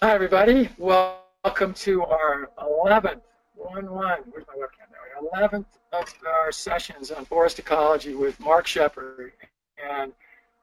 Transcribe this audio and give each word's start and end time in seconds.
Hi, 0.00 0.14
everybody. 0.14 0.68
Welcome 0.78 1.74
to 1.74 2.04
our 2.04 2.52
11th, 2.56 3.20
1 3.56 3.90
1, 3.90 4.18
where's 4.30 4.44
my 4.46 4.54
webcam 4.54 4.86
there? 4.92 5.48
11th 5.48 5.64
of 5.92 6.14
our 6.24 6.52
sessions 6.52 7.10
on 7.10 7.24
forest 7.24 7.58
ecology 7.58 8.14
with 8.14 8.38
Mark 8.38 8.68
Shepard. 8.68 9.32
And 9.84 10.12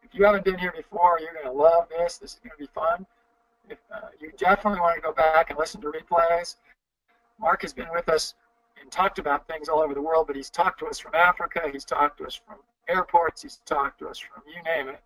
if 0.04 0.14
you 0.14 0.24
haven't 0.24 0.46
been 0.46 0.58
here 0.58 0.72
before, 0.72 1.20
you're 1.20 1.34
going 1.34 1.48
to 1.48 1.52
love 1.52 1.90
this. 1.90 2.18
This 2.18 2.36
is 2.36 2.40
going 2.40 2.52
to 2.52 2.58
be 2.58 2.70
fun. 2.74 3.06
If, 3.70 3.78
uh, 3.94 4.08
you 4.22 4.32
definitely 4.38 4.80
want 4.80 4.96
to 4.96 5.02
go 5.02 5.12
back 5.12 5.50
and 5.50 5.60
listen 5.60 5.82
to 5.82 5.92
replays. 5.92 6.56
Mark 7.38 7.62
has 7.64 7.74
been 7.74 7.90
with 7.94 8.08
us 8.08 8.36
and 8.82 8.90
talked 8.90 9.20
about 9.20 9.50
things 9.50 9.68
all 9.68 9.82
over 9.82 9.94
the 9.94 10.02
world, 10.02 10.28
but 10.28 10.38
he's 10.38 10.50
talked 10.50 10.80
to 10.80 10.88
us 10.88 10.98
from 10.98 11.14
Africa, 11.14 11.64
he's 11.74 11.84
talked 11.84 12.20
to 12.20 12.26
us 12.26 12.40
from 12.48 12.60
airports, 12.88 13.42
he's 13.42 13.60
talked 13.66 14.00
to 14.00 14.08
us 14.08 14.18
from 14.18 14.44
you 14.48 14.64
name 14.64 14.88
it. 14.88 15.02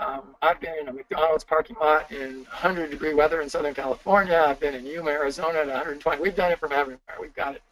Um, 0.00 0.34
I've 0.40 0.58
been 0.60 0.74
in 0.80 0.88
a 0.88 0.92
McDonald's 0.94 1.44
parking 1.44 1.76
lot 1.78 2.10
in 2.10 2.36
100 2.44 2.90
degree 2.90 3.12
weather 3.12 3.42
in 3.42 3.50
Southern 3.50 3.74
California. 3.74 4.42
I've 4.46 4.58
been 4.58 4.74
in 4.74 4.86
Yuma, 4.86 5.10
Arizona 5.10 5.58
at 5.58 5.66
120. 5.66 6.22
We've 6.22 6.34
done 6.34 6.50
it 6.52 6.58
from 6.58 6.72
everywhere. 6.72 7.18
We've 7.20 7.34
got 7.34 7.56
it. 7.56 7.62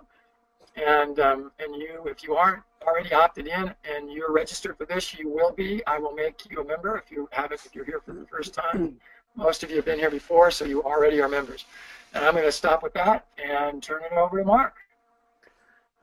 And 0.78 1.20
um, 1.20 1.52
and 1.60 1.76
you, 1.76 2.04
if 2.06 2.24
you 2.24 2.36
aren't 2.36 2.64
already 2.88 3.14
opted 3.14 3.48
in 3.48 3.76
and 3.84 4.10
you're 4.12 4.32
registered 4.32 4.78
for 4.78 4.86
this, 4.86 5.14
you 5.14 5.28
will 5.28 5.52
be. 5.52 5.86
I 5.86 6.00
will 6.00 6.14
make 6.14 6.50
you 6.50 6.62
a 6.62 6.64
member 6.64 6.98
if 6.98 7.12
you 7.12 7.28
haven't. 7.32 7.66
If 7.66 7.76
you're 7.76 7.84
here 7.84 8.00
for 8.06 8.14
the 8.14 8.26
first 8.28 8.54
time, 8.54 8.96
most 9.36 9.64
of 9.64 9.70
you 9.70 9.76
have 9.78 9.86
been 9.86 10.00
here 10.00 10.10
before, 10.10 10.50
so 10.50 10.64
you 10.64 10.82
already 10.84 11.22
are 11.22 11.28
members. 11.28 11.66
And 12.14 12.24
I'm 12.24 12.34
going 12.34 12.46
to 12.46 12.52
stop 12.52 12.84
with 12.84 12.94
that 12.94 13.26
and 13.38 13.84
turn 13.84 14.04
it 14.04 14.14
over 14.14 14.40
to 14.40 14.46
Mark. 14.46 14.76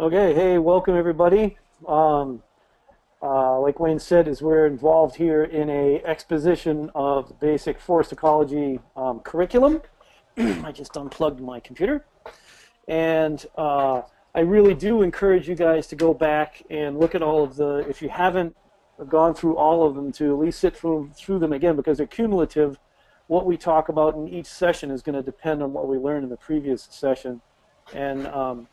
Okay, 0.00 0.32
hey, 0.32 0.58
welcome 0.58 0.94
everybody. 0.94 1.56
Um, 1.88 2.40
uh, 3.20 3.58
like 3.58 3.80
Wayne 3.80 3.98
said, 3.98 4.28
is 4.28 4.40
we're 4.40 4.64
involved 4.64 5.16
here 5.16 5.42
in 5.42 5.68
a 5.68 6.00
exposition 6.04 6.88
of 6.94 7.40
basic 7.40 7.80
forest 7.80 8.12
ecology 8.12 8.78
um, 8.96 9.18
curriculum. 9.18 9.82
I 10.36 10.70
just 10.70 10.96
unplugged 10.96 11.40
my 11.40 11.58
computer, 11.58 12.04
and 12.86 13.44
uh, 13.56 14.02
I 14.36 14.40
really 14.42 14.72
do 14.72 15.02
encourage 15.02 15.48
you 15.48 15.56
guys 15.56 15.88
to 15.88 15.96
go 15.96 16.14
back 16.14 16.62
and 16.70 17.00
look 17.00 17.16
at 17.16 17.22
all 17.22 17.42
of 17.42 17.56
the. 17.56 17.78
If 17.88 18.00
you 18.00 18.08
haven't 18.08 18.56
gone 19.08 19.34
through 19.34 19.56
all 19.56 19.84
of 19.84 19.96
them, 19.96 20.12
to 20.12 20.32
at 20.32 20.38
least 20.38 20.60
sit 20.60 20.76
through 20.76 21.10
through 21.16 21.40
them 21.40 21.52
again 21.52 21.74
because 21.74 21.98
they're 21.98 22.06
cumulative. 22.06 22.78
What 23.26 23.46
we 23.46 23.56
talk 23.56 23.88
about 23.88 24.14
in 24.14 24.28
each 24.28 24.46
session 24.46 24.92
is 24.92 25.02
going 25.02 25.16
to 25.16 25.24
depend 25.24 25.60
on 25.60 25.72
what 25.72 25.88
we 25.88 25.98
learned 25.98 26.22
in 26.22 26.30
the 26.30 26.36
previous 26.36 26.86
session, 26.88 27.40
and 27.92 28.28
um, 28.28 28.68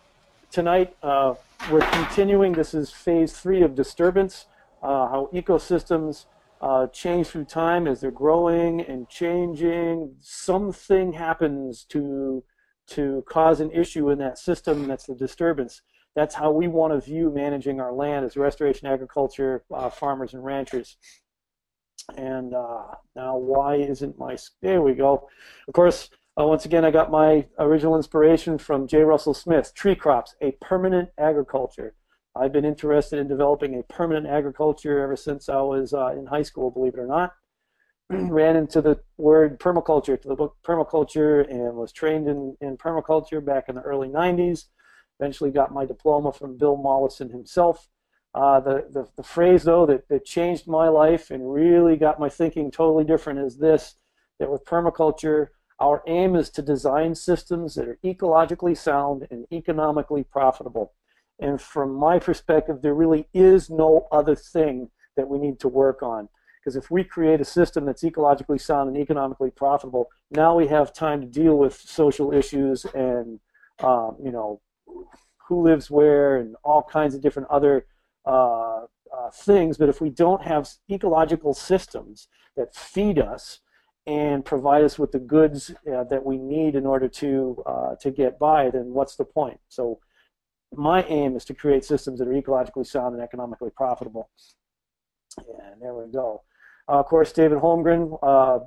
tonight 0.55 0.95
uh, 1.03 1.33
we're 1.69 1.85
continuing. 1.91 2.53
This 2.53 2.73
is 2.73 2.89
phase 2.89 3.33
three 3.33 3.61
of 3.61 3.75
disturbance, 3.75 4.45
uh, 4.81 5.05
how 5.09 5.29
ecosystems 5.33 6.27
uh, 6.61 6.87
change 6.87 7.27
through 7.27 7.43
time 7.43 7.87
as 7.87 7.99
they're 7.99 8.09
growing 8.09 8.79
and 8.79 9.09
changing. 9.09 10.15
Something 10.21 11.11
happens 11.11 11.83
to 11.89 12.41
to 12.87 13.25
cause 13.27 13.59
an 13.59 13.69
issue 13.71 14.09
in 14.11 14.17
that 14.19 14.37
system, 14.37 14.87
that's 14.87 15.07
the 15.07 15.15
disturbance. 15.15 15.81
That's 16.15 16.35
how 16.35 16.51
we 16.51 16.69
want 16.69 16.93
to 16.93 17.01
view 17.01 17.33
managing 17.35 17.81
our 17.81 17.91
land 17.91 18.25
as 18.25 18.37
restoration 18.37 18.87
agriculture 18.87 19.65
uh, 19.73 19.89
farmers 19.89 20.35
and 20.35 20.45
ranchers. 20.45 20.95
And 22.15 22.53
uh, 22.53 22.93
now, 23.13 23.35
why 23.35 23.75
isn't 23.75 24.17
my? 24.17 24.37
There 24.61 24.81
we 24.81 24.93
go. 24.93 25.27
Of 25.67 25.73
course, 25.73 26.09
uh, 26.39 26.45
once 26.45 26.65
again, 26.65 26.83
I 26.83 26.91
got 26.91 27.11
my 27.11 27.45
original 27.59 27.95
inspiration 27.95 28.57
from 28.57 28.87
J. 28.87 29.01
Russell 29.03 29.33
Smith, 29.33 29.73
Tree 29.73 29.95
Crops, 29.95 30.35
a 30.41 30.51
Permanent 30.61 31.09
Agriculture. 31.17 31.95
I've 32.35 32.51
been 32.51 32.65
interested 32.65 33.19
in 33.19 33.29
developing 33.29 33.79
a 33.79 33.83
permanent 33.83 34.27
agriculture 34.27 34.99
ever 34.99 35.15
since 35.15 35.47
I 35.47 35.61
was 35.61 35.93
uh, 35.93 36.09
in 36.09 36.25
high 36.25 36.41
school, 36.41 36.69
believe 36.69 36.95
it 36.95 36.99
or 36.99 37.07
not. 37.07 37.33
Ran 38.09 38.57
into 38.57 38.81
the 38.81 38.99
word 39.17 39.59
permaculture, 39.59 40.21
to 40.21 40.27
the 40.27 40.35
book 40.35 40.57
Permaculture, 40.61 41.49
and 41.49 41.77
was 41.77 41.93
trained 41.93 42.27
in, 42.27 42.57
in 42.59 42.75
permaculture 42.77 43.43
back 43.43 43.69
in 43.69 43.75
the 43.75 43.81
early 43.81 44.09
90s. 44.09 44.65
Eventually 45.19 45.51
got 45.51 45.73
my 45.73 45.85
diploma 45.85 46.33
from 46.33 46.57
Bill 46.57 46.75
Mollison 46.75 47.29
himself. 47.29 47.87
Uh, 48.33 48.59
the, 48.59 48.85
the, 48.91 49.07
the 49.15 49.23
phrase, 49.23 49.63
though, 49.63 49.85
that, 49.85 50.09
that 50.09 50.25
changed 50.25 50.67
my 50.67 50.89
life 50.89 51.31
and 51.31 51.53
really 51.53 51.95
got 51.95 52.19
my 52.19 52.27
thinking 52.27 52.69
totally 52.69 53.05
different 53.05 53.39
is 53.39 53.57
this 53.57 53.95
that 54.39 54.51
with 54.51 54.65
permaculture, 54.65 55.47
our 55.79 56.03
aim 56.07 56.35
is 56.35 56.49
to 56.51 56.61
design 56.61 57.15
systems 57.15 57.75
that 57.75 57.87
are 57.87 57.99
ecologically 58.03 58.77
sound 58.77 59.27
and 59.29 59.45
economically 59.51 60.23
profitable. 60.23 60.93
And 61.39 61.61
from 61.61 61.93
my 61.93 62.19
perspective, 62.19 62.81
there 62.81 62.93
really 62.93 63.27
is 63.33 63.69
no 63.69 64.07
other 64.11 64.35
thing 64.35 64.89
that 65.17 65.27
we 65.27 65.37
need 65.37 65.59
to 65.59 65.67
work 65.67 66.01
on. 66.01 66.29
Because 66.59 66.75
if 66.75 66.89
we 66.89 67.03
create 67.03 67.41
a 67.41 67.45
system 67.45 67.85
that's 67.85 68.03
ecologically 68.03 68.59
sound 68.59 68.89
and 68.89 68.97
economically 68.97 69.51
profitable, 69.51 70.09
now 70.31 70.55
we 70.55 70.67
have 70.67 70.93
time 70.93 71.21
to 71.21 71.27
deal 71.27 71.57
with 71.57 71.75
social 71.75 72.33
issues 72.33 72.85
and, 72.85 73.39
um, 73.83 74.15
you 74.23 74.31
know, 74.31 74.61
who 75.47 75.61
lives 75.61 75.91
where 75.91 76.37
and 76.37 76.55
all 76.63 76.81
kinds 76.81 77.13
of 77.13 77.21
different 77.21 77.49
other 77.49 77.85
uh, 78.25 78.85
uh, 79.15 79.29
things. 79.31 79.77
But 79.77 79.89
if 79.89 80.01
we 80.01 80.09
don't 80.09 80.41
have 80.41 80.69
ecological 80.89 81.53
systems 81.53 82.27
that 82.55 82.73
feed 82.73 83.19
us, 83.19 83.59
and 84.07 84.45
provide 84.45 84.83
us 84.83 84.99
with 84.99 85.11
the 85.11 85.19
goods 85.19 85.71
uh, 85.91 86.03
that 86.05 86.23
we 86.23 86.37
need 86.37 86.75
in 86.75 86.85
order 86.85 87.07
to 87.07 87.63
uh, 87.65 87.95
to 87.95 88.11
get 88.11 88.37
by, 88.37 88.69
then 88.69 88.93
what's 88.93 89.15
the 89.15 89.25
point? 89.25 89.59
So 89.67 89.99
my 90.73 91.03
aim 91.03 91.35
is 91.35 91.45
to 91.45 91.53
create 91.53 91.83
systems 91.83 92.19
that 92.19 92.27
are 92.27 92.31
ecologically 92.31 92.85
sound 92.85 93.15
and 93.15 93.23
economically 93.23 93.71
profitable. 93.75 94.29
And 95.37 95.81
there 95.81 95.93
we 95.93 96.11
go. 96.11 96.43
Uh, 96.87 96.99
of 96.99 97.05
course, 97.05 97.31
David 97.31 97.57
Holmgren 97.59 98.17
uh, 98.21 98.59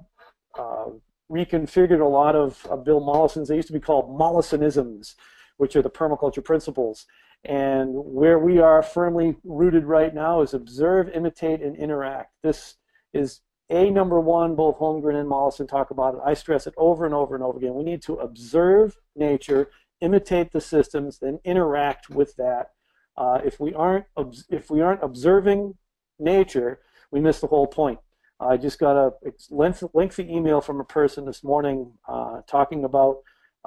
uh, 0.60 0.90
reconfigured 1.30 2.00
a 2.00 2.04
lot 2.04 2.34
of 2.34 2.66
Bill 2.84 3.00
Mollison's. 3.00 3.48
They 3.48 3.56
used 3.56 3.68
to 3.68 3.74
be 3.74 3.80
called 3.80 4.18
Mollisonisms, 4.18 5.14
which 5.56 5.76
are 5.76 5.82
the 5.82 5.90
permaculture 5.90 6.44
principles. 6.44 7.06
And 7.44 7.90
where 7.92 8.38
we 8.38 8.58
are 8.58 8.82
firmly 8.82 9.36
rooted 9.44 9.84
right 9.84 10.12
now 10.12 10.42
is 10.42 10.54
observe, 10.54 11.08
imitate, 11.10 11.62
and 11.62 11.76
interact. 11.76 12.32
This 12.42 12.76
is 13.12 13.40
a 13.70 13.90
number 13.90 14.18
one, 14.18 14.54
both 14.54 14.78
Holmgren 14.78 15.18
and 15.18 15.28
Mollison 15.28 15.66
talk 15.66 15.90
about 15.90 16.14
it. 16.14 16.20
I 16.24 16.34
stress 16.34 16.66
it 16.66 16.74
over 16.76 17.04
and 17.04 17.14
over 17.14 17.34
and 17.34 17.44
over 17.44 17.58
again. 17.58 17.74
We 17.74 17.84
need 17.84 18.02
to 18.02 18.14
observe 18.14 18.96
nature, 19.14 19.70
imitate 20.00 20.52
the 20.52 20.60
systems, 20.60 21.18
then 21.18 21.38
interact 21.44 22.08
with 22.08 22.36
that. 22.36 22.70
Uh, 23.16 23.40
if 23.44 23.58
we 23.60 23.74
aren't 23.74 24.06
if 24.48 24.70
we 24.70 24.80
aren't 24.80 25.02
observing 25.02 25.74
nature, 26.18 26.80
we 27.10 27.20
miss 27.20 27.40
the 27.40 27.48
whole 27.48 27.66
point. 27.66 27.98
I 28.40 28.56
just 28.56 28.78
got 28.78 28.96
a 28.96 29.12
lengthy, 29.50 30.32
email 30.32 30.60
from 30.60 30.80
a 30.80 30.84
person 30.84 31.26
this 31.26 31.42
morning 31.42 31.92
uh, 32.06 32.42
talking 32.46 32.84
about 32.84 33.18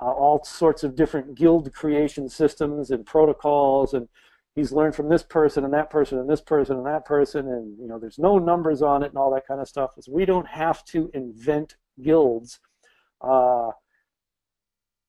uh, 0.02 0.06
all 0.06 0.44
sorts 0.46 0.84
of 0.84 0.96
different 0.96 1.36
guild 1.36 1.74
creation 1.74 2.30
systems 2.30 2.90
and 2.90 3.06
protocols 3.06 3.94
and 3.94 4.08
he's 4.56 4.72
learned 4.72 4.96
from 4.96 5.10
this 5.10 5.24
person 5.24 5.64
and 5.64 5.74
that 5.74 5.90
person 5.90 6.20
and 6.20 6.30
this 6.30 6.42
person 6.42 6.78
and 6.78 6.86
that 6.86 7.06
person 7.06 7.48
and 7.48 7.78
you 7.80 7.88
know 7.88 8.00
there's 8.00 8.20
no 8.20 8.38
numbers 8.38 8.82
on 8.82 9.04
it 9.04 9.08
and 9.08 9.18
all 9.18 9.34
that 9.34 9.48
kind 9.48 9.62
of 9.62 9.68
stuff. 9.68 9.92
Is 9.98 10.08
we 10.10 10.26
don't 10.26 10.48
have 10.48 10.84
to 10.86 11.10
invent 11.14 11.76
guilds. 12.02 12.60
Uh, 13.22 13.72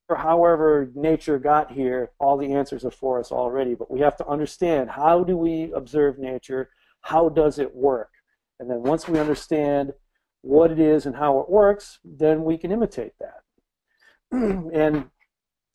or 0.08 0.16
however 0.16 0.90
nature 0.94 1.38
got 1.38 1.72
here 1.72 2.10
all 2.18 2.36
the 2.36 2.52
answers 2.52 2.84
are 2.84 2.90
for 2.90 3.18
us 3.18 3.32
already 3.32 3.74
but 3.74 3.90
we 3.90 4.00
have 4.00 4.16
to 4.16 4.26
understand 4.26 4.90
how 4.90 5.24
do 5.24 5.36
we 5.36 5.72
observe 5.74 6.18
nature? 6.18 6.68
How 7.00 7.28
does 7.28 7.58
it 7.58 7.74
work? 7.74 8.10
And 8.60 8.70
then 8.70 8.82
once 8.82 9.08
we 9.08 9.18
understand 9.18 9.92
what 10.42 10.70
it 10.70 10.78
is 10.78 11.06
and 11.06 11.16
how 11.16 11.40
it 11.40 11.48
works, 11.48 11.98
then 12.04 12.44
we 12.44 12.58
can 12.58 12.70
imitate 12.70 13.12
that. 13.20 13.40
and 14.32 15.08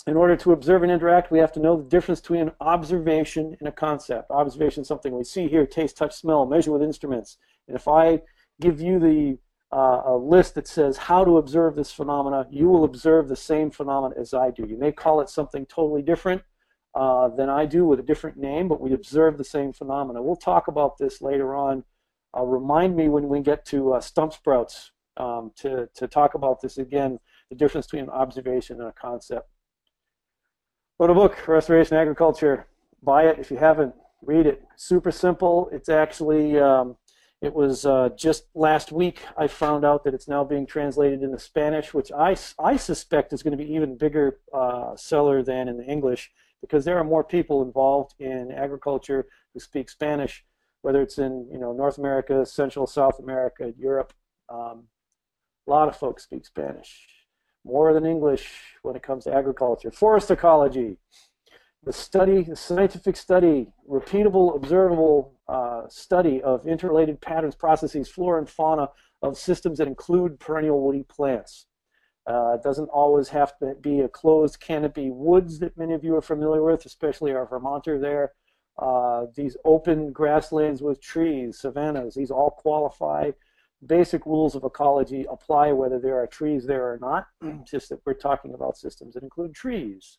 in 0.07 0.15
order 0.15 0.37
to 0.37 0.53
observe 0.53 0.83
and 0.83 0.91
interact, 0.91 1.31
we 1.31 1.39
have 1.39 1.51
to 1.51 1.59
know 1.59 1.75
the 1.75 1.89
difference 1.89 2.21
between 2.21 2.41
an 2.41 2.51
observation 2.61 3.57
and 3.59 3.67
a 3.67 3.71
concept. 3.71 4.31
Observation 4.31 4.81
is 4.81 4.87
something 4.87 5.13
we 5.13 5.23
see, 5.23 5.49
hear, 5.49 5.65
taste, 5.65 5.97
touch, 5.97 6.15
smell, 6.15 6.45
measure 6.45 6.71
with 6.71 6.81
instruments. 6.81 7.37
And 7.67 7.75
if 7.75 7.87
I 7.87 8.21
give 8.61 8.79
you 8.79 8.99
the 8.99 9.37
uh, 9.69 10.01
a 10.05 10.15
list 10.15 10.55
that 10.55 10.65
says 10.65 10.95
how 10.95 11.25
to 11.25 11.37
observe 11.37 11.75
this 11.75 11.91
phenomena, 11.91 12.47
you 12.49 12.69
will 12.69 12.85
observe 12.85 13.27
the 13.27 13.35
same 13.35 13.69
phenomena 13.69 14.15
as 14.17 14.33
I 14.33 14.49
do. 14.49 14.65
You 14.65 14.77
may 14.77 14.93
call 14.93 15.19
it 15.19 15.29
something 15.29 15.65
totally 15.65 16.01
different 16.01 16.41
uh, 16.95 17.27
than 17.27 17.49
I 17.49 17.65
do 17.65 17.85
with 17.85 17.99
a 17.99 18.03
different 18.03 18.37
name, 18.37 18.69
but 18.69 18.79
we 18.79 18.93
observe 18.93 19.37
the 19.37 19.43
same 19.43 19.73
phenomena. 19.73 20.23
We'll 20.23 20.37
talk 20.37 20.69
about 20.69 20.97
this 20.97 21.21
later 21.21 21.53
on. 21.53 21.83
Uh, 22.35 22.43
remind 22.43 22.95
me 22.95 23.09
when 23.09 23.27
we 23.27 23.41
get 23.41 23.65
to 23.65 23.95
uh, 23.95 23.99
stump 23.99 24.31
sprouts 24.31 24.91
um, 25.17 25.51
to, 25.57 25.89
to 25.95 26.07
talk 26.07 26.33
about 26.33 26.61
this 26.61 26.77
again, 26.77 27.19
the 27.49 27.55
difference 27.57 27.87
between 27.87 28.05
an 28.05 28.09
observation 28.09 28.79
and 28.79 28.87
a 28.87 28.93
concept. 28.93 29.49
Wrote 30.99 31.11
a 31.11 31.13
book, 31.13 31.47
Restoration 31.47 31.95
Agriculture. 31.95 32.65
Buy 33.03 33.27
it 33.27 33.37
if 33.37 33.51
you 33.51 33.57
haven't. 33.57 33.93
Read 34.23 34.47
it. 34.47 34.63
Super 34.77 35.11
simple. 35.11 35.69
It's 35.71 35.89
actually, 35.89 36.59
um, 36.59 36.97
it 37.39 37.53
was 37.53 37.85
uh, 37.85 38.09
just 38.17 38.45
last 38.55 38.91
week 38.91 39.21
I 39.37 39.45
found 39.45 39.85
out 39.85 40.03
that 40.05 40.15
it's 40.15 40.27
now 40.27 40.43
being 40.43 40.65
translated 40.65 41.21
into 41.21 41.37
Spanish, 41.37 41.93
which 41.93 42.11
I, 42.11 42.35
I 42.57 42.77
suspect 42.77 43.31
is 43.31 43.43
going 43.43 43.55
to 43.55 43.63
be 43.63 43.71
even 43.71 43.95
bigger 43.95 44.39
uh, 44.51 44.95
seller 44.95 45.43
than 45.43 45.67
in 45.67 45.77
the 45.77 45.85
English 45.85 46.31
because 46.61 46.83
there 46.83 46.97
are 46.97 47.03
more 47.03 47.23
people 47.23 47.61
involved 47.61 48.15
in 48.17 48.51
agriculture 48.51 49.27
who 49.53 49.59
speak 49.59 49.91
Spanish, 49.91 50.43
whether 50.81 51.03
it's 51.03 51.19
in 51.19 51.47
you 51.51 51.59
know 51.59 51.73
North 51.73 51.99
America, 51.99 52.43
Central 52.43 52.87
South 52.87 53.19
America, 53.19 53.71
Europe. 53.77 54.13
Um, 54.49 54.85
a 55.67 55.69
lot 55.69 55.89
of 55.89 55.95
folks 55.95 56.23
speak 56.23 56.43
Spanish 56.43 57.16
more 57.67 57.93
than 57.93 58.05
English 58.05 58.49
when 58.81 58.95
it 58.95 59.03
comes 59.03 59.25
to 59.25 59.33
agriculture. 59.33 59.91
Forest 59.91 60.31
ecology, 60.31 60.97
the 61.83 61.93
study, 61.93 62.43
the 62.43 62.55
scientific 62.55 63.15
study, 63.15 63.67
repeatable, 63.89 64.55
observable 64.55 65.33
uh, 65.47 65.83
study 65.89 66.41
of 66.41 66.65
interrelated 66.65 67.21
patterns, 67.21 67.55
processes, 67.55 68.09
flora 68.09 68.39
and 68.39 68.49
fauna 68.49 68.89
of 69.21 69.37
systems 69.37 69.77
that 69.77 69.87
include 69.87 70.39
perennial 70.39 70.81
woody 70.81 71.03
plants. 71.03 71.67
Uh, 72.29 72.55
it 72.55 72.63
doesn't 72.63 72.89
always 72.89 73.29
have 73.29 73.57
to 73.57 73.73
be 73.75 74.01
a 74.01 74.07
closed 74.09 74.59
canopy 74.59 75.09
woods 75.09 75.59
that 75.59 75.77
many 75.77 75.93
of 75.93 76.03
you 76.03 76.15
are 76.15 76.21
familiar 76.21 76.61
with, 76.61 76.85
especially 76.85 77.31
our 77.31 77.45
Vermonter 77.45 77.99
there. 77.99 78.33
Uh, 78.77 79.25
these 79.35 79.55
open 79.63 80.11
grasslands 80.11 80.81
with 80.81 81.01
trees, 81.01 81.57
savannas, 81.57 82.15
these 82.15 82.29
all 82.29 82.51
qualify 82.51 83.31
basic 83.85 84.25
rules 84.25 84.55
of 84.55 84.63
ecology 84.63 85.25
apply 85.29 85.71
whether 85.71 85.99
there 85.99 86.19
are 86.19 86.27
trees 86.27 86.65
there 86.65 86.83
or 86.83 86.97
not, 86.99 87.27
just 87.65 87.89
that 87.89 87.99
we're 88.05 88.13
talking 88.13 88.53
about 88.53 88.77
systems 88.77 89.13
that 89.13 89.23
include 89.23 89.53
trees. 89.53 90.17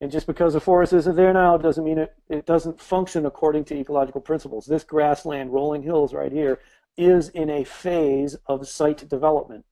And 0.00 0.10
just 0.10 0.26
because 0.26 0.56
a 0.56 0.60
forest 0.60 0.92
isn't 0.92 1.14
there 1.14 1.32
now 1.32 1.56
doesn't 1.56 1.84
mean 1.84 1.98
it, 1.98 2.12
it 2.28 2.44
doesn't 2.44 2.80
function 2.80 3.24
according 3.26 3.64
to 3.66 3.76
ecological 3.76 4.20
principles. 4.20 4.66
This 4.66 4.82
grassland, 4.82 5.52
rolling 5.52 5.82
hills 5.82 6.12
right 6.12 6.32
here, 6.32 6.58
is 6.96 7.28
in 7.28 7.48
a 7.50 7.62
phase 7.62 8.36
of 8.46 8.66
site 8.66 9.08
development. 9.08 9.64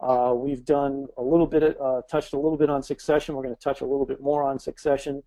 Uh, 0.00 0.32
we've 0.34 0.64
done 0.64 1.06
a 1.18 1.22
little 1.22 1.46
bit, 1.46 1.78
uh, 1.78 2.00
touched 2.10 2.32
a 2.32 2.38
little 2.38 2.56
bit 2.56 2.70
on 2.70 2.82
succession. 2.82 3.34
We're 3.34 3.42
going 3.42 3.54
to 3.54 3.60
touch 3.60 3.82
a 3.82 3.86
little 3.86 4.06
bit 4.06 4.20
more 4.20 4.42
on 4.42 4.58
succession 4.58 5.22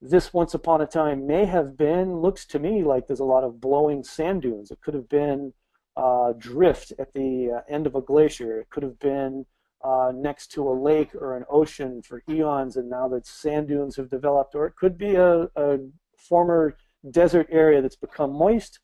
this 0.00 0.32
once 0.32 0.54
upon 0.54 0.80
a 0.80 0.86
time 0.86 1.26
may 1.26 1.44
have 1.44 1.76
been, 1.76 2.20
looks 2.20 2.44
to 2.46 2.58
me 2.58 2.84
like 2.84 3.06
there's 3.06 3.20
a 3.20 3.24
lot 3.24 3.44
of 3.44 3.60
blowing 3.60 4.04
sand 4.04 4.42
dunes. 4.42 4.70
It 4.70 4.80
could 4.80 4.94
have 4.94 5.08
been 5.08 5.52
uh, 5.96 6.32
drift 6.38 6.92
at 6.98 7.12
the 7.14 7.58
uh, 7.58 7.72
end 7.72 7.86
of 7.86 7.96
a 7.96 8.00
glacier. 8.00 8.60
It 8.60 8.70
could 8.70 8.84
have 8.84 8.98
been 9.00 9.44
uh, 9.82 10.12
next 10.14 10.48
to 10.52 10.68
a 10.68 10.70
lake 10.72 11.14
or 11.14 11.36
an 11.36 11.44
ocean 11.50 12.02
for 12.02 12.22
eons, 12.28 12.76
and 12.76 12.88
now 12.88 13.08
that 13.08 13.26
sand 13.26 13.68
dunes 13.68 13.96
have 13.96 14.08
developed. 14.08 14.54
Or 14.54 14.66
it 14.66 14.76
could 14.76 14.96
be 14.96 15.16
a, 15.16 15.48
a 15.56 15.78
former 16.16 16.76
desert 17.10 17.48
area 17.50 17.82
that's 17.82 17.96
become 17.96 18.32
moist, 18.32 18.78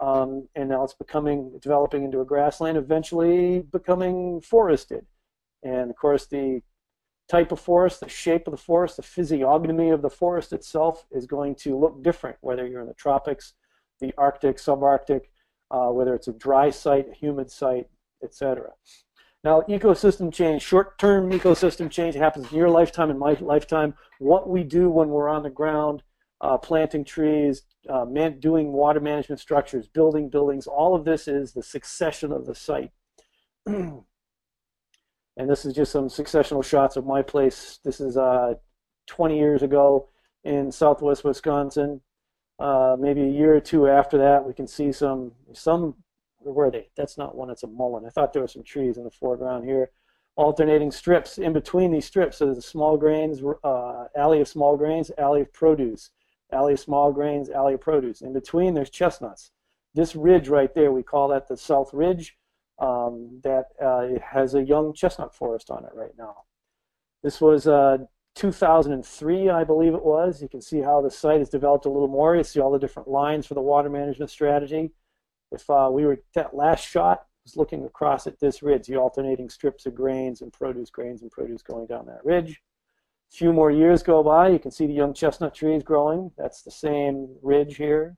um, 0.00 0.48
and 0.54 0.70
now 0.70 0.84
it's 0.84 0.94
becoming 0.94 1.58
developing 1.60 2.04
into 2.04 2.20
a 2.20 2.24
grassland, 2.24 2.78
eventually 2.78 3.60
becoming 3.60 4.40
forested. 4.40 5.06
And 5.62 5.90
of 5.90 5.96
course, 5.96 6.26
the 6.26 6.62
type 7.28 7.52
of 7.52 7.60
forest, 7.60 8.00
the 8.00 8.08
shape 8.08 8.46
of 8.46 8.50
the 8.50 8.56
forest, 8.56 8.96
the 8.96 9.02
physiognomy 9.02 9.90
of 9.90 10.02
the 10.02 10.10
forest 10.10 10.52
itself 10.52 11.06
is 11.10 11.26
going 11.26 11.54
to 11.54 11.78
look 11.78 12.02
different, 12.02 12.36
whether 12.40 12.66
you're 12.66 12.82
in 12.82 12.86
the 12.86 12.94
tropics, 12.94 13.54
the 14.00 14.12
Arctic, 14.18 14.56
subarctic, 14.56 15.22
uh, 15.70 15.88
whether 15.88 16.14
it's 16.14 16.28
a 16.28 16.32
dry 16.32 16.70
site, 16.70 17.08
a 17.08 17.14
humid 17.14 17.50
site, 17.50 17.88
etc. 18.22 18.70
Now, 19.42 19.62
ecosystem 19.62 20.32
change, 20.32 20.62
short-term 20.62 21.30
ecosystem 21.30 21.90
change 21.90 22.14
happens 22.14 22.50
in 22.50 22.58
your 22.58 22.70
lifetime, 22.70 23.10
in 23.10 23.18
my 23.18 23.34
lifetime. 23.40 23.94
What 24.18 24.48
we 24.48 24.62
do 24.62 24.88
when 24.90 25.08
we're 25.08 25.28
on 25.28 25.42
the 25.42 25.50
ground, 25.50 26.02
uh, 26.40 26.58
planting 26.58 27.04
trees, 27.04 27.62
uh, 27.88 28.04
man, 28.04 28.40
doing 28.40 28.72
water 28.72 29.00
management 29.00 29.40
structures, 29.40 29.86
building 29.86 30.28
buildings, 30.28 30.66
all 30.66 30.94
of 30.94 31.04
this 31.04 31.28
is 31.28 31.52
the 31.52 31.62
succession 31.62 32.32
of 32.32 32.46
the 32.46 32.54
site. 32.54 32.90
And 35.36 35.50
this 35.50 35.64
is 35.64 35.74
just 35.74 35.92
some 35.92 36.08
successional 36.08 36.64
shots 36.64 36.96
of 36.96 37.06
my 37.06 37.22
place. 37.22 37.80
This 37.84 38.00
is 38.00 38.16
uh, 38.16 38.54
20 39.06 39.36
years 39.36 39.62
ago 39.62 40.08
in 40.44 40.70
southwest 40.70 41.24
Wisconsin. 41.24 42.00
Uh, 42.58 42.96
maybe 42.98 43.22
a 43.22 43.30
year 43.30 43.56
or 43.56 43.60
two 43.60 43.88
after 43.88 44.16
that, 44.18 44.44
we 44.46 44.54
can 44.54 44.68
see 44.68 44.92
some, 44.92 45.32
some, 45.52 45.96
where 46.38 46.68
are 46.68 46.70
they? 46.70 46.88
That's 46.96 47.18
not 47.18 47.34
one, 47.34 47.50
it's 47.50 47.64
a 47.64 47.66
mullein. 47.66 48.06
I 48.06 48.10
thought 48.10 48.32
there 48.32 48.42
were 48.42 48.48
some 48.48 48.62
trees 48.62 48.96
in 48.96 49.04
the 49.04 49.10
foreground 49.10 49.64
here. 49.64 49.90
Alternating 50.36 50.92
strips 50.92 51.38
in 51.38 51.52
between 51.52 51.90
these 51.90 52.06
strips. 52.06 52.38
So 52.38 52.46
there's 52.46 52.58
a 52.58 52.62
small 52.62 52.96
grains, 52.96 53.40
uh, 53.64 54.04
alley 54.16 54.40
of 54.40 54.48
small 54.48 54.76
grains, 54.76 55.10
alley 55.18 55.40
of 55.40 55.52
produce, 55.52 56.10
alley 56.52 56.74
of 56.74 56.80
small 56.80 57.12
grains, 57.12 57.50
alley 57.50 57.74
of 57.74 57.80
produce. 57.80 58.20
In 58.20 58.32
between, 58.32 58.74
there's 58.74 58.90
chestnuts. 58.90 59.50
This 59.94 60.16
ridge 60.16 60.48
right 60.48 60.74
there, 60.74 60.92
we 60.92 61.02
call 61.02 61.28
that 61.28 61.48
the 61.48 61.56
South 61.56 61.92
Ridge 61.92 62.36
um, 62.78 63.40
that 63.42 63.66
uh, 63.82 64.06
has 64.24 64.54
a 64.54 64.62
young 64.62 64.92
chestnut 64.94 65.34
forest 65.34 65.70
on 65.70 65.84
it 65.84 65.92
right 65.94 66.16
now. 66.18 66.36
This 67.22 67.40
was 67.40 67.66
uh, 67.66 67.98
2003, 68.34 69.48
I 69.48 69.64
believe 69.64 69.94
it 69.94 70.04
was. 70.04 70.42
You 70.42 70.48
can 70.48 70.60
see 70.60 70.80
how 70.80 71.00
the 71.00 71.10
site 71.10 71.38
has 71.38 71.48
developed 71.48 71.86
a 71.86 71.90
little 71.90 72.08
more. 72.08 72.36
You 72.36 72.44
see 72.44 72.60
all 72.60 72.72
the 72.72 72.78
different 72.78 73.08
lines 73.08 73.46
for 73.46 73.54
the 73.54 73.60
water 73.60 73.88
management 73.88 74.30
strategy. 74.30 74.90
If 75.52 75.68
uh, 75.70 75.88
we 75.92 76.04
were 76.04 76.18
that 76.34 76.54
last 76.54 76.86
shot 76.86 77.26
was 77.44 77.56
looking 77.56 77.84
across 77.84 78.26
at 78.26 78.40
this 78.40 78.62
ridge, 78.62 78.86
the 78.86 78.96
alternating 78.96 79.48
strips 79.48 79.86
of 79.86 79.94
grains 79.94 80.40
and 80.40 80.52
produce, 80.52 80.90
grains 80.90 81.22
and 81.22 81.30
produce 81.30 81.62
going 81.62 81.86
down 81.86 82.06
that 82.06 82.24
ridge. 82.24 82.60
A 83.32 83.36
few 83.36 83.52
more 83.52 83.70
years 83.70 84.02
go 84.02 84.22
by, 84.22 84.48
you 84.48 84.58
can 84.58 84.70
see 84.70 84.86
the 84.86 84.92
young 84.92 85.14
chestnut 85.14 85.54
trees 85.54 85.82
growing. 85.82 86.30
That's 86.36 86.62
the 86.62 86.70
same 86.70 87.36
ridge 87.42 87.76
here. 87.76 88.16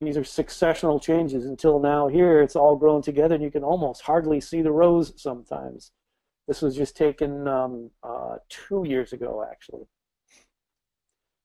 These 0.00 0.16
are 0.16 0.22
successional 0.22 1.00
changes 1.00 1.46
until 1.46 1.78
now 1.78 2.08
here 2.08 2.40
it's 2.42 2.56
all 2.56 2.76
grown 2.76 3.00
together 3.00 3.36
and 3.36 3.44
you 3.44 3.50
can 3.50 3.64
almost 3.64 4.02
hardly 4.02 4.40
see 4.40 4.60
the 4.60 4.72
rows 4.72 5.12
sometimes. 5.16 5.92
This 6.46 6.60
was 6.60 6.76
just 6.76 6.96
taken 6.96 7.48
um, 7.48 7.90
uh, 8.02 8.36
two 8.48 8.84
years 8.86 9.12
ago 9.12 9.46
actually. 9.50 9.86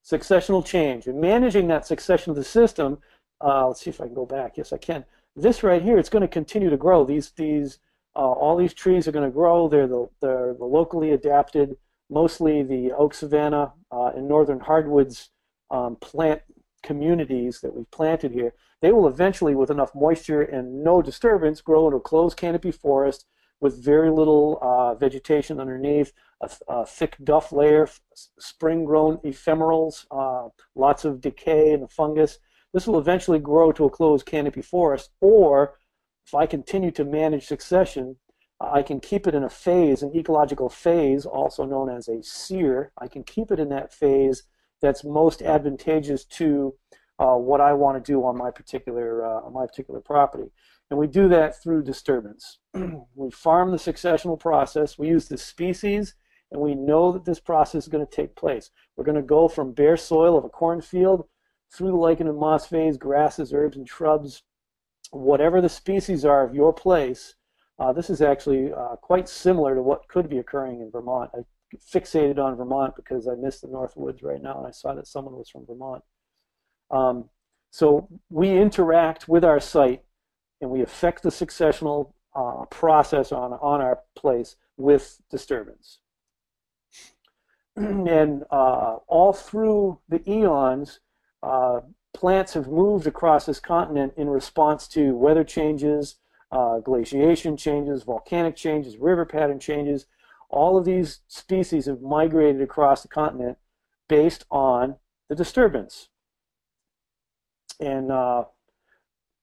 Successional 0.05 0.65
change 0.65 1.07
and 1.07 1.21
managing 1.21 1.67
that 1.67 1.85
succession 1.85 2.31
of 2.31 2.35
the 2.35 2.43
system, 2.43 2.97
uh, 3.41 3.67
let's 3.67 3.81
see 3.81 3.91
if 3.91 4.01
I 4.01 4.05
can 4.05 4.15
go 4.15 4.25
back. 4.25 4.57
Yes, 4.57 4.73
I 4.73 4.77
can. 4.77 5.05
This 5.35 5.63
right 5.63 5.81
here, 5.81 5.97
it's 5.97 6.09
going 6.09 6.23
to 6.23 6.27
continue 6.27 6.69
to 6.69 6.77
grow. 6.77 7.05
These, 7.05 7.31
these, 7.31 7.79
uh, 8.15 8.19
all 8.19 8.57
these 8.57 8.73
trees 8.73 9.07
are 9.07 9.11
going 9.11 9.29
to 9.29 9.33
grow. 9.33 9.69
They're 9.69 9.87
the, 9.87 10.09
they're 10.21 10.55
the 10.55 10.65
locally 10.65 11.11
adapted, 11.11 11.77
mostly 12.09 12.63
the 12.63 12.91
oak 12.91 13.13
savanna 13.13 13.71
uh, 13.91 14.11
and 14.15 14.27
northern 14.27 14.59
hardwoods 14.59 15.29
um, 15.69 15.95
plant 15.97 16.41
communities 16.83 17.61
that 17.61 17.75
we've 17.75 17.89
planted 17.91 18.31
here, 18.31 18.53
they 18.81 18.91
will 18.91 19.07
eventually, 19.07 19.55
with 19.55 19.71
enough 19.71 19.93
moisture 19.93 20.41
and 20.41 20.83
no 20.83 21.01
disturbance, 21.01 21.61
grow 21.61 21.85
into 21.87 21.97
a 21.97 22.01
closed 22.01 22.37
canopy 22.37 22.71
forest 22.71 23.25
with 23.61 23.83
very 23.83 24.09
little 24.09 24.57
uh, 24.61 24.95
vegetation 24.95 25.59
underneath, 25.59 26.13
a, 26.41 26.49
a, 26.69 26.85
thick 26.85 27.17
duff 27.23 27.51
layer, 27.51 27.89
spring-grown 28.39 29.17
ephemerals, 29.17 30.05
uh, 30.11 30.47
lots 30.75 31.03
of 31.03 31.19
decay 31.19 31.73
and 31.73 31.91
fungus. 31.91 32.39
This 32.73 32.87
will 32.87 32.99
eventually 32.99 33.39
grow 33.39 33.71
to 33.73 33.85
a 33.85 33.89
closed 33.89 34.25
canopy 34.25 34.61
forest, 34.61 35.09
or 35.19 35.75
if 36.25 36.33
I 36.33 36.45
continue 36.45 36.91
to 36.91 37.03
manage 37.03 37.47
succession, 37.47 38.15
I 38.61 38.81
can 38.81 38.99
keep 38.99 39.25
it 39.25 39.35
in 39.35 39.43
a 39.43 39.49
phase, 39.49 40.03
an 40.03 40.15
ecological 40.15 40.69
phase, 40.69 41.25
also 41.25 41.65
known 41.65 41.89
as 41.89 42.07
a 42.07 42.21
sere. 42.21 42.91
I 42.97 43.07
can 43.07 43.23
keep 43.23 43.51
it 43.51 43.59
in 43.59 43.69
that 43.69 43.93
phase 43.93 44.43
that's 44.81 45.03
most 45.03 45.41
advantageous 45.41 46.25
to 46.25 46.73
uh, 47.19 47.35
what 47.35 47.61
I 47.61 47.73
want 47.73 48.03
to 48.03 48.11
do 48.11 48.25
on 48.25 48.37
my 48.37 48.51
particular 48.51 49.25
uh, 49.25 49.45
on 49.45 49.53
my 49.53 49.65
particular 49.65 49.99
property. 49.99 50.49
And 50.89 50.97
we 50.97 51.07
do 51.07 51.27
that 51.29 51.61
through 51.61 51.83
disturbance. 51.83 52.59
we 53.15 53.29
farm 53.29 53.71
the 53.71 53.77
successional 53.77 54.39
process. 54.39 54.97
We 54.97 55.09
use 55.09 55.27
the 55.27 55.37
species, 55.37 56.15
and 56.51 56.61
we 56.61 56.73
know 56.73 57.11
that 57.11 57.25
this 57.25 57.39
process 57.39 57.83
is 57.83 57.89
going 57.89 58.05
to 58.05 58.15
take 58.15 58.35
place. 58.35 58.71
We're 58.95 59.03
going 59.03 59.15
to 59.15 59.21
go 59.21 59.47
from 59.47 59.73
bare 59.73 59.97
soil 59.97 60.37
of 60.37 60.45
a 60.45 60.49
cornfield 60.49 61.27
through 61.71 61.89
the 61.91 61.97
lichen 61.97 62.27
and 62.27 62.39
moss 62.39 62.65
phase, 62.65 62.97
grasses, 62.97 63.53
herbs, 63.53 63.77
and 63.77 63.87
shrubs, 63.87 64.41
whatever 65.11 65.61
the 65.61 65.69
species 65.69 66.25
are 66.25 66.43
of 66.43 66.55
your 66.55 66.73
place, 66.73 67.35
uh, 67.79 67.93
this 67.93 68.09
is 68.09 68.21
actually 68.21 68.73
uh, 68.73 68.95
quite 68.97 69.29
similar 69.29 69.73
to 69.73 69.81
what 69.81 70.07
could 70.09 70.29
be 70.29 70.37
occurring 70.37 70.81
in 70.81 70.91
Vermont. 70.91 71.31
I 71.33 71.39
fixated 71.77 72.37
on 72.39 72.55
Vermont 72.55 72.95
because 72.95 73.27
I 73.27 73.35
missed 73.35 73.61
the 73.61 73.67
North 73.67 73.95
Woods 73.95 74.23
right 74.23 74.41
now, 74.41 74.57
and 74.57 74.67
I 74.67 74.71
saw 74.71 74.93
that 74.93 75.07
someone 75.07 75.35
was 75.35 75.49
from 75.49 75.65
Vermont. 75.65 76.03
Um, 76.91 77.29
so 77.71 78.07
we 78.29 78.57
interact 78.57 79.27
with 79.27 79.43
our 79.43 79.59
site, 79.59 80.03
and 80.61 80.69
we 80.71 80.81
affect 80.81 81.23
the 81.23 81.29
successional 81.29 82.13
uh, 82.35 82.65
process 82.65 83.31
on, 83.31 83.53
on 83.53 83.81
our 83.81 83.99
place 84.15 84.55
with 84.77 85.21
disturbance. 85.29 85.99
and 87.75 88.43
uh, 88.51 88.97
all 89.07 89.33
through 89.33 89.99
the 90.09 90.27
eons, 90.29 90.99
uh, 91.43 91.81
plants 92.13 92.53
have 92.53 92.67
moved 92.67 93.07
across 93.07 93.45
this 93.45 93.59
continent 93.59 94.13
in 94.17 94.29
response 94.29 94.87
to 94.87 95.15
weather 95.15 95.43
changes, 95.43 96.15
uh, 96.51 96.79
glaciation 96.79 97.55
changes, 97.55 98.03
volcanic 98.03 98.55
changes, 98.55 98.97
river 98.97 99.25
pattern 99.25 99.59
changes. 99.59 100.07
All 100.49 100.77
of 100.77 100.85
these 100.85 101.19
species 101.27 101.85
have 101.85 102.01
migrated 102.01 102.61
across 102.61 103.01
the 103.01 103.07
continent 103.07 103.57
based 104.07 104.45
on 104.49 104.95
the 105.29 105.35
disturbance. 105.35 106.09
And 107.79 108.11
uh, 108.11 108.45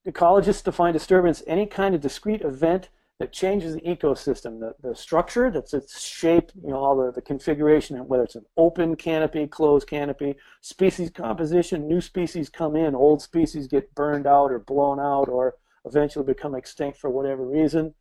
ecologists 0.06 0.64
define 0.64 0.92
disturbance 0.92 1.42
any 1.46 1.66
kind 1.66 1.94
of 1.94 2.00
discrete 2.00 2.42
event 2.42 2.90
that 3.18 3.32
changes 3.32 3.74
the 3.74 3.80
ecosystem, 3.80 4.60
the, 4.60 4.74
the 4.86 4.94
structure, 4.94 5.50
that's 5.50 5.72
its 5.72 6.02
shape, 6.02 6.50
you 6.62 6.68
know, 6.68 6.76
all 6.76 6.96
the, 6.96 7.10
the 7.12 7.22
configuration, 7.22 7.96
whether 8.06 8.24
it's 8.24 8.34
an 8.34 8.44
open 8.58 8.94
canopy, 8.94 9.46
closed 9.46 9.88
canopy, 9.88 10.34
species 10.60 11.08
composition, 11.08 11.88
new 11.88 12.02
species 12.02 12.50
come 12.50 12.76
in, 12.76 12.94
old 12.94 13.22
species 13.22 13.68
get 13.68 13.94
burned 13.94 14.26
out 14.26 14.52
or 14.52 14.58
blown 14.58 15.00
out 15.00 15.28
or 15.30 15.54
eventually 15.86 16.26
become 16.26 16.54
extinct 16.54 16.98
for 16.98 17.08
whatever 17.08 17.46
reason. 17.46 17.94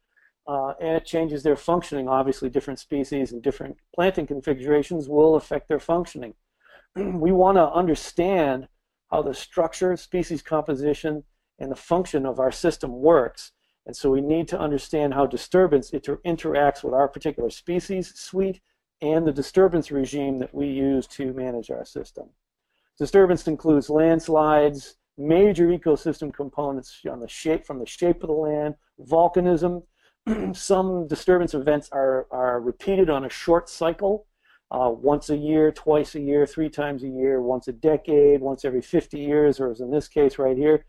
Uh, 0.47 0.73
and 0.79 0.97
it 0.97 1.05
changes 1.05 1.41
their 1.41 1.55
functioning. 1.55 2.07
Obviously, 2.07 2.49
different 2.49 2.79
species 2.79 3.31
and 3.31 3.41
different 3.41 3.77
planting 3.93 4.27
configurations 4.27 5.09
will 5.09 5.35
affect 5.35 5.67
their 5.67 5.79
functioning. 5.79 6.35
we 6.95 7.31
want 7.31 7.57
to 7.57 7.71
understand 7.71 8.67
how 9.11 9.21
the 9.23 9.33
structure, 9.33 9.95
species 9.97 10.41
composition, 10.41 11.23
and 11.57 11.71
the 11.71 11.75
function 11.75 12.25
of 12.25 12.39
our 12.39 12.51
system 12.51 12.91
works 12.91 13.51
and 13.85 13.95
so 13.95 14.09
we 14.09 14.21
need 14.21 14.47
to 14.47 14.59
understand 14.59 15.13
how 15.13 15.25
disturbance 15.25 15.91
inter 15.91 16.17
interacts 16.25 16.83
with 16.83 16.93
our 16.93 17.07
particular 17.07 17.49
species 17.49 18.13
suite 18.15 18.61
and 19.01 19.27
the 19.27 19.31
disturbance 19.31 19.91
regime 19.91 20.39
that 20.39 20.53
we 20.53 20.67
use 20.67 21.05
to 21.07 21.33
manage 21.33 21.69
our 21.69 21.85
system. 21.85 22.29
Disturbance 22.97 23.47
includes 23.47 23.89
landslides, 23.89 24.95
major 25.17 25.67
ecosystem 25.67 26.33
components 26.33 27.01
on 27.09 27.19
the 27.19 27.27
shape 27.27 27.65
from 27.65 27.79
the 27.79 27.85
shape 27.85 28.23
of 28.23 28.27
the 28.27 28.33
land, 28.33 28.75
volcanism. 28.99 29.83
Some 30.53 31.07
disturbance 31.07 31.53
events 31.53 31.89
are, 31.91 32.27
are 32.31 32.59
repeated 32.59 33.09
on 33.09 33.25
a 33.25 33.29
short 33.29 33.69
cycle, 33.69 34.25
uh, 34.71 34.89
once 34.89 35.29
a 35.29 35.37
year, 35.37 35.71
twice 35.71 36.15
a 36.15 36.19
year, 36.19 36.45
three 36.47 36.69
times 36.69 37.03
a 37.03 37.07
year, 37.07 37.41
once 37.41 37.67
a 37.67 37.71
decade, 37.71 38.41
once 38.41 38.65
every 38.65 38.81
50 38.81 39.19
years, 39.19 39.59
or 39.59 39.71
as 39.71 39.81
in 39.81 39.91
this 39.91 40.07
case 40.07 40.39
right 40.39 40.57
here, 40.57 40.85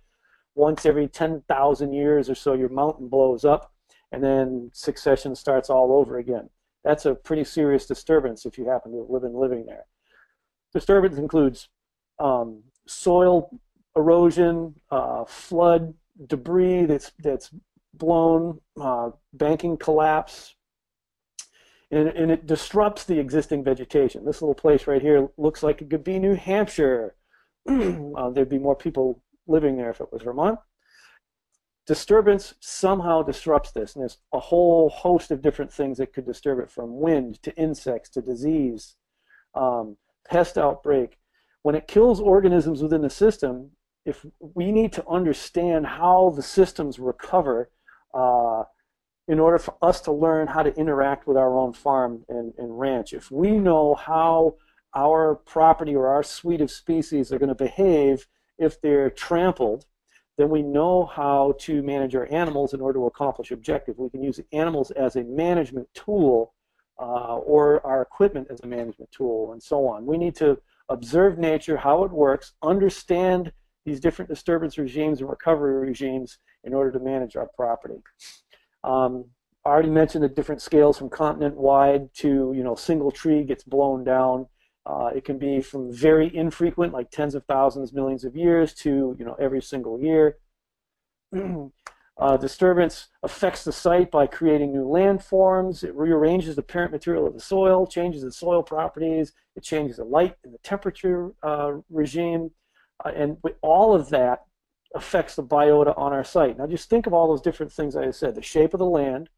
once 0.55 0.87
every 0.87 1.07
10,000 1.07 1.93
years 1.93 2.31
or 2.31 2.35
so, 2.35 2.55
your 2.55 2.71
mountain 2.71 3.09
blows 3.09 3.45
up, 3.45 3.73
and 4.12 4.25
then 4.25 4.71
succession 4.73 5.35
starts 5.35 5.69
all 5.69 5.93
over 5.93 6.19
again. 6.19 6.49
That's 6.83 7.05
a 7.05 7.14
pretty 7.14 7.45
serious 7.45 7.85
disturbance 7.85 8.47
if 8.47 8.57
you 8.57 8.69
happen 8.69 8.93
to 8.93 9.07
live 9.09 9.25
in 9.25 9.35
living 9.35 9.66
there. 9.66 9.85
Disturbance 10.73 11.19
includes 11.19 11.69
um, 12.19 12.62
soil 12.87 13.50
erosion, 13.97 14.75
uh, 14.90 15.25
flood, 15.26 15.93
debris 16.28 16.87
that's 16.87 17.12
that's 17.19 17.50
blown, 17.98 18.60
uh, 18.80 19.10
banking 19.32 19.76
collapse, 19.76 20.54
and, 21.90 22.08
and, 22.08 22.30
it 22.32 22.46
disrupts 22.46 23.04
the 23.04 23.18
existing 23.18 23.62
vegetation. 23.62 24.24
This 24.24 24.42
little 24.42 24.54
place 24.54 24.86
right 24.86 25.00
here 25.00 25.28
looks 25.36 25.62
like 25.62 25.80
it 25.80 25.90
could 25.90 26.02
be 26.02 26.18
New 26.18 26.34
Hampshire. 26.34 27.14
uh, 27.68 28.30
there'd 28.30 28.48
be 28.48 28.58
more 28.58 28.74
people 28.74 29.22
living 29.46 29.76
there 29.76 29.90
if 29.90 30.00
it 30.00 30.12
was 30.12 30.22
Vermont. 30.22 30.58
Disturbance 31.86 32.54
somehow 32.58 33.22
disrupts 33.22 33.70
this, 33.70 33.94
and 33.94 34.02
there's 34.02 34.18
a 34.32 34.40
whole 34.40 34.88
host 34.88 35.30
of 35.30 35.40
different 35.40 35.72
things 35.72 35.98
that 35.98 36.12
could 36.12 36.26
disturb 36.26 36.58
it, 36.58 36.70
from 36.70 37.00
wind 37.00 37.40
to 37.44 37.54
insects 37.56 38.10
to 38.10 38.20
disease, 38.20 38.96
um, 39.54 39.96
pest 40.28 40.58
outbreak. 40.58 41.18
When 41.62 41.76
it 41.76 41.86
kills 41.86 42.20
organisms 42.20 42.82
within 42.82 43.02
the 43.02 43.10
system, 43.10 43.70
if 44.04 44.26
we 44.40 44.72
need 44.72 44.92
to 44.94 45.08
understand 45.08 45.86
how 45.86 46.32
the 46.34 46.42
systems 46.42 46.98
recover 46.98 47.70
uh, 48.16 48.64
in 49.28 49.38
order 49.38 49.58
for 49.58 49.76
us 49.82 50.00
to 50.02 50.12
learn 50.12 50.46
how 50.46 50.62
to 50.62 50.75
interact 50.76 51.26
with 51.26 51.37
our 51.37 51.58
own 51.58 51.73
farm 51.73 52.25
and, 52.28 52.54
and 52.58 52.78
ranch. 52.78 53.12
If 53.12 53.30
we 53.30 53.50
know 53.52 53.94
how 53.94 54.56
our 54.94 55.35
property 55.35 55.94
or 55.94 56.08
our 56.08 56.23
suite 56.23 56.61
of 56.61 56.70
species 56.70 57.32
are 57.32 57.38
going 57.38 57.49
to 57.49 57.54
behave 57.54 58.26
if 58.58 58.80
they're 58.80 59.11
trampled, 59.11 59.85
then 60.38 60.49
we 60.49 60.62
know 60.62 61.06
how 61.06 61.54
to 61.61 61.82
manage 61.82 62.14
our 62.14 62.28
animals 62.32 62.73
in 62.73 62.80
order 62.80 62.99
to 63.00 63.06
accomplish 63.06 63.50
objective. 63.50 63.99
We 63.99 64.11
can 64.11 64.23
use 64.23 64.40
animals 64.52 64.90
as 64.92 65.16
a 65.16 65.25
management 65.25 65.88
tool 65.92 66.54
uh, 66.99 67.37
or 67.38 67.85
our 67.87 68.00
equipment 68.02 68.49
as 68.50 68.61
a 68.61 68.66
management 68.66 69.11
tool 69.11 69.52
and 69.52 69.62
so 69.62 69.87
on. 69.87 70.06
We 70.06 70.18
need 70.18 70.35
to 70.37 70.58
observe 70.88 71.37
nature, 71.37 71.76
how 71.76 72.04
it 72.04 72.12
works, 72.12 72.52
understand 72.62 73.52
these 73.85 74.00
different 74.00 74.28
disturbance 74.28 74.78
regimes 74.78 75.20
and 75.20 75.28
recovery 75.28 75.87
regimes 75.87 76.38
in 76.66 76.75
order 76.75 76.90
to 76.90 76.99
manage 76.99 77.37
our 77.37 77.49
property. 77.56 78.02
Um, 78.85 79.26
I 79.64 79.70
already 79.70 79.90
mentioned 79.90 80.23
the 80.23 80.28
different 80.28 80.61
scales 80.61 80.99
from 80.99 81.08
continent 81.08 81.56
wide 81.56 82.12
to, 82.16 82.52
you 82.54 82.62
know, 82.62 82.75
single 82.75 83.11
tree 83.11 83.44
gets 83.44 83.64
blown 83.64 84.04
down. 84.04 84.46
Uh, 84.85 85.11
it 85.14 85.25
can 85.25 85.38
be 85.38 85.61
from 85.61 85.92
very 85.92 86.35
infrequent, 86.35 86.92
like 86.92 87.11
tens 87.11 87.35
of 87.35 87.44
thousands, 87.46 87.92
millions 87.92 88.25
of 88.25 88.37
years, 88.37 88.73
to 88.73 89.16
you 89.18 89.25
know 89.25 89.35
every 89.40 89.61
single 89.61 90.00
year. 90.00 90.38
uh, 92.18 92.37
disturbance 92.37 93.08
affects 93.25 93.64
the 93.64 93.73
site 93.73 94.12
by 94.12 94.28
creating 94.28 94.73
new 94.73 94.85
landforms. 94.85 95.82
It 95.82 95.92
rearranges 95.96 96.54
the 96.54 96.62
parent 96.62 96.92
material 96.92 97.26
of 97.26 97.35
the 97.35 97.40
soil, 97.40 97.85
changes 97.85 98.23
the 98.23 98.30
soil 98.30 98.62
properties. 98.62 99.32
It 99.56 99.64
changes 99.64 99.96
the 99.96 100.04
light 100.04 100.37
and 100.44 100.54
the 100.54 100.58
temperature 100.58 101.32
uh, 101.42 101.73
regime, 101.90 102.52
uh, 103.04 103.11
and 103.16 103.38
all 103.62 103.92
of 103.92 104.08
that 104.11 104.44
affects 104.95 105.37
the 105.37 105.43
biota 105.43 105.97
on 105.99 106.12
our 106.12 106.25
site. 106.25 106.59
Now, 106.59 106.66
just 106.66 106.88
think 106.88 107.07
of 107.07 107.12
all 107.12 107.28
those 107.28 107.43
different 107.43 107.73
things 107.73 107.97
I 107.97 108.11
said: 108.11 108.35
the 108.35 108.43
shape 108.43 108.75
of 108.75 108.78
the 108.78 108.87
land, 108.87 109.28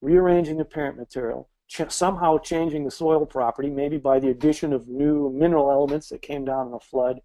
rearranging 0.00 0.56
the 0.56 0.64
parent 0.64 0.96
material, 0.96 1.48
ch- 1.68 1.90
somehow 1.90 2.38
changing 2.38 2.84
the 2.84 2.90
soil 2.90 3.26
property, 3.26 3.70
maybe 3.70 3.98
by 3.98 4.18
the 4.18 4.30
addition 4.30 4.72
of 4.72 4.88
new 4.88 5.30
mineral 5.30 5.70
elements 5.70 6.08
that 6.08 6.22
came 6.22 6.44
down 6.44 6.68
in 6.68 6.74
a 6.74 6.80
flood, 6.80 7.20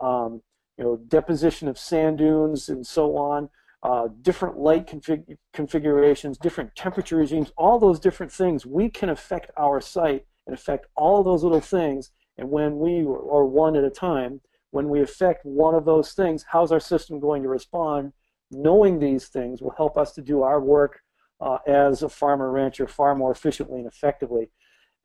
um, 0.00 0.42
you 0.76 0.84
know, 0.84 0.96
deposition 1.08 1.68
of 1.68 1.78
sand 1.78 2.18
dunes 2.18 2.68
and 2.68 2.86
so 2.86 3.16
on, 3.16 3.48
uh, 3.82 4.08
different 4.22 4.58
light 4.58 4.86
config- 4.86 5.36
configurations, 5.52 6.38
different 6.38 6.74
temperature 6.74 7.16
regimes, 7.16 7.52
all 7.56 7.78
those 7.78 8.00
different 8.00 8.32
things, 8.32 8.66
we 8.66 8.90
can 8.90 9.08
affect 9.08 9.50
our 9.56 9.80
site 9.80 10.26
and 10.46 10.54
affect 10.54 10.86
all 10.96 11.22
those 11.22 11.42
little 11.42 11.60
things. 11.60 12.10
And 12.36 12.50
when 12.50 12.78
we, 12.78 13.02
or 13.04 13.46
one 13.46 13.76
at 13.76 13.84
a 13.84 13.90
time, 13.90 14.40
when 14.76 14.90
we 14.90 15.00
affect 15.00 15.42
one 15.46 15.74
of 15.74 15.86
those 15.86 16.12
things, 16.12 16.44
how's 16.52 16.70
our 16.70 16.78
system 16.78 17.18
going 17.18 17.42
to 17.42 17.48
respond? 17.48 18.12
Knowing 18.50 18.98
these 18.98 19.28
things 19.28 19.62
will 19.62 19.74
help 19.74 19.96
us 19.96 20.12
to 20.12 20.20
do 20.20 20.42
our 20.42 20.60
work 20.60 21.00
uh, 21.40 21.56
as 21.66 22.02
a 22.02 22.10
farmer 22.10 22.50
rancher 22.50 22.86
far 22.86 23.14
more 23.14 23.32
efficiently 23.32 23.78
and 23.78 23.88
effectively. 23.88 24.50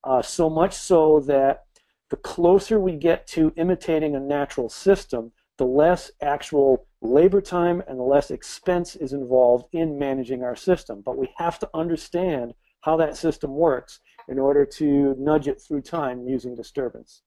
Uh, 0.04 0.22
so 0.22 0.50
much 0.50 0.74
so 0.74 1.22
that 1.22 1.64
the 2.10 2.18
closer 2.18 2.82
we 2.82 2.98
get 2.98 3.26
to 3.28 3.54
imitating 3.56 4.14
a 4.14 4.20
natural 4.20 4.68
system, 4.68 5.32
the 5.58 5.64
less 5.66 6.12
actual 6.22 6.86
labor 7.02 7.40
time 7.40 7.82
and 7.88 7.98
the 7.98 8.04
less 8.04 8.30
expense 8.30 8.98
is 8.98 9.14
involved 9.14 9.68
in 9.72 9.98
managing 9.98 10.44
our 10.44 10.56
system. 10.56 11.02
But 11.06 11.18
we 11.18 11.30
have 11.38 11.58
to 11.60 11.70
understand 11.74 12.56
how 12.82 12.98
that 12.98 13.16
system 13.16 13.56
works 13.56 14.02
in 14.28 14.38
order 14.38 14.66
to 14.66 15.16
nudge 15.18 15.48
it 15.48 15.62
through 15.62 15.84
time 15.84 16.28
using 16.28 16.56
disturbance. 16.56 17.22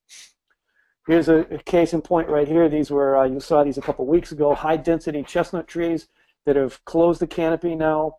Here's 1.06 1.28
a, 1.28 1.40
a 1.50 1.58
case 1.58 1.92
in 1.92 2.02
point 2.02 2.28
right 2.28 2.48
here. 2.48 2.68
These 2.68 2.90
were, 2.90 3.16
uh, 3.16 3.24
you 3.24 3.40
saw 3.40 3.62
these 3.62 3.78
a 3.78 3.82
couple 3.82 4.06
weeks 4.06 4.32
ago, 4.32 4.54
high 4.54 4.78
density 4.78 5.22
chestnut 5.22 5.68
trees 5.68 6.08
that 6.46 6.56
have 6.56 6.84
closed 6.84 7.20
the 7.20 7.26
canopy 7.26 7.74
now 7.74 8.16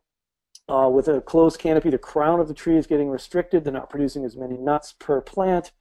uh, 0.68 0.90
with 0.92 1.08
a 1.08 1.22
closed 1.22 1.60
canopy, 1.60 1.90
the 1.90 1.98
crown 1.98 2.40
of 2.40 2.48
the 2.48 2.54
tree 2.54 2.78
is 2.78 2.88
getting 2.88 3.10
restricted. 3.10 3.64
They're 3.64 3.74
not 3.74 3.90
producing 3.90 4.26
as 4.26 4.36
many 4.36 4.58
nuts 4.58 4.94
per 4.98 5.22
plant. 5.22 5.72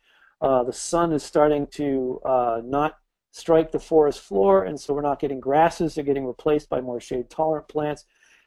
Uh, 0.40 0.62
the 0.62 0.72
sun 0.72 1.12
is 1.12 1.22
starting 1.22 1.66
to 1.68 2.20
uh, 2.24 2.60
not 2.62 2.98
strike 3.30 3.72
the 3.72 3.78
forest 3.78 4.20
floor, 4.20 4.64
and 4.64 4.78
so 4.78 4.92
we're 4.92 5.00
not 5.00 5.20
getting 5.20 5.40
grasses. 5.40 5.94
They're 5.94 6.04
getting 6.04 6.26
replaced 6.26 6.68
by 6.68 6.80
more 6.80 7.00
shade-tolerant 7.00 7.66
plants. 7.68 8.04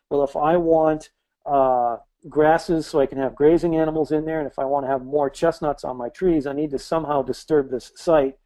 Well, 0.09 0.23
if 0.23 0.35
I 0.35 0.57
want 0.57 1.09
uh, 1.45 1.97
grasses 2.29 2.85
so 2.85 2.99
I 2.99 3.07
can 3.07 3.17
have 3.17 3.35
grazing 3.35 3.75
animals 3.75 4.11
in 4.11 4.25
there, 4.25 4.39
and 4.39 4.47
if 4.47 4.59
I 4.59 4.65
want 4.65 4.85
to 4.85 4.91
have 4.91 5.03
more 5.03 5.29
chestnuts 5.29 5.83
on 5.83 5.97
my 5.97 6.09
trees, 6.09 6.45
I 6.45 6.53
need 6.53 6.71
to 6.71 6.79
somehow 6.79 7.23
disturb 7.23 7.71
this 7.71 7.91
site. 7.95 8.37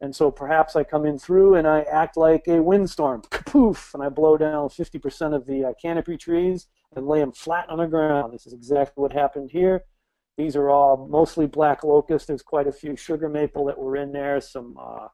And 0.00 0.14
so 0.14 0.30
perhaps 0.30 0.76
I 0.76 0.84
come 0.84 1.04
in 1.04 1.18
through 1.18 1.56
and 1.56 1.66
I 1.66 1.80
act 1.82 2.16
like 2.16 2.46
a 2.46 2.62
windstorm. 2.62 3.22
poof, 3.30 3.90
and 3.94 4.02
I 4.02 4.08
blow 4.08 4.36
down 4.36 4.68
50% 4.68 5.34
of 5.34 5.46
the 5.46 5.64
uh, 5.64 5.72
canopy 5.80 6.16
trees 6.16 6.68
and 6.94 7.06
lay 7.06 7.18
them 7.18 7.32
flat 7.32 7.68
on 7.68 7.78
the 7.78 7.86
ground. 7.86 8.32
This 8.32 8.46
is 8.46 8.52
exactly 8.52 9.02
what 9.02 9.12
happened 9.12 9.50
here. 9.50 9.82
These 10.36 10.54
are 10.54 10.70
all 10.70 11.08
mostly 11.10 11.46
black 11.46 11.82
locust. 11.82 12.28
There's 12.28 12.42
quite 12.42 12.68
a 12.68 12.72
few 12.72 12.94
sugar 12.94 13.28
maple 13.28 13.64
that 13.64 13.78
were 13.78 13.96
in 13.96 14.12
there, 14.12 14.40
some 14.40 14.76
uh, 14.80 15.08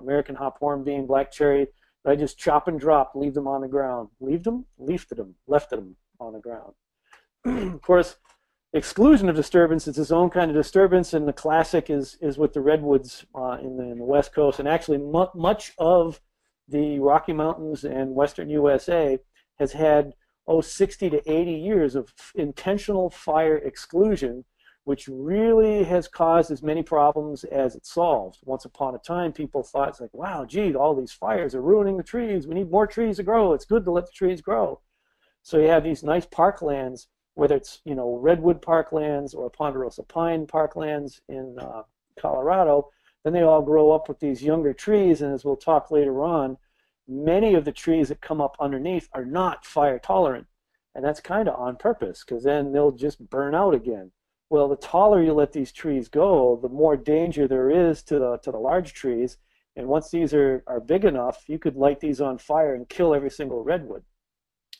American 0.00 0.36
hop 0.36 0.58
hornbeam, 0.58 1.06
black 1.06 1.32
cherry. 1.32 1.66
But 2.04 2.12
I 2.12 2.16
just 2.16 2.38
chop 2.38 2.68
and 2.68 2.78
drop, 2.78 3.12
leave 3.16 3.34
them 3.34 3.48
on 3.48 3.60
the 3.60 3.68
ground. 3.68 4.10
Leave 4.20 4.44
them? 4.44 4.66
Leafed 4.78 5.16
them, 5.16 5.34
left 5.48 5.70
them 5.70 5.96
on 6.20 6.32
the 6.32 6.38
ground. 6.38 6.74
of 7.74 7.82
course, 7.82 8.16
exclusion 8.72 9.28
of 9.28 9.36
disturbance. 9.36 9.88
It's 9.88 9.98
its 9.98 10.10
own 10.10 10.30
kind 10.30 10.50
of 10.50 10.56
disturbance, 10.56 11.14
and 11.14 11.26
the 11.26 11.32
classic 11.32 11.90
is, 11.90 12.16
is 12.20 12.38
with 12.38 12.52
the 12.52 12.60
redwoods 12.60 13.24
uh, 13.34 13.58
in, 13.60 13.76
the, 13.76 13.84
in 13.84 13.98
the 13.98 14.04
west 14.04 14.34
coast. 14.34 14.58
And 14.58 14.68
actually, 14.68 14.98
mu- 14.98 15.26
much 15.34 15.72
of 15.78 16.20
the 16.68 16.98
Rocky 16.98 17.32
Mountains 17.32 17.84
and 17.84 18.14
western 18.14 18.50
USA 18.50 19.18
has 19.58 19.72
had, 19.72 20.12
oh, 20.46 20.60
60 20.60 21.10
to 21.10 21.30
80 21.30 21.52
years 21.52 21.94
of 21.94 22.12
intentional 22.34 23.10
fire 23.10 23.56
exclusion 23.56 24.44
which 24.88 25.06
really 25.06 25.84
has 25.84 26.08
caused 26.08 26.50
as 26.50 26.62
many 26.62 26.82
problems 26.82 27.44
as 27.44 27.76
it 27.76 27.84
solved. 27.84 28.38
Once 28.46 28.64
upon 28.64 28.94
a 28.94 28.98
time, 28.98 29.30
people 29.30 29.62
thought 29.62 29.90
it's 29.90 30.00
like, 30.00 30.14
wow, 30.14 30.46
gee, 30.46 30.74
all 30.74 30.94
these 30.94 31.12
fires 31.12 31.54
are 31.54 31.60
ruining 31.60 31.98
the 31.98 32.02
trees. 32.02 32.46
We 32.46 32.54
need 32.54 32.70
more 32.70 32.86
trees 32.86 33.18
to 33.18 33.22
grow. 33.22 33.52
It's 33.52 33.66
good 33.66 33.84
to 33.84 33.90
let 33.90 34.06
the 34.06 34.12
trees 34.12 34.40
grow. 34.40 34.80
So 35.42 35.58
you 35.58 35.68
have 35.68 35.84
these 35.84 36.02
nice 36.02 36.24
parklands, 36.24 37.06
whether 37.38 37.54
it's 37.54 37.80
you 37.84 37.94
know 37.94 38.16
redwood 38.16 38.60
parklands 38.60 39.32
or 39.32 39.48
ponderosa 39.48 40.02
pine 40.02 40.44
parklands 40.44 41.20
in 41.28 41.56
uh, 41.60 41.82
Colorado. 42.18 42.90
Then 43.22 43.32
they 43.32 43.42
all 43.42 43.62
grow 43.62 43.92
up 43.92 44.08
with 44.08 44.18
these 44.18 44.42
younger 44.42 44.72
trees, 44.72 45.22
and 45.22 45.32
as 45.32 45.44
we'll 45.44 45.56
talk 45.56 45.92
later 45.92 46.20
on, 46.24 46.56
many 47.06 47.54
of 47.54 47.64
the 47.64 47.70
trees 47.70 48.08
that 48.08 48.20
come 48.20 48.40
up 48.40 48.56
underneath 48.58 49.08
are 49.12 49.24
not 49.24 49.64
fire 49.64 50.00
tolerant, 50.00 50.48
and 50.96 51.04
that's 51.04 51.20
kind 51.20 51.48
of 51.48 51.54
on 51.54 51.76
purpose 51.76 52.24
because 52.26 52.42
then 52.42 52.72
they'll 52.72 52.90
just 52.90 53.30
burn 53.30 53.54
out 53.54 53.72
again. 53.72 54.10
Well, 54.50 54.66
the 54.66 54.76
taller 54.76 55.22
you 55.22 55.32
let 55.32 55.52
these 55.52 55.70
trees 55.70 56.08
go, 56.08 56.58
the 56.60 56.68
more 56.68 56.96
danger 56.96 57.46
there 57.46 57.70
is 57.70 58.02
to 58.04 58.18
the, 58.18 58.38
to 58.38 58.50
the 58.50 58.58
large 58.58 58.94
trees. 58.94 59.36
And 59.76 59.86
once 59.86 60.10
these 60.10 60.34
are, 60.34 60.64
are 60.66 60.80
big 60.80 61.04
enough, 61.04 61.44
you 61.46 61.58
could 61.58 61.76
light 61.76 62.00
these 62.00 62.20
on 62.20 62.38
fire 62.38 62.74
and 62.74 62.88
kill 62.88 63.14
every 63.14 63.30
single 63.30 63.62
redwood. 63.62 64.02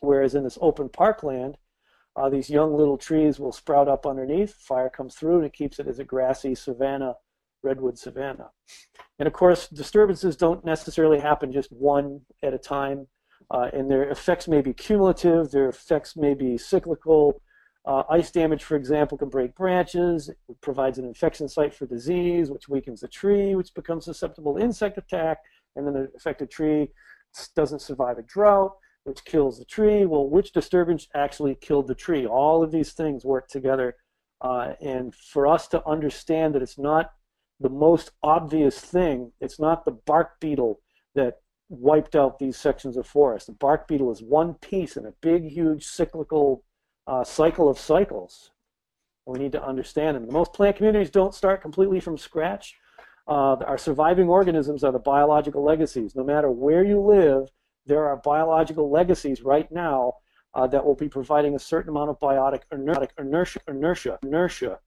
Whereas 0.01 0.35
in 0.35 0.43
this 0.43 0.59
open 0.61 0.89
parkland, 0.89 1.59
uh, 2.19 2.29
these 2.29 2.51
young 2.51 2.77
little 2.77 2.99
trees 2.99 3.39
will 3.39 3.53
sprout 3.53 3.89
up 3.89 4.05
underneath, 4.05 4.55
fire 4.55 4.91
comes 4.91 5.15
through, 5.15 5.37
and 5.37 5.47
it 5.47 5.53
keeps 5.53 5.79
it 5.79 5.87
as 5.87 5.99
a 5.99 6.05
grassy 6.05 6.55
savanna, 6.55 7.15
redwood 7.63 7.97
savanna. 7.97 8.51
And 9.19 9.27
of 9.27 9.33
course, 9.33 9.69
disturbances 9.69 10.37
don't 10.37 10.65
necessarily 10.65 11.21
happen 11.21 11.53
just 11.53 11.71
one 11.71 12.23
at 12.43 12.55
a 12.55 12.59
time, 12.59 13.07
uh, 13.51 13.71
and 13.73 13.91
their 13.91 14.11
effects 14.11 14.49
may 14.49 14.61
be 14.61 14.73
cumulative, 14.73 15.51
their 15.51 15.69
effects 15.69 16.17
may 16.17 16.35
be 16.35 16.59
cyclical, 16.59 17.41
uh, 17.85 18.03
ice 18.11 18.31
damage, 18.31 18.65
for 18.65 18.77
example, 18.77 19.17
can 19.17 19.29
break 19.29 19.55
branches. 19.55 20.29
It 20.29 20.61
provides 20.61 20.99
an 20.99 21.05
infection 21.05 21.49
site 21.49 21.73
for 21.73 21.87
disease, 21.87 22.51
which 22.51 22.69
weakens 22.69 23.01
the 23.01 23.09
tree, 23.09 23.55
which 23.55 23.73
becomes 23.75 24.05
susceptible 24.05 24.57
to 24.57 24.63
insect 24.63 24.99
attack, 24.99 25.39
and 25.77 25.87
then 25.87 25.95
the 25.95 26.11
affected 26.17 26.51
tree 26.51 26.89
doesn't 27.55 27.81
survive 27.81 28.19
a 28.19 28.23
drought, 28.23 28.73
which 29.05 29.25
kills 29.25 29.59
the 29.59 29.65
tree. 29.65 30.05
Well, 30.05 30.29
which 30.29 30.53
disturbance 30.53 31.09
actually 31.15 31.55
killed 31.55 31.89
the 31.89 31.95
tree? 31.95 32.27
All 32.27 32.63
of 32.63 32.71
these 32.71 32.93
things 32.93 33.25
work 33.25 33.49
together. 33.49 33.97
Uh, 34.41 34.75
and 34.81 35.15
for 35.15 35.47
us 35.47 35.67
to 35.69 35.85
understand 35.87 36.55
that 36.55 36.63
it's 36.63 36.79
not 36.79 37.13
the 37.61 37.71
most 37.71 38.13
obvious 38.23 38.79
thing, 38.81 39.33
it's 39.41 39.59
not 39.59 39.85
the 39.85 39.91
bark 39.91 40.39
beetle 40.41 40.81
that 41.15 41.39
wiped 41.69 42.17
out 42.17 42.39
these 42.39 42.57
sections 42.57 42.97
of 42.97 43.07
forest. 43.07 43.47
The 43.47 43.53
bark 43.53 43.89
beetle 43.89 44.11
is 44.11 44.23
one 44.23 44.55
piece 44.55 44.97
in 44.97 45.07
a 45.07 45.13
big, 45.21 45.45
huge 45.45 45.85
cyclical 45.85 46.65
uh, 47.07 47.25
cycle 47.25 47.69
of 47.69 47.79
cycles. 47.79 48.51
We 49.27 49.39
need 49.39 49.53
to 49.53 49.63
understand 49.63 50.17
them. 50.17 50.27
Most 50.31 50.55
plant 50.55 50.77
communities 50.77 51.11
don't 51.11 51.35
start 51.35 51.61
completely 51.61 52.01
from 52.01 52.17
scratch. 52.17 52.75
Uh, 53.27 53.57
our 53.67 53.77
surviving 53.77 54.29
organisms 54.29 54.83
are 54.83 54.93
the 54.93 54.99
biological 54.99 55.63
legacies. 55.63 56.17
No 56.17 56.25
matter 56.25 56.51
where 56.51 56.83
you 56.83 57.01
live, 57.01 57.49
there 57.89 58.07
are 58.07 58.17
biological 58.17 58.91
legacies 58.91 59.43
right 59.43 59.71
now 59.73 60.13
uh, 60.55 60.67
that 60.67 60.85
will 60.85 60.95
be 60.95 61.09
providing 61.09 61.55
a 61.55 61.59
certain 61.59 61.91
amount 61.91 62.11
of 62.11 62.21
biotic 62.21 62.63
inertia, 62.71 63.61
inertia, 63.69 64.19
inertia 64.23 64.79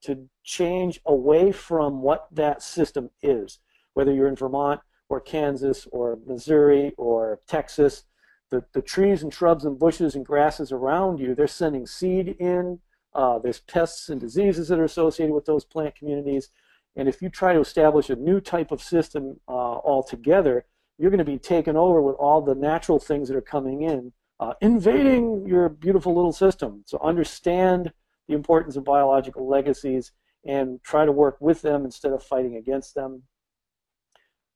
to 0.00 0.28
change 0.44 1.00
away 1.06 1.52
from 1.52 2.02
what 2.02 2.26
that 2.32 2.62
system 2.62 3.10
is. 3.22 3.58
Whether 3.94 4.12
you're 4.12 4.28
in 4.28 4.36
Vermont 4.36 4.80
or 5.08 5.20
Kansas 5.20 5.86
or 5.90 6.18
Missouri 6.26 6.94
or 6.96 7.40
Texas, 7.46 8.04
the, 8.50 8.64
the 8.72 8.82
trees 8.82 9.22
and 9.22 9.34
shrubs 9.34 9.64
and 9.64 9.78
bushes 9.78 10.14
and 10.14 10.24
grasses 10.24 10.72
around 10.72 11.18
you, 11.18 11.34
they're 11.34 11.46
sending 11.46 11.86
seed 11.86 12.36
in. 12.38 12.78
Uh, 13.14 13.38
there's 13.38 13.60
pests 13.60 14.08
and 14.08 14.20
diseases 14.20 14.68
that 14.68 14.78
are 14.78 14.84
associated 14.84 15.34
with 15.34 15.44
those 15.44 15.64
plant 15.64 15.96
communities. 15.96 16.50
And 16.96 17.08
if 17.08 17.20
you 17.20 17.28
try 17.28 17.52
to 17.52 17.60
establish 17.60 18.08
a 18.08 18.16
new 18.16 18.40
type 18.40 18.70
of 18.70 18.82
system 18.82 19.40
uh, 19.48 19.52
altogether, 19.52 20.64
you're 20.98 21.10
going 21.10 21.18
to 21.18 21.24
be 21.24 21.38
taken 21.38 21.76
over 21.76 22.02
with 22.02 22.16
all 22.16 22.42
the 22.42 22.54
natural 22.54 22.98
things 22.98 23.28
that 23.28 23.36
are 23.36 23.40
coming 23.40 23.82
in, 23.82 24.12
uh, 24.40 24.54
invading 24.60 25.46
your 25.46 25.68
beautiful 25.68 26.14
little 26.14 26.32
system. 26.32 26.82
So 26.86 26.98
understand 27.02 27.92
the 28.26 28.34
importance 28.34 28.76
of 28.76 28.84
biological 28.84 29.48
legacies 29.48 30.12
and 30.44 30.82
try 30.82 31.04
to 31.04 31.12
work 31.12 31.36
with 31.40 31.62
them 31.62 31.84
instead 31.84 32.12
of 32.12 32.22
fighting 32.22 32.56
against 32.56 32.94
them. 32.94 33.22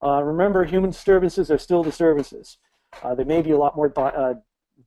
Uh, 0.04 0.22
remember, 0.22 0.64
human 0.64 0.90
disturbances 0.90 1.50
are 1.50 1.58
still 1.58 1.82
disturbances. 1.82 2.58
Uh, 3.02 3.14
they 3.14 3.24
may 3.24 3.40
be 3.40 3.52
a 3.52 3.58
lot 3.58 3.76
more 3.76 3.92
uh, 3.96 4.34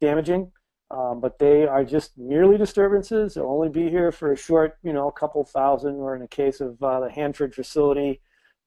damaging, 0.02 0.52
um, 0.92 1.22
but 1.22 1.40
they 1.40 1.66
are 1.66 1.86
just 1.86 2.18
merely 2.18 2.58
disturbances. 2.58 3.34
They'll 3.34 3.46
only 3.46 3.70
be 3.70 3.90
here 3.90 4.12
for 4.12 4.34
a 4.34 4.38
short, 4.38 4.78
you 4.84 4.94
know, 4.94 5.10
couple 5.12 5.44
thousand, 5.46 5.96
or 5.96 6.16
in 6.16 6.22
the 6.22 6.28
case 6.28 6.60
of 6.60 6.82
uh, 6.84 7.00
the 7.00 7.10
Hanford 7.10 7.56
facility, 7.56 8.22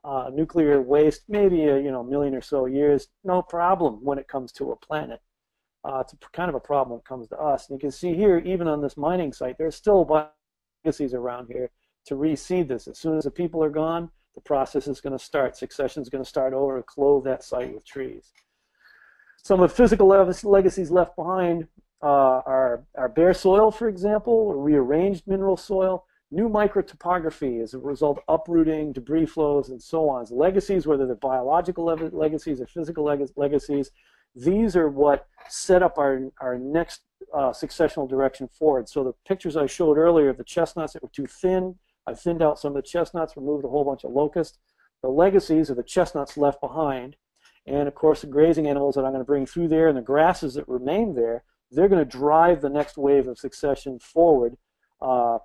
uh, 0.05 0.31
nuclear 0.33 0.81
waste, 0.81 1.23
maybe 1.29 1.65
a 1.65 1.79
you 1.79 1.91
know 1.91 2.03
million 2.03 2.35
or 2.35 2.41
so 2.41 2.67
years. 2.67 3.09
No 3.25 3.43
problem 3.43 4.05
when 4.05 4.19
it 4.19 4.29
comes 4.29 4.53
to 4.53 4.73
a 4.73 4.77
planet. 4.77 5.21
Uh, 5.85 6.01
it's 6.01 6.15
kind 6.33 6.49
of 6.49 6.55
a 6.55 6.61
problem 6.61 6.93
when 6.93 6.99
it 7.01 7.05
comes 7.05 7.29
to 7.29 7.39
us. 7.39 7.69
And 7.69 7.77
you 7.77 7.81
can 7.81 7.91
see 7.91 8.15
here, 8.15 8.39
even 8.39 8.67
on 8.67 8.83
this 8.83 8.97
mining 8.97 9.33
site, 9.33 9.57
there's 9.59 9.77
still 9.77 10.07
legacies 10.85 11.15
around 11.15 11.49
here 11.51 11.71
to 12.07 12.15
reseed 12.15 12.69
this. 12.69 12.89
As 12.89 12.99
soon 12.99 13.17
as 13.17 13.25
the 13.25 13.31
people 13.31 13.63
are 13.63 13.71
gone, 13.71 14.11
the 14.35 14.41
process 14.41 14.87
is 14.87 15.01
going 15.01 15.17
to 15.17 15.25
start. 15.25 15.57
Succession 15.57 16.03
is 16.03 16.09
going 16.09 16.23
to 16.23 16.29
start 16.29 16.53
over, 16.53 16.77
and 16.77 16.87
clothe 16.87 17.25
that 17.25 17.45
site 17.45 17.75
with 17.75 17.85
trees. 17.85 18.33
Some 19.43 19.61
of 19.61 19.71
the 19.71 19.77
physical 19.77 20.09
legacies 20.09 20.91
left 20.91 21.17
behind 21.17 21.69
uh, 22.03 22.43
are, 22.47 22.85
are 22.97 23.09
bare 23.09 23.35
soil, 23.35 23.71
for 23.71 23.89
example, 23.89 24.33
or 24.33 24.59
rearranged 24.59 25.27
mineral 25.27 25.57
soil, 25.57 26.05
new 26.31 26.49
microtopography 26.49 27.63
as 27.63 27.75
a 27.75 27.79
result 27.79 28.19
of 28.19 28.25
uprooting, 28.41 28.93
debris 28.93 29.27
flows, 29.27 29.71
and 29.71 29.83
so 29.83 30.09
on. 30.09 30.27
So 30.27 30.35
legacies, 30.35 30.87
whether 30.87 31.07
they're 31.07 31.17
biological 31.17 31.85
legacies 31.85 32.61
or 32.61 32.67
physical 32.67 33.05
leg 33.05 33.21
legacies, 33.37 33.91
these 34.35 34.77
are 34.77 34.89
what 34.89 35.27
set 35.49 35.83
up 35.83 35.99
our, 35.99 36.31
our 36.41 36.59
next 36.59 37.01
uh, 37.35 37.51
successional 37.51 38.09
direction 38.09 38.49
forward. 38.49 38.89
So 38.89 39.03
the 39.03 39.15
pictures 39.27 39.57
I 39.57 39.67
showed 39.67 39.97
earlier 39.97 40.29
of 40.29 40.37
the 40.37 40.45
chestnuts 40.45 40.93
that 40.93 41.03
were 41.03 41.09
too 41.09 41.27
thin, 41.27 41.77
I 42.07 42.15
thinned 42.15 42.43
out 42.43 42.59
some 42.59 42.77
of 42.77 42.83
the 42.83 42.89
chestnuts, 42.89 43.37
removed 43.37 43.65
a 43.65 43.69
whole 43.69 43.85
bunch 43.85 44.05
of 44.05 44.13
locust. 44.13 44.59
The 45.03 45.09
legacies 45.09 45.71
are 45.71 45.75
the 45.75 45.83
chestnuts 45.83 46.37
left 46.37 46.61
behind 46.61 47.17
and 47.69 47.87
of 47.87 47.95
course 47.95 48.23
the 48.23 48.27
grazing 48.27 48.67
animals 48.67 48.95
that 48.95 49.05
I'm 49.05 49.13
going 49.13 49.21
to 49.21 49.27
bring 49.27 49.47
through 49.47 49.69
there 49.69 49.89
and 49.89 49.97
the 49.97 50.03
grasses 50.03 50.55
that 50.55 50.69
remain 50.69 51.15
there, 51.15 51.45
they're 51.71 51.89
going 51.89 52.05
to 52.05 52.19
drive 52.19 52.61
the 52.61 52.71
next 52.71 52.97
wave 52.97 53.29
of 53.29 53.39
succession 53.39 53.99
forward. 53.99 54.57
Uh, 55.03 55.39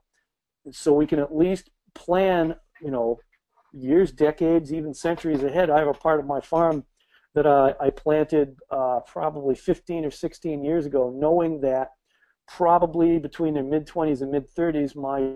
so 0.72 0.94
we 0.94 1.08
can 1.08 1.20
at 1.20 1.36
least 1.36 1.70
plan, 1.94 2.56
you 2.82 2.92
know, 2.92 3.20
years, 3.74 4.12
decades, 4.12 4.72
even 4.74 4.94
centuries 4.94 5.44
ahead. 5.44 5.70
I 5.70 5.80
have 5.80 5.88
a 5.88 5.94
part 5.94 6.20
of 6.20 6.26
my 6.26 6.40
farm 6.40 6.86
that 7.36 7.46
uh, 7.46 7.74
I 7.80 7.90
planted 7.90 8.56
uh, 8.70 9.00
probably 9.08 9.56
15 9.56 10.06
or 10.06 10.12
16 10.12 10.64
years 10.64 10.86
ago, 10.86 11.14
knowing 11.16 11.62
that 11.62 11.90
probably 12.48 13.20
between 13.20 13.56
their 13.56 13.64
mid 13.64 13.88
20s 13.88 14.22
and 14.22 14.32
mid 14.32 14.54
30s, 14.54 14.96
my 14.96 15.36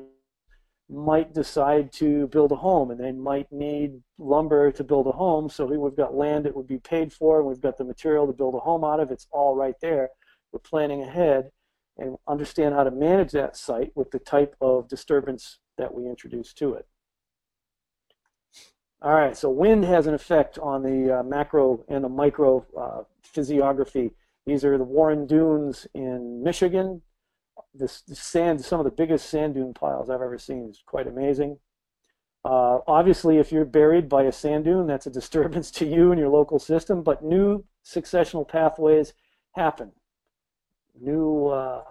might 0.89 1.33
decide 1.33 1.91
to 1.91 2.27
build 2.27 2.51
a 2.51 2.55
home 2.55 2.91
and 2.91 2.99
they 2.99 3.11
might 3.11 3.51
need 3.51 3.91
lumber 4.17 4.71
to 4.71 4.83
build 4.83 5.05
a 5.07 5.11
home. 5.11 5.49
So 5.49 5.65
we've 5.65 5.97
got 5.97 6.15
land 6.15 6.45
that 6.45 6.55
would 6.55 6.67
be 6.67 6.79
paid 6.79 7.11
for 7.11 7.39
and 7.39 7.47
we've 7.47 7.59
got 7.59 7.77
the 7.77 7.83
material 7.83 8.25
to 8.25 8.31
build 8.31 8.55
a 8.55 8.59
home 8.59 8.85
out 8.85 9.01
of. 9.01 9.11
It's 9.11 9.27
all 9.31 9.55
right 9.55 9.75
there. 9.81 10.09
We're 10.51 10.59
planning 10.59 11.01
ahead 11.01 11.49
and 11.97 12.17
understand 12.27 12.75
how 12.75 12.83
to 12.83 12.91
manage 12.91 13.31
that 13.31 13.55
site 13.55 13.91
with 13.95 14.11
the 14.11 14.19
type 14.19 14.55
of 14.61 14.87
disturbance 14.87 15.59
that 15.77 15.93
we 15.93 16.05
introduce 16.05 16.53
to 16.53 16.73
it. 16.73 16.87
All 19.01 19.13
right, 19.13 19.37
so 19.37 19.49
wind 19.49 19.85
has 19.85 20.07
an 20.07 20.13
effect 20.13 20.57
on 20.57 20.81
the 20.81 21.19
uh, 21.19 21.23
macro 21.23 21.83
and 21.87 22.03
the 22.03 22.09
micro 22.09 22.65
uh, 22.77 23.03
physiography. 23.21 24.11
These 24.45 24.65
are 24.65 24.77
the 24.77 24.83
Warren 24.83 25.27
Dunes 25.27 25.85
in 25.93 26.41
Michigan 26.43 27.01
this, 27.73 28.03
sand, 28.13 28.63
some 28.63 28.79
of 28.79 28.85
the 28.85 28.91
biggest 28.91 29.29
sand 29.29 29.55
dune 29.55 29.73
piles 29.73 30.09
I've 30.09 30.21
ever 30.21 30.37
seen. 30.37 30.67
It's 30.69 30.83
quite 30.85 31.07
amazing. 31.07 31.59
Uh, 32.45 32.79
obviously, 32.87 33.37
if 33.37 33.51
you're 33.51 33.65
buried 33.65 34.07
by 34.07 34.23
a 34.23 34.31
sand 34.31 34.65
dune, 34.65 34.87
that's 34.87 35.07
a 35.07 35.11
disturbance 35.11 35.71
to 35.77 35.85
you 35.85 36.11
and 36.11 36.19
your 36.19 36.29
local 36.29 36.59
system. 36.59 37.03
But 37.03 37.23
new 37.23 37.65
successional 37.85 38.47
pathways 38.47 39.13
happen. 39.53 39.91
New 41.01 41.47
uh, 41.47 41.83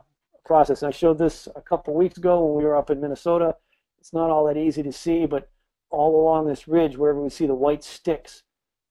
process. 0.45 0.83
And 0.83 0.89
I 0.89 0.97
showed 0.97 1.19
this 1.19 1.49
a 1.55 1.61
couple 1.61 1.95
weeks 1.95 2.19
ago 2.19 2.45
when 2.45 2.57
we 2.57 2.65
were 2.65 2.77
up 2.77 2.91
in 2.91 3.01
Minnesota. 3.01 3.55
It's 3.99 4.13
not 4.13 4.31
all 4.31 4.47
that 4.47 4.57
easy 4.57 4.83
to 4.83 4.93
see, 4.93 5.27
but 5.27 5.51
all 5.91 6.21
along 6.21 6.47
this 6.47 6.69
ridge, 6.69 6.97
wherever 6.97 7.21
we 7.21 7.31
see 7.31 7.47
the 7.47 7.55
white 7.55 7.85
sticks, 7.85 8.43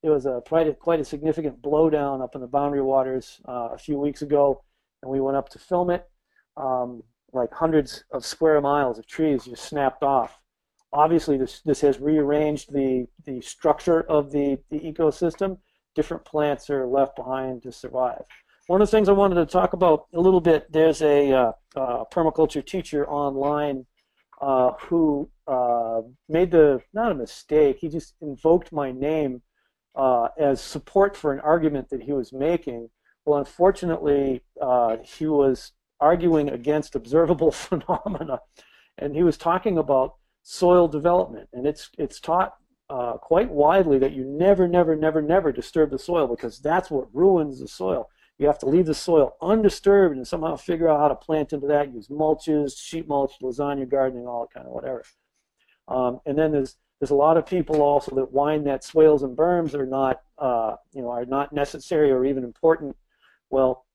it 0.03 0.09
was 0.09 0.25
a 0.25 0.41
quite 0.47 0.67
a, 0.67 0.73
quite 0.73 0.99
a 0.99 1.05
significant 1.05 1.61
blowdown 1.61 2.23
up 2.23 2.35
in 2.35 2.41
the 2.41 2.47
boundary 2.47 2.81
waters 2.81 3.41
uh, 3.47 3.69
a 3.71 3.77
few 3.77 3.97
weeks 3.97 4.21
ago, 4.21 4.63
and 5.01 5.11
we 5.11 5.19
went 5.19 5.37
up 5.37 5.49
to 5.49 5.59
film 5.59 5.89
it. 5.89 6.07
Um, 6.57 7.03
like 7.33 7.51
hundreds 7.53 8.05
of 8.11 8.25
square 8.25 8.61
miles 8.61 8.97
of 8.97 9.07
trees 9.07 9.45
just 9.45 9.63
snapped 9.63 10.03
off. 10.03 10.39
Obviously, 10.93 11.37
this 11.37 11.61
this 11.61 11.81
has 11.81 11.99
rearranged 11.99 12.71
the 12.71 13.07
the 13.25 13.41
structure 13.41 14.01
of 14.01 14.31
the 14.31 14.57
the 14.69 14.79
ecosystem. 14.79 15.57
Different 15.95 16.23
plants 16.25 16.69
are 16.69 16.85
left 16.85 17.15
behind 17.15 17.63
to 17.63 17.71
survive. 17.71 18.23
One 18.67 18.81
of 18.81 18.87
the 18.87 18.97
things 18.97 19.09
I 19.09 19.13
wanted 19.13 19.35
to 19.35 19.45
talk 19.45 19.73
about 19.73 20.07
a 20.11 20.19
little 20.19 20.41
bit. 20.41 20.71
There's 20.71 21.03
a 21.03 21.31
uh, 21.31 21.51
uh, 21.75 22.03
permaculture 22.11 22.65
teacher 22.65 23.07
online 23.07 23.85
uh, 24.41 24.71
who 24.79 25.29
uh, 25.47 26.01
made 26.27 26.49
the 26.49 26.81
not 26.91 27.11
a 27.11 27.15
mistake. 27.15 27.77
He 27.79 27.89
just 27.89 28.15
invoked 28.21 28.71
my 28.71 28.91
name 28.91 29.43
uh, 29.95 30.29
as 30.39 30.61
support 30.61 31.15
for 31.15 31.31
an 31.31 31.41
argument 31.41 31.89
that 31.89 32.01
he 32.01 32.11
was 32.11 32.33
making. 32.33 32.89
Well, 33.23 33.37
unfortunately, 33.37 34.41
uh, 34.59 34.97
he 35.03 35.27
was 35.27 35.71
arguing 35.99 36.49
against 36.49 36.95
observable 36.95 37.51
phenomena, 37.51 38.39
and 38.97 39.15
he 39.15 39.21
was 39.21 39.37
talking 39.37 39.77
about 39.77 40.15
soil 40.41 40.87
development, 40.87 41.49
and 41.53 41.67
it's 41.67 41.91
it's 41.99 42.19
taught 42.19 42.55
uh, 42.89 43.13
quite 43.13 43.51
widely 43.51 43.99
that 43.99 44.13
you 44.13 44.23
never, 44.25 44.67
never, 44.67 44.95
never, 44.95 45.21
never 45.21 45.51
disturb 45.51 45.91
the 45.91 45.99
soil 45.99 46.27
because 46.27 46.59
that's 46.59 46.89
what 46.89 47.13
ruins 47.13 47.59
the 47.59 47.67
soil. 47.67 48.09
You 48.37 48.47
have 48.47 48.59
to 48.59 48.65
leave 48.65 48.85
the 48.85 48.93
soil 48.93 49.37
undisturbed 49.41 50.15
and 50.15 50.27
somehow 50.27 50.57
figure 50.57 50.89
out 50.89 50.99
how 50.99 51.07
to 51.07 51.15
plant 51.15 51.53
into 51.53 51.67
that. 51.67 51.93
Use 51.93 52.09
mulches, 52.09 52.77
sheet 52.77 53.07
mulch, 53.07 53.33
lasagna 53.41 53.87
gardening, 53.89 54.27
all 54.27 54.47
kind 54.53 54.67
of 54.67 54.73
whatever. 54.73 55.03
Um, 55.87 56.19
and 56.25 56.37
then 56.37 56.51
there's 56.51 56.75
there's 56.99 57.11
a 57.11 57.15
lot 57.15 57.37
of 57.37 57.45
people 57.45 57.81
also 57.81 58.15
that 58.15 58.31
whine 58.31 58.63
that 58.63 58.83
swales 58.83 59.23
and 59.23 59.37
berms 59.37 59.73
are 59.73 59.85
not 59.85 60.21
uh, 60.37 60.75
you 60.93 61.01
know 61.01 61.09
are 61.09 61.25
not 61.25 61.53
necessary 61.53 62.11
or 62.11 62.25
even 62.25 62.43
important. 62.43 62.95
Well, 63.49 63.85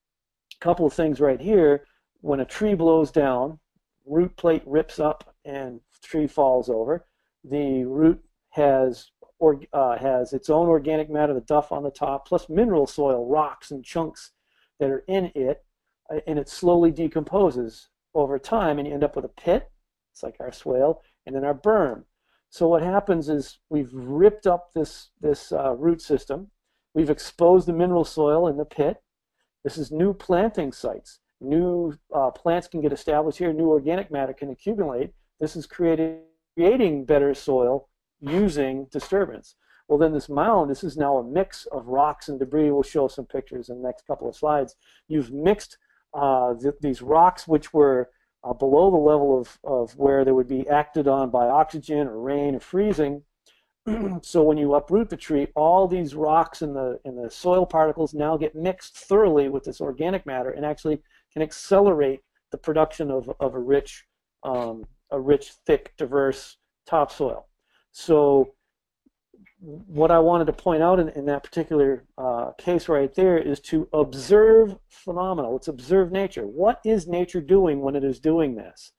a 0.55 0.64
couple 0.64 0.87
of 0.87 0.92
things 0.92 1.20
right 1.20 1.40
here. 1.40 1.85
When 2.22 2.40
a 2.40 2.44
tree 2.44 2.74
blows 2.74 3.11
down, 3.11 3.59
root 4.07 4.37
plate 4.37 4.62
rips 4.66 5.00
up 5.00 5.35
and 5.44 5.81
tree 6.03 6.26
falls 6.26 6.68
over. 6.68 7.07
The 7.44 7.85
root 7.85 8.22
has 8.50 9.11
or 9.40 9.59
uh, 9.72 9.98
has 9.98 10.33
its 10.35 10.50
own 10.50 10.68
organic 10.68 11.11
matter, 11.11 11.33
the 11.35 11.40
duff 11.40 11.72
on 11.72 11.83
the 11.83 11.90
top, 11.90 12.29
plus 12.29 12.48
mineral 12.48 12.87
soil, 12.87 13.26
rocks 13.26 13.70
and 13.70 13.85
chunks 13.85 14.33
that 14.79 14.90
are 14.90 15.03
in 15.09 15.33
it, 15.35 15.64
uh, 16.12 16.20
and 16.26 16.38
it 16.38 16.48
slowly 16.48 16.90
decomposes 16.90 17.88
over 18.14 18.38
time, 18.38 18.79
and 18.79 18.87
you 18.87 18.94
end 18.94 19.03
up 19.03 19.16
with 19.16 19.24
a 19.24 19.29
pit. 19.29 19.70
It's 20.12 20.22
like 20.22 20.37
our 20.40 20.53
swale, 20.53 21.03
and 21.26 21.35
then 21.35 21.44
our 21.44 21.55
berm. 21.55 22.05
So 22.50 22.68
what 22.68 22.83
happens 22.83 23.29
is 23.29 23.59
we've 23.70 23.90
ripped 23.92 24.46
up 24.46 24.72
this 24.74 25.11
this 25.20 25.53
uh, 25.53 25.74
root 25.74 26.03
system, 26.03 26.50
we've 26.94 27.11
exposed 27.11 27.66
the 27.66 27.72
mineral 27.72 28.05
soil 28.05 28.46
in 28.46 28.59
the 28.59 28.64
pit. 28.64 28.98
This 29.64 29.79
is 29.79 29.90
new 29.90 30.12
planting 30.12 30.72
sites. 30.72 31.20
New 31.40 31.94
uh, 32.14 32.31
plants 32.31 32.68
can 32.68 32.83
get 32.83 32.92
established 32.92 33.38
here. 33.38 33.53
New 33.53 33.68
organic 33.68 34.11
matter 34.11 34.35
can 34.35 34.50
accumulate. 34.50 35.12
This 35.38 35.57
is 35.57 35.66
creating 35.66 36.20
creating 36.55 37.07
better 37.07 37.33
soil 37.33 37.88
using 38.20 38.87
disturbance. 38.90 39.54
Well, 39.88 39.98
then 39.98 40.12
this 40.12 40.28
mound, 40.28 40.70
this 40.70 40.85
is 40.85 40.96
now 40.96 41.18
a 41.18 41.24
mix 41.24 41.66
of 41.66 41.88
rocks 41.88 42.28
and 42.28 42.38
debris. 42.38 42.70
We'll 42.70 42.85
show 42.85 43.09
some 43.09 43.26
pictures 43.26 43.68
in 43.68 43.83
the 43.83 43.88
next 43.88 44.06
couple 44.06 44.28
of 44.28 44.37
slides. 44.37 44.76
You've 45.09 45.33
mixed 45.33 45.78
uh, 46.14 46.54
th 46.54 46.74
these 46.80 47.02
rocks, 47.02 47.48
which 47.48 47.74
were 47.74 48.11
uh, 48.44 48.52
below 48.52 48.90
the 48.90 48.96
level 48.96 49.38
of, 49.38 49.59
of 49.64 49.96
where 49.96 50.24
they 50.24 50.33
would 50.33 50.48
be 50.48 50.68
acted 50.68 51.09
on 51.09 51.30
by 51.30 51.46
oxygen 51.46 52.06
or 52.06 52.20
rain 52.20 52.54
or 52.54 52.61
freezing. 52.61 53.22
so 54.22 54.42
when 54.42 54.56
you 54.56 54.74
uproot 54.74 55.11
the 55.11 55.16
tree, 55.16 55.48
all 55.54 55.88
these 55.88 56.14
rocks 56.14 56.62
and 56.62 56.74
the, 56.74 56.98
and 57.04 57.18
the 57.18 57.30
soil 57.30 57.66
particles 57.66 58.14
now 58.14 58.37
get 58.37 58.54
mixed 58.54 58.96
thoroughly 58.96 59.48
with 59.48 59.64
this 59.64 59.80
organic 59.80 60.24
matter 60.26 60.50
and 60.50 60.64
actually 60.64 61.00
can 61.33 61.42
accelerate 61.42 62.20
the 62.52 62.59
production 62.59 63.11
of, 63.11 63.30
of 63.40 63.54
a 63.54 63.59
rich, 63.59 64.04
um, 64.42 64.85
a 65.11 65.20
rich, 65.20 65.52
thick, 65.66 65.94
diverse 65.96 66.56
topsoil. 66.87 67.46
So 67.92 68.55
what 69.61 70.11
I 70.11 70.18
wanted 70.18 70.46
to 70.46 70.53
point 70.53 70.83
out 70.83 70.98
in, 70.98 71.11
in 71.11 71.26
that 71.26 71.44
particular 71.44 72.05
uh, 72.16 72.53
case 72.59 72.88
right 72.88 73.14
there 73.14 73.37
is 73.37 73.61
to 73.61 73.88
observe 73.92 74.76
phenomena. 74.88 75.50
Let's 75.50 75.68
observe 75.68 76.11
nature. 76.11 76.46
What 76.46 76.81
is 76.85 77.07
nature 77.07 77.40
doing 77.40 77.81
when 77.81 77.94
it 77.94 78.05
is 78.05 78.20
doing 78.20 78.55
this? 78.55 78.92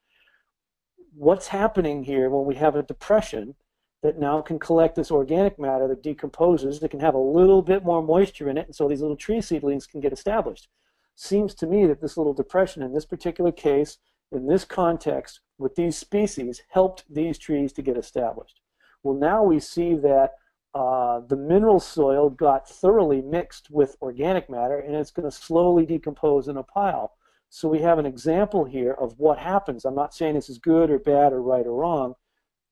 What's 1.14 1.48
happening 1.48 2.04
here 2.04 2.30
when 2.30 2.46
we 2.46 2.54
have 2.54 2.76
a 2.76 2.82
depression 2.82 3.56
that 4.02 4.18
now 4.18 4.40
can 4.40 4.58
collect 4.58 4.96
this 4.96 5.10
organic 5.10 5.58
matter 5.58 5.86
that 5.88 6.02
decomposes, 6.02 6.80
that 6.80 6.90
can 6.90 7.00
have 7.00 7.14
a 7.14 7.18
little 7.18 7.62
bit 7.62 7.84
more 7.84 8.02
moisture 8.02 8.48
in 8.48 8.58
it, 8.58 8.66
and 8.66 8.74
so 8.74 8.88
these 8.88 9.00
little 9.00 9.16
tree 9.16 9.40
seedlings 9.40 9.86
can 9.86 10.00
get 10.00 10.12
established. 10.12 10.68
Seems 11.14 11.54
to 11.56 11.66
me 11.66 11.86
that 11.86 12.00
this 12.00 12.16
little 12.16 12.34
depression 12.34 12.82
in 12.82 12.94
this 12.94 13.04
particular 13.04 13.52
case, 13.52 13.98
in 14.30 14.46
this 14.46 14.64
context, 14.64 15.40
with 15.58 15.76
these 15.76 15.96
species, 15.96 16.62
helped 16.70 17.04
these 17.08 17.38
trees 17.38 17.72
to 17.74 17.82
get 17.82 17.96
established. 17.96 18.60
Well, 19.02 19.16
now 19.16 19.42
we 19.42 19.60
see 19.60 19.94
that 19.94 20.32
uh, 20.74 21.20
the 21.28 21.36
mineral 21.36 21.80
soil 21.80 22.30
got 22.30 22.68
thoroughly 22.68 23.20
mixed 23.20 23.70
with 23.70 23.96
organic 24.00 24.48
matter 24.48 24.78
and 24.78 24.94
it's 24.94 25.10
going 25.10 25.28
to 25.28 25.36
slowly 25.36 25.84
decompose 25.84 26.48
in 26.48 26.56
a 26.56 26.62
pile. 26.62 27.12
So 27.50 27.68
we 27.68 27.80
have 27.80 27.98
an 27.98 28.06
example 28.06 28.64
here 28.64 28.92
of 28.92 29.18
what 29.18 29.38
happens. 29.38 29.84
I'm 29.84 29.94
not 29.94 30.14
saying 30.14 30.34
this 30.34 30.48
is 30.48 30.58
good 30.58 30.90
or 30.90 30.98
bad 30.98 31.32
or 31.32 31.42
right 31.42 31.66
or 31.66 31.74
wrong. 31.74 32.14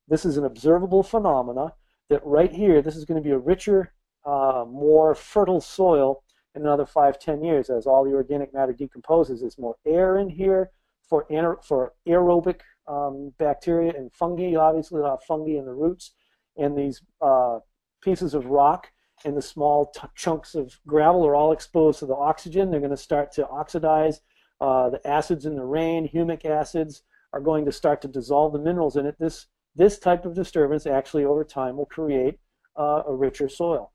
This 0.09 0.25
is 0.25 0.39
an 0.39 0.45
observable 0.45 1.03
phenomena 1.03 1.75
that 2.09 2.25
right 2.25 2.51
here, 2.51 2.81
this 2.81 2.97
is 2.97 3.05
going 3.05 3.23
to 3.23 3.27
be 3.27 3.35
a 3.35 3.39
richer, 3.39 3.93
uh, 4.25 4.65
more 4.67 5.15
fertile 5.15 5.61
soil 5.61 6.23
in 6.55 6.63
another 6.63 6.87
five, 6.87 7.19
ten 7.19 7.45
years 7.45 7.71
as 7.71 7.87
all 7.87 8.05
the 8.05 8.13
organic 8.13 8.55
matter 8.55 8.73
decomposes. 8.73 9.41
There's 9.41 9.59
more 9.59 9.77
air 9.87 10.19
in 10.19 10.31
here 10.31 10.71
for, 11.09 11.27
for 11.63 11.93
aerobic 12.09 12.61
um, 12.89 13.33
bacteria 13.39 13.93
and 13.97 14.13
fungi, 14.13 14.55
obviously 14.57 15.01
a 15.01 15.05
lot 15.05 15.13
of 15.15 15.23
fungi 15.25 15.59
in 15.59 15.67
the 15.67 15.75
roots, 15.75 16.13
and 16.61 16.77
these 16.77 17.03
uh, 17.21 17.59
pieces 18.03 18.35
of 18.35 18.47
rock 18.47 18.89
and 19.25 19.37
the 19.37 19.43
small 19.43 19.93
chunks 20.15 20.55
of 20.55 20.79
gravel 20.87 21.27
are 21.27 21.35
all 21.35 21.53
exposed 21.53 21.99
to 21.99 22.07
the 22.07 22.15
oxygen. 22.15 22.71
They're 22.71 22.81
going 22.81 22.91
to 22.91 22.97
start 22.97 23.33
to 23.33 23.49
oxidize. 23.49 24.21
Uh, 24.61 24.91
the 24.91 25.07
acids 25.07 25.47
in 25.47 25.57
the 25.57 25.65
rain, 25.65 26.09
humic 26.09 26.45
acids, 26.45 27.03
are 27.33 27.41
going 27.41 27.65
to 27.65 27.73
start 27.73 28.03
to 28.03 28.09
dissolve 28.09 28.53
the 28.53 28.59
minerals 28.59 28.97
in 28.97 29.07
it. 29.07 29.17
This 29.19 29.47
this 29.77 29.99
type 29.99 30.25
of 30.25 30.35
disturbance 30.35 30.85
actually 30.87 31.25
over 31.25 31.45
time 31.45 31.77
will 31.77 31.87
create 31.87 32.39
uh, 32.79 33.03
a 33.07 33.15
richer 33.15 33.49
soil. 33.49 33.93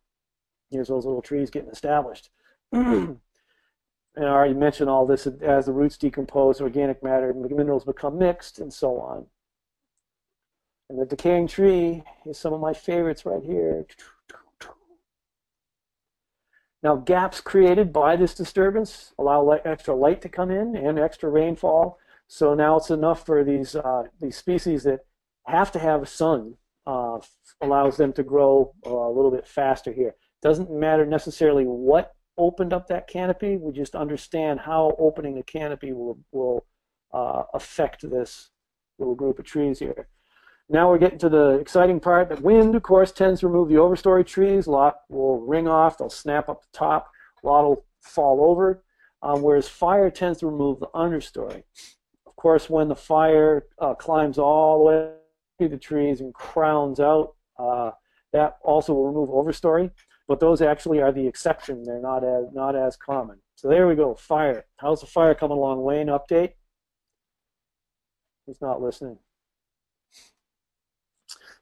Here's 0.71 0.87
those 0.87 1.05
little 1.05 1.21
trees 1.21 1.49
getting 1.49 1.69
established. 1.69 2.29
and 2.71 3.19
I 4.17 4.21
already 4.23 4.53
mentioned 4.53 4.89
all 4.89 5.05
this 5.05 5.27
as 5.27 5.65
the 5.65 5.73
roots 5.73 5.97
decompose, 5.97 6.61
organic 6.61 7.03
matter 7.03 7.29
and 7.29 7.41
minerals 7.41 7.83
become 7.83 8.17
mixed, 8.17 8.59
and 8.59 8.73
so 8.73 8.99
on. 8.99 9.27
And 10.89 10.99
the 10.99 11.05
decaying 11.05 11.47
tree 11.47 12.03
is 12.25 12.37
some 12.37 12.53
of 12.53 12.61
my 12.61 12.73
favorites 12.73 13.25
right 13.25 13.43
here. 13.43 13.85
Now, 16.83 16.95
gaps 16.97 17.41
created 17.41 17.91
by 17.91 18.15
this 18.15 18.35
disturbance 18.35 19.13
allow 19.17 19.49
extra 19.49 19.95
light 19.95 20.21
to 20.21 20.29
come 20.29 20.51
in 20.51 20.75
and 20.75 20.99
extra 20.99 21.29
rainfall. 21.29 21.97
So 22.27 22.53
now 22.53 22.77
it's 22.77 22.91
enough 22.91 23.25
for 23.25 23.43
these 23.43 23.75
uh, 23.75 24.03
these 24.19 24.37
species 24.37 24.83
that 24.83 24.99
have 25.45 25.71
to 25.71 25.79
have 25.79 26.07
sun 26.07 26.57
uh, 26.85 27.19
allows 27.61 27.97
them 27.97 28.13
to 28.13 28.23
grow 28.23 28.73
uh, 28.85 28.89
a 28.89 29.11
little 29.11 29.31
bit 29.31 29.47
faster 29.47 29.91
here. 29.91 30.15
Doesn't 30.41 30.71
matter 30.71 31.05
necessarily 31.05 31.65
what 31.65 32.13
opened 32.37 32.73
up 32.73 32.87
that 32.87 33.07
canopy. 33.07 33.57
We 33.57 33.71
just 33.71 33.95
understand 33.95 34.59
how 34.59 34.95
opening 34.99 35.35
the 35.35 35.43
canopy 35.43 35.91
will 35.93 36.19
will 36.31 36.65
uh, 37.13 37.43
affect 37.53 38.07
this 38.07 38.49
little 38.99 39.15
group 39.15 39.39
of 39.39 39.45
trees 39.45 39.79
here. 39.79 40.07
Now 40.67 40.89
we're 40.89 40.97
getting 40.97 41.19
to 41.19 41.29
the 41.29 41.59
exciting 41.59 41.99
part. 41.99 42.29
The 42.29 42.41
wind, 42.41 42.73
of 42.73 42.81
course, 42.81 43.11
tends 43.11 43.41
to 43.41 43.47
remove 43.47 43.69
the 43.69 43.75
overstory 43.75 44.25
trees. 44.25 44.67
Lot 44.67 44.95
will 45.09 45.39
ring 45.41 45.67
off. 45.67 45.97
They'll 45.97 46.09
snap 46.09 46.49
up 46.49 46.61
the 46.61 46.77
top. 46.77 47.11
A 47.43 47.47
lot 47.47 47.65
will 47.65 47.85
fall 48.01 48.43
over. 48.43 48.83
Um, 49.21 49.41
whereas 49.41 49.67
fire 49.67 50.09
tends 50.09 50.39
to 50.39 50.47
remove 50.47 50.79
the 50.79 50.87
understory. 50.95 51.63
Of 52.25 52.35
course, 52.35 52.69
when 52.69 52.87
the 52.87 52.95
fire 52.95 53.65
uh, 53.79 53.93
climbs 53.93 54.39
all 54.39 54.79
the 54.79 54.83
way 54.85 55.11
through 55.57 55.69
the 55.69 55.77
trees 55.77 56.19
and 56.19 56.33
crowns 56.33 56.99
out, 56.99 57.35
uh, 57.59 57.91
that 58.33 58.57
also 58.63 58.93
will 58.93 59.07
remove 59.07 59.29
overstory. 59.29 59.91
But 60.27 60.39
those 60.39 60.61
actually 60.61 60.99
are 61.01 61.11
the 61.11 61.27
exception. 61.27 61.83
They're 61.83 62.01
not 62.01 62.23
as 62.23 62.45
not 62.51 62.75
as 62.75 62.97
common. 62.97 63.37
So 63.55 63.69
there 63.69 63.87
we 63.87 63.95
go. 63.95 64.15
Fire. 64.15 64.65
How's 64.77 65.01
the 65.01 65.07
fire 65.07 65.35
coming 65.35 65.57
along? 65.57 65.83
Wayne, 65.83 66.07
update. 66.07 66.53
He's 68.47 68.61
not 68.61 68.81
listening. 68.81 69.19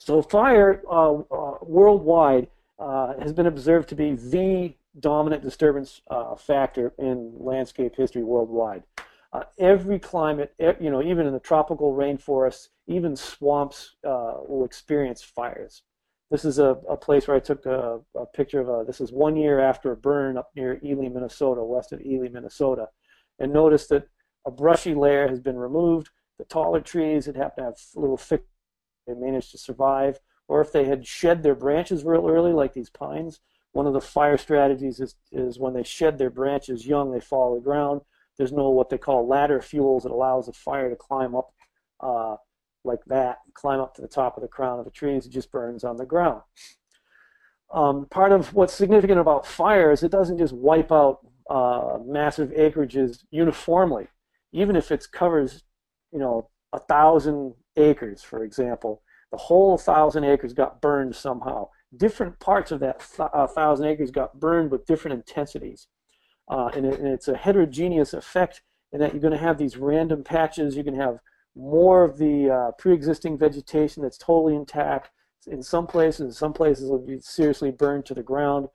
So 0.05 0.21
fire 0.21 0.81
uh, 0.91 1.13
uh, 1.13 1.57
worldwide 1.61 2.49
uh, 2.77 3.13
has 3.21 3.31
been 3.31 3.45
observed 3.45 3.87
to 3.87 3.95
be 3.95 4.15
the 4.15 4.75
dominant 4.99 5.43
disturbance 5.43 6.01
uh, 6.09 6.35
factor 6.35 6.91
in 6.99 7.31
landscape 7.37 7.95
history 7.95 8.21
worldwide. 8.21 8.83
Uh, 9.31 9.43
every 9.57 9.99
climate, 9.99 10.53
you 10.59 10.91
know, 10.91 11.01
even 11.01 11.25
in 11.25 11.31
the 11.31 11.39
tropical 11.39 11.93
rainforests, 11.93 12.67
even 12.85 13.15
swamps 13.15 13.95
uh, 14.05 14.33
will 14.45 14.65
experience 14.65 15.23
fires. 15.23 15.83
This 16.29 16.43
is 16.43 16.59
a, 16.59 16.75
a 16.89 16.97
place 16.97 17.29
where 17.29 17.37
I 17.37 17.39
took 17.39 17.65
a, 17.65 18.01
a 18.13 18.25
picture 18.25 18.59
of 18.59 18.67
a, 18.67 18.83
this 18.85 18.99
is 18.99 19.13
one 19.13 19.37
year 19.37 19.61
after 19.61 19.93
a 19.93 19.95
burn 19.95 20.37
up 20.37 20.49
near 20.53 20.81
Ely, 20.83 21.07
Minnesota, 21.07 21.63
west 21.63 21.93
of 21.93 22.01
Ely, 22.01 22.27
Minnesota. 22.27 22.89
And 23.39 23.53
notice 23.53 23.87
that 23.87 24.09
a 24.45 24.51
brushy 24.51 24.95
layer 24.95 25.29
has 25.29 25.39
been 25.39 25.57
removed. 25.57 26.09
The 26.39 26.45
taller 26.45 26.81
trees 26.81 27.25
that 27.25 27.37
have 27.37 27.55
to 27.55 27.63
have 27.63 27.75
little 27.95 28.17
thick, 28.17 28.43
they 29.07 29.13
managed 29.13 29.51
to 29.51 29.57
survive. 29.57 30.19
Or 30.47 30.61
if 30.61 30.71
they 30.71 30.85
had 30.85 31.07
shed 31.07 31.41
their 31.41 31.55
branches 31.55 32.03
real 32.03 32.27
early, 32.27 32.51
like 32.51 32.73
these 32.73 32.89
pines, 32.89 33.39
one 33.71 33.87
of 33.87 33.93
the 33.93 34.01
fire 34.01 34.37
strategies 34.37 34.99
is, 34.99 35.15
is 35.31 35.59
when 35.59 35.73
they 35.73 35.83
shed 35.83 36.17
their 36.17 36.29
branches 36.29 36.85
young, 36.85 37.11
they 37.11 37.19
fall 37.19 37.53
to 37.53 37.59
the 37.59 37.63
ground. 37.63 38.01
There's 38.37 38.51
no 38.51 38.69
what 38.69 38.89
they 38.89 38.97
call 38.97 39.27
ladder 39.27 39.61
fuels 39.61 40.03
that 40.03 40.11
allows 40.11 40.47
the 40.47 40.53
fire 40.53 40.89
to 40.89 40.95
climb 40.95 41.35
up 41.35 41.53
uh, 41.99 42.35
like 42.83 43.03
that, 43.05 43.39
climb 43.53 43.79
up 43.79 43.95
to 43.95 44.01
the 44.01 44.07
top 44.07 44.37
of 44.37 44.41
the 44.41 44.47
crown 44.47 44.79
of 44.79 44.85
the 44.85 44.91
trees. 44.91 45.25
It 45.25 45.31
just 45.31 45.51
burns 45.51 45.83
on 45.83 45.97
the 45.97 46.05
ground. 46.05 46.41
Um, 47.73 48.05
part 48.11 48.31
of 48.31 48.53
what's 48.53 48.73
significant 48.73 49.19
about 49.19 49.47
fire 49.47 49.91
is 49.91 50.03
it 50.03 50.11
doesn't 50.11 50.37
just 50.37 50.53
wipe 50.53 50.91
out 50.91 51.19
uh, 51.49 51.97
massive 52.05 52.49
acreages 52.49 53.23
uniformly. 53.31 54.07
Even 54.51 54.75
if 54.75 54.91
it 54.91 55.05
covers, 55.11 55.63
you 56.11 56.19
know, 56.19 56.49
a 56.71 56.79
thousand 56.79 57.55
acres, 57.77 58.23
for 58.23 58.43
example, 58.43 59.01
the 59.31 59.37
whole 59.37 59.77
thousand 59.77 60.23
acres 60.25 60.53
got 60.53 60.81
burned 60.81 61.15
somehow. 61.15 61.69
Different 61.95 62.39
parts 62.39 62.71
of 62.71 62.79
that 62.81 62.99
th- 62.99 63.29
uh, 63.33 63.47
thousand 63.47 63.87
acres 63.87 64.11
got 64.11 64.39
burned 64.39 64.71
with 64.71 64.85
different 64.85 65.15
intensities. 65.15 65.87
Uh, 66.49 66.69
and, 66.75 66.85
it, 66.85 66.99
and, 66.99 67.07
it's 67.07 67.27
a 67.27 67.37
heterogeneous 67.37 68.13
effect 68.13 68.61
in 68.91 68.99
that 68.99 69.13
you're 69.13 69.21
going 69.21 69.33
to 69.33 69.39
have 69.39 69.57
these 69.57 69.77
random 69.77 70.23
patches. 70.23 70.75
You 70.75 70.83
can 70.83 70.95
have 70.95 71.17
more 71.55 72.03
of 72.03 72.17
the 72.17 72.49
uh, 72.49 72.71
pre-existing 72.77 73.37
vegetation 73.37 74.03
that's 74.03 74.17
totally 74.17 74.55
intact. 74.55 75.09
In 75.47 75.61
some 75.63 75.87
places, 75.87 76.21
in 76.21 76.31
some 76.31 76.53
places 76.53 76.89
will 76.89 77.05
be 77.05 77.19
seriously 77.19 77.71
burned 77.71 78.05
to 78.07 78.13
the 78.13 78.23
ground. 78.23 78.67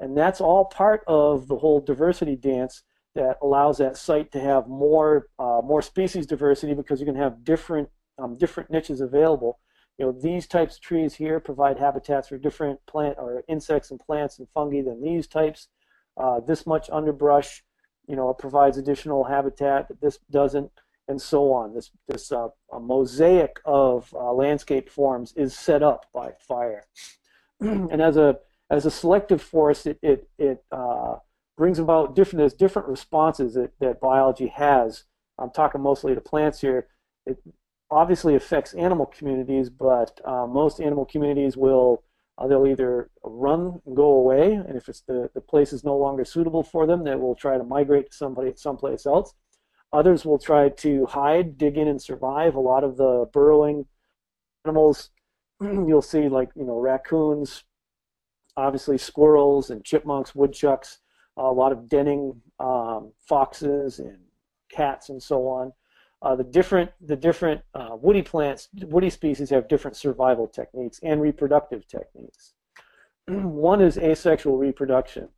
And 0.00 0.16
that's 0.16 0.40
all 0.40 0.66
part 0.66 1.02
of 1.06 1.48
the 1.48 1.56
whole 1.56 1.80
diversity 1.80 2.36
dance 2.36 2.82
that 3.14 3.36
allows 3.42 3.78
that 3.78 3.96
site 3.96 4.30
to 4.32 4.40
have 4.40 4.68
more 4.68 5.26
uh, 5.38 5.60
more 5.64 5.82
species 5.82 6.26
diversity 6.26 6.72
because 6.74 7.00
you 7.00 7.06
can 7.06 7.16
have 7.16 7.44
different 7.44 7.88
um, 8.18 8.36
different 8.36 8.70
niches 8.70 9.00
available. 9.00 9.58
You 9.98 10.06
know, 10.06 10.12
these 10.12 10.46
types 10.46 10.76
of 10.76 10.82
trees 10.82 11.14
here 11.14 11.40
provide 11.40 11.78
habitats 11.78 12.28
for 12.28 12.38
different 12.38 12.84
plant 12.86 13.16
or 13.18 13.42
insects 13.48 13.90
and 13.90 13.98
plants 13.98 14.38
and 14.38 14.48
fungi 14.54 14.82
than 14.82 15.02
these 15.02 15.26
types. 15.26 15.68
Uh, 16.16 16.40
this 16.40 16.66
much 16.66 16.88
underbrush, 16.90 17.64
you 18.06 18.16
know, 18.16 18.32
provides 18.32 18.78
additional 18.78 19.24
habitat 19.24 19.88
that 19.88 20.00
this 20.00 20.18
doesn't, 20.30 20.70
and 21.08 21.20
so 21.20 21.52
on. 21.52 21.74
This 21.74 21.90
this 22.06 22.30
uh, 22.30 22.48
mosaic 22.80 23.60
of 23.64 24.12
uh, 24.14 24.32
landscape 24.32 24.88
forms 24.88 25.32
is 25.36 25.56
set 25.56 25.82
up 25.82 26.06
by 26.12 26.32
fire, 26.38 26.84
and 27.60 28.00
as 28.00 28.16
a 28.16 28.38
as 28.70 28.86
a 28.86 28.90
selective 28.90 29.42
force, 29.42 29.86
it 29.86 29.98
it, 30.02 30.28
it 30.38 30.64
uh, 30.70 31.16
brings 31.56 31.78
about 31.78 32.14
different 32.14 32.38
there's 32.38 32.54
different 32.54 32.88
responses 32.88 33.54
that, 33.54 33.72
that 33.80 34.00
biology 34.00 34.48
has. 34.48 35.04
I'm 35.38 35.50
talking 35.50 35.80
mostly 35.80 36.14
to 36.14 36.20
plants 36.20 36.60
here. 36.60 36.88
It 37.26 37.38
obviously 37.90 38.34
affects 38.34 38.74
animal 38.74 39.06
communities, 39.06 39.70
but 39.70 40.20
uh, 40.24 40.46
most 40.46 40.80
animal 40.80 41.04
communities 41.04 41.56
will 41.56 42.02
uh, 42.38 42.46
they'll 42.46 42.66
either 42.66 43.10
run 43.24 43.80
and 43.84 43.96
go 43.96 44.10
away, 44.10 44.52
and 44.52 44.76
if 44.76 44.88
it's 44.88 45.00
the, 45.00 45.28
the 45.34 45.40
place 45.40 45.72
is 45.72 45.82
no 45.82 45.96
longer 45.96 46.24
suitable 46.24 46.62
for 46.62 46.86
them, 46.86 47.02
they 47.02 47.16
will 47.16 47.34
try 47.34 47.58
to 47.58 47.64
migrate 47.64 48.10
to 48.10 48.16
somebody 48.16 48.52
someplace 48.54 49.06
else. 49.06 49.34
Others 49.92 50.24
will 50.24 50.38
try 50.38 50.68
to 50.68 51.06
hide, 51.06 51.58
dig 51.58 51.76
in, 51.76 51.88
and 51.88 52.00
survive. 52.00 52.54
A 52.54 52.60
lot 52.60 52.84
of 52.84 52.96
the 52.96 53.28
burrowing 53.32 53.86
animals 54.64 55.10
you'll 55.60 56.02
see, 56.02 56.28
like 56.28 56.50
you 56.54 56.64
know, 56.64 56.78
raccoons, 56.78 57.64
obviously 58.56 58.98
squirrels 58.98 59.70
and 59.70 59.84
chipmunks, 59.84 60.34
woodchucks, 60.34 60.98
a 61.36 61.42
lot 61.42 61.72
of 61.72 61.88
denning 61.88 62.40
um, 62.60 63.12
foxes 63.28 63.98
and 63.98 64.18
cats 64.70 65.08
and 65.08 65.22
so 65.22 65.48
on. 65.48 65.72
Uh, 66.20 66.34
the 66.34 66.44
different 66.44 66.90
the 67.00 67.16
different 67.16 67.60
uh, 67.74 67.90
woody 67.92 68.22
plants, 68.22 68.68
woody 68.82 69.10
species 69.10 69.50
have 69.50 69.68
different 69.68 69.96
survival 69.96 70.48
techniques 70.48 70.98
and 71.02 71.20
reproductive 71.20 71.86
techniques. 71.86 72.54
One 73.28 73.80
is 73.80 73.96
asexual 73.96 74.56
reproduction. 74.56 75.28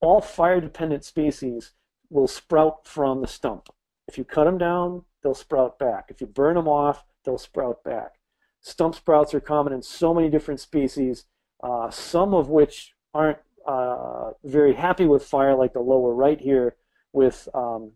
All 0.00 0.20
fire-dependent 0.20 1.04
species 1.04 1.72
will 2.10 2.26
sprout 2.26 2.86
from 2.86 3.20
the 3.20 3.28
stump. 3.28 3.68
If 4.08 4.18
you 4.18 4.24
cut 4.24 4.44
them 4.44 4.58
down, 4.58 5.04
they'll 5.22 5.34
sprout 5.34 5.78
back. 5.78 6.06
If 6.08 6.20
you 6.20 6.26
burn 6.26 6.56
them 6.56 6.68
off, 6.68 7.04
they'll 7.24 7.38
sprout 7.38 7.84
back. 7.84 8.14
Stump 8.60 8.94
sprouts 8.94 9.34
are 9.34 9.40
common 9.40 9.72
in 9.72 9.82
so 9.82 10.12
many 10.12 10.28
different 10.28 10.60
species, 10.60 11.26
uh, 11.62 11.90
some 11.90 12.34
of 12.34 12.48
which 12.48 12.94
aren't 13.12 13.38
uh, 13.66 14.30
very 14.42 14.74
happy 14.74 15.06
with 15.06 15.24
fire, 15.24 15.54
like 15.54 15.72
the 15.72 15.80
lower 15.80 16.14
right 16.14 16.40
here 16.40 16.76
with 17.12 17.48
um, 17.54 17.92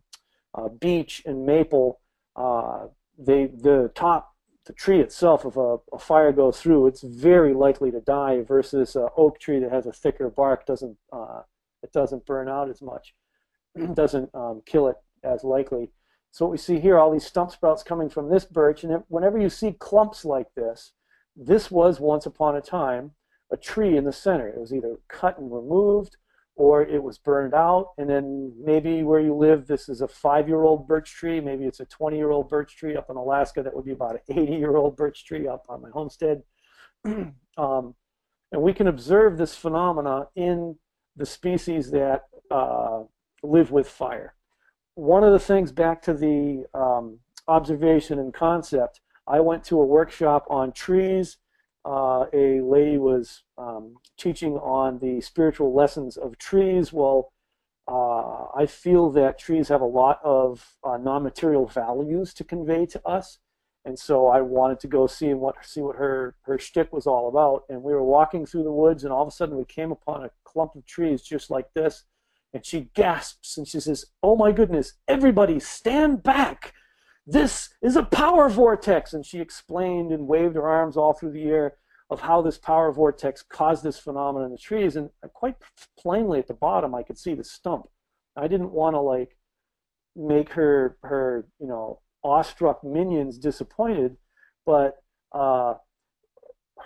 uh, 0.55 0.69
beech 0.69 1.23
and 1.27 1.45
maple 1.45 2.01
uh, 2.39 2.87
they 3.19 3.47
the 3.47 3.91
top 3.95 4.35
the 4.67 4.73
tree 4.75 5.01
itself, 5.01 5.47
if 5.47 5.57
a, 5.57 5.79
a, 5.95 5.99
fire 5.99 6.31
goes 6.31 6.61
through, 6.61 6.89
it's 6.89 7.01
very 7.01 7.55
likely 7.55 7.91
to 7.91 8.01
die. 8.03 8.43
Versus 8.43 8.95
an 8.97 9.09
oak 9.17 9.41
tree 9.41 9.59
that 9.59 9.73
has 9.73 9.87
a 9.87 9.93
thicker 9.93 10.29
bark 10.29 10.67
doesn't 10.67 10.97
uh, 11.13 11.41
it 11.83 11.93
doesn't 11.93 12.27
burn 12.27 12.49
out 12.49 12.69
as 12.69 12.83
much, 12.83 13.15
doesn't 13.95 14.31
um, 14.35 14.63
kill 14.67 14.89
it 14.89 14.97
as 15.25 15.43
likely. 15.43 15.91
So 16.31 16.45
what 16.45 16.53
we 16.53 16.59
see 16.59 16.79
here, 16.79 16.99
all 16.99 17.11
these 17.11 17.27
stump 17.27 17.51
sprouts 17.51 17.83
coming 17.83 18.11
from 18.11 18.29
this 18.29 18.45
birch, 18.45 18.85
and 18.85 19.03
whenever 19.09 19.39
you 19.39 19.49
see 19.49 19.73
clumps 19.73 20.25
like 20.25 20.55
this, 20.55 20.93
this 21.35 21.71
was 21.71 21.99
once 21.99 22.27
upon 22.27 22.55
a 22.55 22.61
time 22.61 23.13
a 23.51 23.57
tree 23.57 23.97
in 23.97 24.05
the 24.05 24.13
center. 24.13 24.49
It 24.49 24.61
was 24.61 24.75
either 24.75 24.97
cut 25.09 25.39
and 25.39 25.51
removed, 25.51 26.17
or 26.59 26.83
it 26.83 27.01
was 27.01 27.19
burned 27.19 27.55
out. 27.55 27.93
And 27.99 28.11
then 28.11 28.53
maybe 28.63 29.05
where 29.05 29.21
you 29.21 29.33
live, 29.33 29.69
this 29.69 29.89
is 29.89 30.01
a 30.01 30.09
five 30.09 30.49
year 30.49 30.63
old 30.63 30.89
birch 30.89 31.13
tree. 31.13 31.41
Maybe 31.41 31.65
it's 31.65 31.79
a 31.79 31.87
20 31.87 32.17
year 32.17 32.33
old 32.33 32.49
birch 32.49 32.77
tree 32.77 32.97
up 32.97 33.09
in 33.09 33.17
Alaska. 33.17 33.63
That 33.63 33.75
would 33.75 33.85
be 33.85 33.93
about 33.93 34.17
an 34.17 34.37
80 34.37 34.53
year 34.57 34.77
old 34.77 34.97
birch 34.97 35.25
tree 35.25 35.47
up 35.47 35.65
on 35.69 35.81
my 35.81 35.89
homestead. 35.91 36.43
um, 37.05 37.95
and 38.51 38.61
we 38.61 38.75
can 38.75 38.89
observe 38.89 39.39
this 39.39 39.55
phenomena 39.55 40.27
in 40.35 40.77
the 41.17 41.27
species 41.27 41.93
that 41.93 42.25
uh, 42.51 43.03
live 43.45 43.71
with 43.71 43.89
fire. 43.89 44.35
One 44.97 45.23
of 45.23 45.33
the 45.33 45.39
things 45.39 45.71
back 45.71 46.03
to 46.03 46.13
the 46.13 46.65
um, 46.75 47.21
observation 47.47 48.19
and 48.19 48.35
concept, 48.35 49.01
I 49.29 49.39
went 49.39 49.63
to 49.65 49.81
a 49.81 49.87
workshop 49.87 50.45
on 50.51 50.73
trees 50.73 51.37
uh, 51.85 52.27
a 52.33 52.61
lady 52.61 52.99
was 52.99 53.43
um, 53.57 53.97
teaching 54.17 54.55
on 54.55 54.99
the 54.99 55.21
spiritual 55.21 55.75
lessons 55.75 56.17
of 56.17 56.39
trees. 56.39 56.93
Well, 56.93 57.33
uh, 57.87 58.47
I 58.55 58.67
feel 58.67 59.11
that 59.13 59.39
trees 59.39 59.69
have 59.69 59.81
a 59.81 59.87
lot 59.87 60.21
of 60.23 60.77
uh, 60.85 60.99
non-material 60.99 61.67
values 61.67 62.35
to 62.35 62.45
convey 62.45 62.85
to 62.87 63.07
us, 63.09 63.39
and 63.85 63.99
so 63.99 64.27
I 64.27 64.43
wanted 64.43 64.81
to 64.81 64.89
go 64.89 65.07
see 65.07 65.33
what 65.33 65.65
see 65.65 65.81
what 65.81 65.97
her 65.97 66.35
her 66.43 66.59
shtick 66.59 66.93
was 66.93 67.07
all 67.07 67.29
about. 67.29 67.65
And 67.71 67.83
we 67.83 67.93
were 67.93 68.05
walking 68.05 68.45
through 68.45 68.65
the 68.65 68.73
woods, 68.73 69.05
and 69.05 69.13
all 69.13 69.23
of 69.23 69.29
a 69.29 69.31
sudden 69.31 69.57
we 69.57 69.65
came 69.65 69.91
upon 69.91 70.25
a 70.25 70.31
clump 70.45 70.75
of 70.75 70.85
trees 70.85 71.23
just 71.23 71.49
like 71.51 71.73
this, 71.75 72.05
and 72.53 72.67
she 72.67 72.91
gasps 72.95 73.57
and 73.57 73.67
she 73.67 73.81
says, 73.81 74.05
"Oh 74.23 74.37
my 74.37 74.53
goodness! 74.53 74.95
Everybody, 75.07 75.59
stand 75.59 76.23
back!" 76.23 76.75
This 77.31 77.69
is 77.83 77.95
a 77.95 78.03
power 78.03 78.49
vortex. 78.49 79.13
And 79.13 79.25
she 79.25 79.41
explained 79.41 80.13
and 80.13 80.27
waved 80.27 80.57
her 80.57 80.67
arms 80.67 80.97
all 80.97 81.13
through 81.13 81.33
the 81.33 81.45
air 81.45 81.75
of 82.11 82.23
how 82.23 82.41
this 82.41 82.57
power 82.57 82.91
vortex 82.91 83.43
caused 83.43 83.85
this 83.85 83.99
phenomenon 83.99 84.47
in 84.47 84.53
the 84.53 84.59
trees. 84.59 84.97
And 84.97 85.11
quite 85.35 85.57
plainly 85.99 86.39
at 86.39 86.47
the 86.47 86.55
bottom, 86.55 86.95
I 86.95 87.03
could 87.03 87.19
see 87.19 87.35
the 87.35 87.45
stump. 87.45 87.89
I 88.35 88.49
didn't 88.49 88.73
want 88.73 88.95
to 88.95 89.01
like 89.01 89.37
make 90.17 90.51
her 90.51 90.97
her 91.03 91.47
you 91.61 91.69
know 91.69 92.01
awestruck 92.25 92.83
minions 92.83 93.39
disappointed, 93.39 94.17
but 94.65 94.97
uh, 95.33 95.75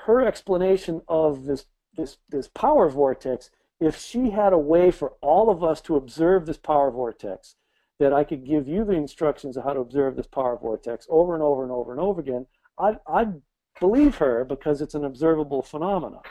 her 0.07 0.27
explanation 0.27 1.03
of 1.09 1.45
this 1.45 1.67
this 1.97 2.19
this 2.29 2.49
power 2.49 2.89
vortex. 2.89 3.51
If 3.81 3.99
she 3.99 4.31
had 4.31 4.53
a 4.53 4.59
way 4.59 4.91
for 4.93 5.15
all 5.21 5.51
of 5.51 5.65
us 5.65 5.81
to 5.83 5.97
observe 5.97 6.47
this 6.47 6.57
power 6.57 6.91
vortex, 6.91 7.57
that 8.03 8.13
I 8.13 8.25
could 8.25 8.45
give 8.45 8.67
you 8.67 8.85
the 8.85 8.95
instructions 8.95 9.57
of 9.57 9.63
how 9.63 9.75
to 9.75 9.79
observe 9.79 10.17
this 10.17 10.27
power 10.27 10.59
vortex 10.61 11.07
over 11.09 11.35
and 11.35 11.43
over 11.43 11.63
and 11.63 11.71
over 11.71 11.93
and 11.93 12.01
over 12.01 12.21
again, 12.21 12.47
I'd, 12.77 12.99
I'd 13.07 13.41
believe 13.79 14.17
her 14.17 14.45
because 14.45 14.81
it's 14.81 14.97
an 14.97 15.05
observable 15.05 15.63
phenomenon. 15.63 16.23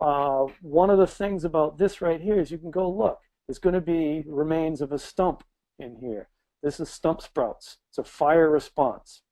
Uh, 0.00 0.46
one 0.62 0.90
of 0.90 0.98
the 0.98 1.06
things 1.08 1.44
about 1.44 1.78
this 1.78 2.00
right 2.00 2.20
here 2.20 2.38
is 2.38 2.52
you 2.52 2.58
can 2.58 2.70
go 2.70 2.88
look. 2.88 3.18
There's 3.48 3.58
going 3.58 3.74
to 3.74 3.80
be 3.80 4.22
remains 4.28 4.80
of 4.80 4.92
a 4.92 4.98
stump 5.00 5.42
in 5.80 5.96
here. 5.96 6.28
This 6.62 6.78
is 6.78 6.90
stump 6.90 7.20
sprouts. 7.20 7.78
It's 7.90 7.98
a 7.98 8.04
fire 8.04 8.48
response. 8.48 9.22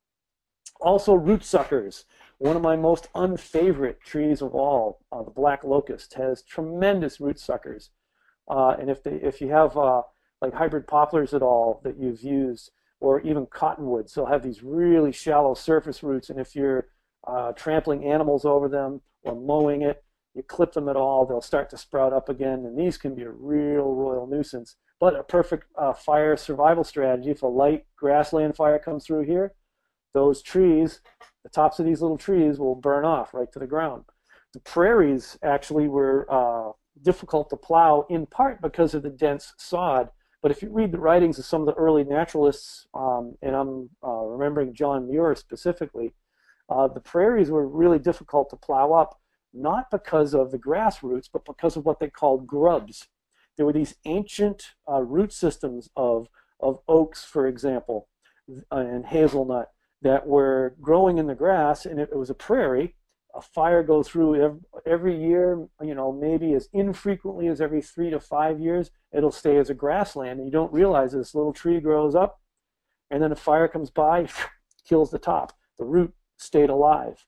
Also 0.81 1.15
root 1.15 1.45
suckers. 1.45 2.07
One 2.39 2.57
of 2.57 2.63
my 2.63 2.75
most 2.75 3.07
unfavorite 3.15 4.01
trees 4.05 4.43
of 4.43 4.53
all, 4.53 4.99
uh, 5.13 5.23
the 5.23 5.31
black 5.31 5.63
locust, 5.63 6.15
has 6.15 6.43
tremendous 6.43 7.21
root 7.21 7.39
suckers. 7.39 7.91
Uh, 8.51 8.71
and 8.81 8.91
if 8.91 9.05
they, 9.05 9.13
if 9.13 9.41
you 9.41 9.51
have 9.51 9.77
uh, 9.77 10.03
like 10.43 10.53
hybrid 10.53 10.87
poplars 10.87 11.33
at 11.33 11.41
all 11.41 11.81
that 11.85 11.97
you've 11.99 12.23
used, 12.23 12.73
or 13.01 13.21
even 13.21 13.47
cottonwoods, 13.47 14.13
they'll 14.13 14.27
have 14.27 14.43
these 14.43 14.63
really 14.63 15.13
shallow 15.13 15.55
surface 15.55 16.03
roots. 16.03 16.31
And 16.31 16.39
if 16.39 16.55
you're 16.55 16.89
uh, 17.27 17.53
trampling 17.53 18.05
animals 18.05 18.45
over 18.45 18.69
them 18.69 19.01
or 19.23 19.35
mowing 19.35 19.83
it, 19.83 20.05
you 20.35 20.43
clip 20.43 20.73
them 20.73 20.89
at 20.89 20.97
all, 20.97 21.27
they'll 21.27 21.41
start 21.41 21.71
to 21.71 21.77
sprout 21.77 22.13
up 22.13 22.29
again. 22.29 22.65
And 22.67 22.79
these 22.79 22.99
can 22.99 23.15
be 23.15 23.23
a 23.23 23.31
real 23.31 23.95
royal 23.95 24.27
nuisance. 24.27 24.77
But 24.99 25.19
a 25.19 25.23
perfect 25.23 25.65
uh, 25.77 25.95
fire 25.95 26.37
survival 26.37 26.85
strategy. 26.85 27.31
If 27.31 27.43
a 27.43 27.47
light 27.47 27.87
grassland 27.97 28.57
fire 28.57 28.79
comes 28.79 29.05
through 29.05 29.25
here, 29.25 29.55
those 30.15 30.43
trees, 30.43 31.01
the 31.43 31.51
tops 31.51 31.79
of 31.79 31.87
these 31.87 32.03
little 32.03 32.19
trees 32.19 32.59
will 32.59 32.77
burn 32.77 33.05
off 33.05 33.35
right 33.35 33.51
to 33.53 33.59
the 33.59 33.67
ground. 33.67 34.05
The 34.55 34.61
prairies 34.61 35.39
actually 35.43 35.89
were 35.89 36.27
uh, 36.31 36.73
difficult 37.03 37.51
to 37.51 37.57
plow 37.57 38.07
in 38.11 38.27
part 38.27 38.61
because 38.61 38.95
of 38.95 39.03
the 39.03 39.11
dense 39.11 39.55
sod. 39.57 40.11
But 40.43 40.51
if 40.51 40.61
you 40.61 40.71
read 40.71 40.91
the 40.91 40.99
writings 40.99 41.39
of 41.39 41.45
some 41.45 41.61
of 41.61 41.67
the 41.67 41.81
early 41.81 42.03
naturalists, 42.03 42.89
um, 42.95 43.37
and 43.43 43.55
I'm 43.55 43.91
uh, 44.05 44.25
remembering 44.25 44.75
John 44.75 45.09
Muir 45.09 45.37
specifically, 45.37 46.13
uh, 46.69 46.89
the 46.89 47.01
prairies 47.01 47.51
were 47.51 47.67
really 47.67 48.01
difficult 48.01 48.51
to 48.51 48.57
plow 48.57 48.93
up, 48.93 49.21
not 49.55 49.91
because 49.91 50.35
of 50.35 50.51
the 50.51 50.59
grass 50.59 51.03
roots, 51.03 51.29
but 51.33 51.45
because 51.45 51.77
of 51.77 51.85
what 51.85 52.01
they 52.01 52.09
called 52.09 52.47
grubs. 52.47 53.07
There 53.57 53.67
were 53.67 53.73
these 53.73 53.95
ancient 54.05 54.73
uh, 54.91 55.03
root 55.03 55.33
systems 55.33 55.91
of, 55.97 56.29
of 56.59 56.81
oaks, 56.89 57.25
for 57.25 57.47
example, 57.47 58.09
uh, 58.73 58.77
and 58.77 59.07
hazelnut 59.07 59.71
that 60.01 60.27
were 60.27 60.75
growing 60.81 61.19
in 61.19 61.29
the 61.29 61.35
grass, 61.37 61.87
and 61.87 62.01
it, 62.01 62.09
it 62.11 62.19
was 62.19 62.31
a 62.31 62.35
prairie. 62.35 62.97
A 63.35 63.41
fire 63.41 63.83
goes 63.83 64.09
through 64.09 64.61
every, 64.87 65.17
year, 65.17 65.67
you 65.81 65.95
know, 65.95 66.13
maybe 66.13 66.53
as 66.53 66.69
infrequently 66.73 67.49
as 67.49 67.61
every 67.61 67.81
three 67.81 68.11
to 68.11 68.21
five 68.21 68.61
years, 68.61 68.91
it'll 69.11 69.31
stay 69.31 69.57
as 69.57 69.71
a 69.71 69.75
grassland. 69.75 70.39
And 70.39 70.47
you 70.47 70.53
don't 70.53 70.73
realize 70.73 71.13
this 71.13 71.35
little 71.35 71.53
tree 71.53 71.81
grows 71.81 72.15
up, 72.15 72.41
and 73.11 73.23
then 73.23 73.33
a 73.33 73.37
fire 73.37 73.69
comes 73.69 73.91
by, 73.91 74.29
kills 74.89 75.11
the 75.11 75.19
top. 75.19 75.55
The 75.79 75.85
root 75.85 76.13
stayed 76.37 76.69
alive. 76.69 77.25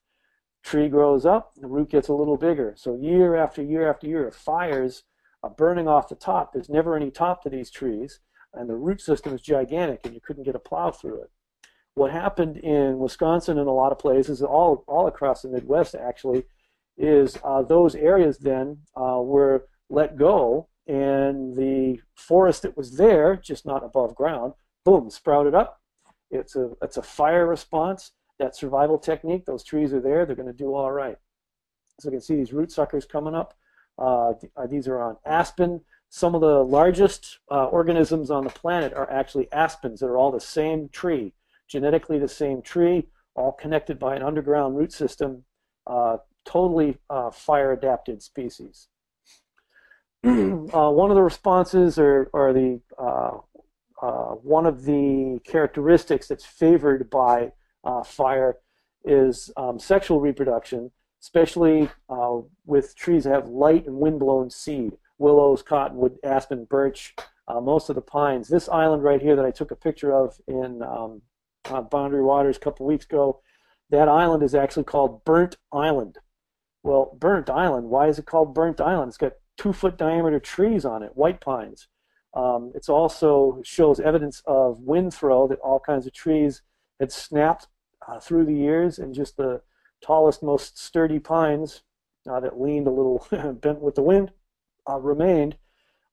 Tree 0.62 0.88
grows 0.88 1.24
up, 1.24 1.52
the 1.56 1.68
root 1.68 1.90
gets 1.90 2.08
a 2.08 2.14
little 2.14 2.36
bigger. 2.36 2.74
So 2.76 2.96
year 2.96 3.36
after 3.36 3.62
year 3.62 3.88
after 3.88 4.06
year 4.06 4.30
fires 4.30 5.04
are 5.42 5.50
burning 5.50 5.88
off 5.88 6.08
the 6.08 6.14
top. 6.14 6.52
There's 6.52 6.70
never 6.70 6.96
any 6.96 7.10
top 7.10 7.42
to 7.42 7.50
these 7.50 7.70
trees, 7.70 8.20
and 8.52 8.68
the 8.68 8.76
root 8.76 9.00
system 9.00 9.34
is 9.34 9.42
gigantic, 9.42 10.00
and 10.04 10.14
you 10.14 10.20
couldn't 10.20 10.44
get 10.44 10.54
a 10.54 10.58
plow 10.58 10.90
through 10.90 11.22
it 11.22 11.30
what 11.94 12.10
happened 12.10 12.56
in 12.56 12.98
Wisconsin 12.98 13.58
and 13.58 13.68
a 13.68 13.72
lot 13.72 13.92
of 13.92 13.98
places, 13.98 14.42
all, 14.42 14.84
all 14.86 15.06
across 15.06 15.42
the 15.42 15.48
Midwest 15.48 15.94
actually, 15.94 16.44
is 16.96 17.38
uh, 17.44 17.62
those 17.62 17.94
areas 17.94 18.38
then 18.38 18.78
uh, 18.96 19.20
were 19.20 19.66
let 19.88 20.16
go 20.16 20.68
and 20.86 21.56
the 21.56 22.00
forest 22.14 22.62
that 22.62 22.76
was 22.76 22.96
there, 22.96 23.36
just 23.36 23.64
not 23.64 23.84
above 23.84 24.14
ground, 24.14 24.52
boom, 24.84 25.08
sprouted 25.10 25.54
up. 25.54 25.80
It's 26.30 26.56
a, 26.56 26.72
it's 26.82 26.96
a 26.96 27.02
fire 27.02 27.46
response, 27.46 28.12
that 28.38 28.56
survival 28.56 28.98
technique. 28.98 29.46
Those 29.46 29.64
trees 29.64 29.92
are 29.92 30.00
there, 30.00 30.26
they're 30.26 30.36
going 30.36 30.48
to 30.48 30.52
do 30.52 30.74
all 30.74 30.90
right. 30.90 31.16
So 32.00 32.08
you 32.08 32.12
can 32.12 32.20
see 32.20 32.34
these 32.34 32.52
root 32.52 32.72
suckers 32.72 33.06
coming 33.06 33.34
up. 33.34 33.54
Uh, 33.96 34.32
uh 34.56 34.66
these 34.68 34.88
are 34.88 35.00
on 35.00 35.16
aspen. 35.24 35.80
Some 36.08 36.34
of 36.34 36.40
the 36.40 36.64
largest 36.64 37.38
uh, 37.50 37.66
organisms 37.66 38.30
on 38.30 38.44
the 38.44 38.50
planet 38.50 38.92
are 38.92 39.08
actually 39.10 39.50
aspens 39.52 40.00
that 40.00 40.06
are 40.06 40.18
all 40.18 40.32
the 40.32 40.40
same 40.40 40.88
tree 40.88 41.32
genetically 41.68 42.18
the 42.18 42.28
same 42.28 42.62
tree, 42.62 43.08
all 43.34 43.52
connected 43.52 43.98
by 43.98 44.14
an 44.14 44.22
underground 44.22 44.76
root 44.76 44.92
system, 44.92 45.44
uh, 45.86 46.18
totally 46.44 46.98
uh, 47.10 47.30
fire 47.30 47.72
adapted 47.72 48.22
species. 48.22 48.88
uh, 50.24 50.28
one 50.90 51.10
of 51.10 51.16
the 51.16 51.22
responses 51.22 51.98
or, 51.98 52.28
the 52.32 52.80
uh, 52.98 53.38
uh, 54.02 54.34
one 54.34 54.66
of 54.66 54.84
the 54.84 55.38
characteristics 55.44 56.28
that's 56.28 56.44
favored 56.44 57.08
by 57.10 57.50
uh, 57.84 58.02
fire 58.02 58.56
is 59.04 59.50
um, 59.56 59.78
sexual 59.78 60.20
reproduction, 60.20 60.90
especially 61.22 61.88
with 62.64 62.96
trees 62.96 63.24
that 63.24 63.34
have 63.34 63.48
light 63.48 63.86
and 63.86 63.96
wind-blown 63.96 64.50
seed. 64.50 64.92
Willows, 65.18 65.62
cottonwood, 65.62 66.18
aspen, 66.24 66.64
birch, 66.64 67.14
most 67.62 67.88
of 67.88 67.94
the 67.94 68.02
pines. 68.02 68.48
This 68.48 68.68
island 68.68 69.02
right 69.02 69.22
here 69.22 69.36
that 69.36 69.44
I 69.44 69.50
took 69.50 69.70
a 69.70 69.76
picture 69.76 70.12
of 70.12 70.36
in 70.48 70.82
um, 70.82 71.22
uh, 71.70 71.82
Boundary 71.82 72.22
Waters 72.22 72.56
a 72.56 72.60
couple 72.60 72.86
weeks 72.86 73.04
ago. 73.04 73.40
That 73.90 74.08
island 74.08 74.42
is 74.42 74.54
actually 74.54 74.84
called 74.84 75.24
Burnt 75.24 75.56
Island. 75.72 76.18
Well, 76.82 77.16
Burnt 77.18 77.48
Island, 77.48 77.88
why 77.88 78.08
is 78.08 78.18
it 78.18 78.26
called 78.26 78.54
Burnt 78.54 78.80
Island? 78.80 79.08
It's 79.10 79.16
got 79.16 79.32
two 79.56 79.72
foot 79.72 79.96
diameter 79.96 80.40
trees 80.40 80.84
on 80.84 81.02
it, 81.02 81.16
white 81.16 81.40
pines. 81.40 81.88
Um, 82.34 82.72
it 82.74 82.88
also 82.88 83.60
shows 83.64 84.00
evidence 84.00 84.42
of 84.46 84.80
wind 84.80 85.14
throw 85.14 85.46
that 85.48 85.60
all 85.60 85.78
kinds 85.78 86.06
of 86.06 86.12
trees 86.12 86.62
had 86.98 87.12
snapped 87.12 87.68
uh, 88.06 88.18
through 88.18 88.44
the 88.44 88.54
years, 88.54 88.98
and 88.98 89.14
just 89.14 89.36
the 89.36 89.62
tallest, 90.02 90.42
most 90.42 90.78
sturdy 90.78 91.18
pines 91.18 91.82
uh, 92.28 92.40
that 92.40 92.60
leaned 92.60 92.86
a 92.86 92.90
little 92.90 93.26
bent 93.30 93.80
with 93.80 93.94
the 93.94 94.02
wind 94.02 94.32
uh, 94.88 94.98
remained. 94.98 95.56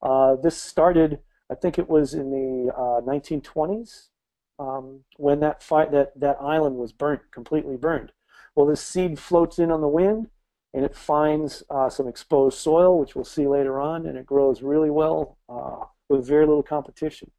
Uh, 0.02 0.36
this 0.36 0.62
started, 0.62 1.20
I 1.50 1.56
think 1.56 1.78
it 1.78 1.90
was 1.90 2.14
in 2.14 2.32
the 2.32 2.72
1920s, 3.06 4.08
uh, 4.08 4.11
um, 4.60 5.02
when 5.18 5.40
that, 5.40 5.64
that, 5.70 6.12
that 6.16 6.38
island 6.42 6.78
was 6.78 6.92
burnt, 6.92 7.22
completely 7.32 7.78
burned. 7.78 8.12
Well, 8.56 8.66
this 8.66 8.84
seed 8.84 9.18
floats 9.20 9.60
in 9.60 9.72
on 9.72 9.82
the 9.82 9.88
wind 9.88 10.28
and 10.74 10.86
it 10.86 10.96
finds 10.96 11.64
uh, 11.70 11.90
some 11.90 12.08
exposed 12.08 12.58
soil, 12.58 13.00
which 13.00 13.16
we'll 13.16 13.26
see 13.26 13.48
later 13.48 13.80
on, 13.80 14.06
and 14.06 14.18
it 14.18 14.26
grows 14.26 14.62
really 14.62 14.90
well 14.90 15.38
uh, 15.50 15.86
with 16.08 16.26
very 16.26 16.46
little 16.46 16.64
competition. 16.64 17.30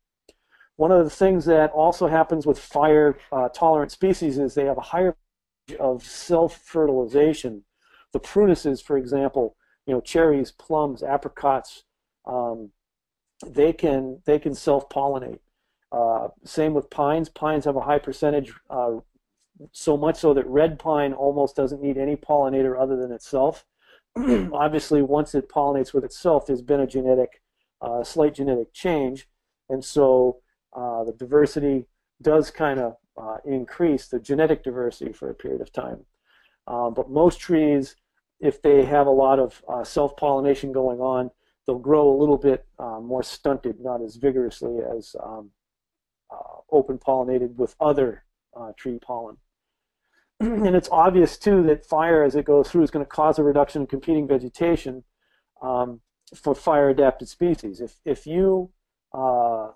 One 0.77 0.91
of 0.91 1.05
the 1.05 1.11
things 1.11 1.45
that 1.47 1.71
also 1.71 2.09
happens 2.09 2.47
with 2.47 2.59
fire 2.59 3.17
uh, 3.31 3.49
tolerant 3.49 3.93
species 3.93 4.39
is 4.39 4.55
they 4.55 4.65
have 4.67 4.79
a 4.79 4.83
higher 4.83 5.17
of 5.79 6.05
self-fertilization. 6.05 7.65
The 8.13 8.21
prunuses, 8.21 8.83
for 8.83 8.99
example, 8.99 9.57
you 9.87 9.95
know, 9.95 10.01
cherries, 10.01 10.51
plums, 10.51 11.03
apricots, 11.03 11.85
um, 12.27 12.71
they 13.47 13.73
can 13.73 14.21
they 14.25 14.39
can 14.39 14.55
self-pollinate. 14.55 15.41
Uh, 15.93 16.29
same 16.43 16.73
with 16.73 16.89
pines. 16.89 17.29
Pines 17.29 17.67
have 17.67 17.77
a 17.77 17.83
high 17.83 17.99
percentage, 17.99 18.53
uh, 18.71 18.93
so 19.73 19.97
much 19.97 20.17
so 20.17 20.33
that 20.33 20.47
red 20.47 20.79
pine 20.79 21.13
almost 21.13 21.55
doesn't 21.55 21.83
need 21.83 21.99
any 21.99 22.17
pollinator 22.17 22.81
other 22.81 22.97
than 22.97 23.13
itself. 23.13 23.67
Obviously, 24.17 25.03
once 25.03 25.35
it 25.35 25.51
pollinates 25.51 25.93
with 25.93 26.03
itself, 26.03 26.47
there's 26.47 26.63
been 26.63 26.81
a 26.81 26.87
genetic, 26.87 27.43
uh, 27.83 28.03
slight 28.03 28.35
genetic 28.35 28.73
change, 28.73 29.29
and 29.69 29.85
so 29.85 30.41
uh, 30.75 31.05
the 31.05 31.13
diversity 31.13 31.87
does 32.23 32.51
kind 32.51 32.81
of 32.81 32.97
uh, 33.21 33.37
increase 33.45 34.07
the 34.09 34.19
genetic 34.19 34.65
diversity 34.65 35.13
for 35.13 35.29
a 35.29 35.35
period 35.35 35.61
of 35.61 35.71
time. 35.73 36.07
but 36.67 37.11
most 37.11 37.39
trees, 37.39 37.97
if 38.41 38.63
they 38.63 38.85
have 38.85 39.07
a 39.07 39.11
lot 39.11 39.39
of 39.39 39.63
self-pollination 39.87 40.73
going 40.73 41.01
on, 41.01 41.31
they'll 41.67 41.79
grow 41.79 42.11
a 42.11 42.19
little 42.19 42.39
bit 42.39 42.65
more 42.79 43.23
stunted, 43.23 43.79
not 43.81 44.01
as 44.01 44.17
vigorously 44.17 44.79
as 44.97 45.15
um, 45.23 45.51
open 46.73 46.99
pollinated 46.99 47.57
with 47.57 47.77
other 47.81 48.25
uh, 48.57 48.73
tree 48.77 48.99
pollen. 48.99 49.37
and 50.41 50.75
it's 50.75 50.89
obvious 50.91 51.39
too 51.39 51.63
that 51.65 51.87
fire 51.87 52.25
as 52.25 52.35
it 52.35 52.45
goes 52.45 52.69
through 52.69 52.83
is 52.83 52.91
going 52.91 53.05
to 53.05 53.11
cause 53.11 53.39
a 53.39 53.43
reduction 53.45 53.83
in 53.83 53.87
competing 53.87 54.27
vegetation 54.27 55.05
um, 55.63 56.01
for 56.35 56.55
fire 56.55 56.89
adapted 56.89 57.29
species. 57.29 57.81
If, 57.81 58.01
if 58.05 58.27
you 58.27 58.71
uh, 59.15 59.69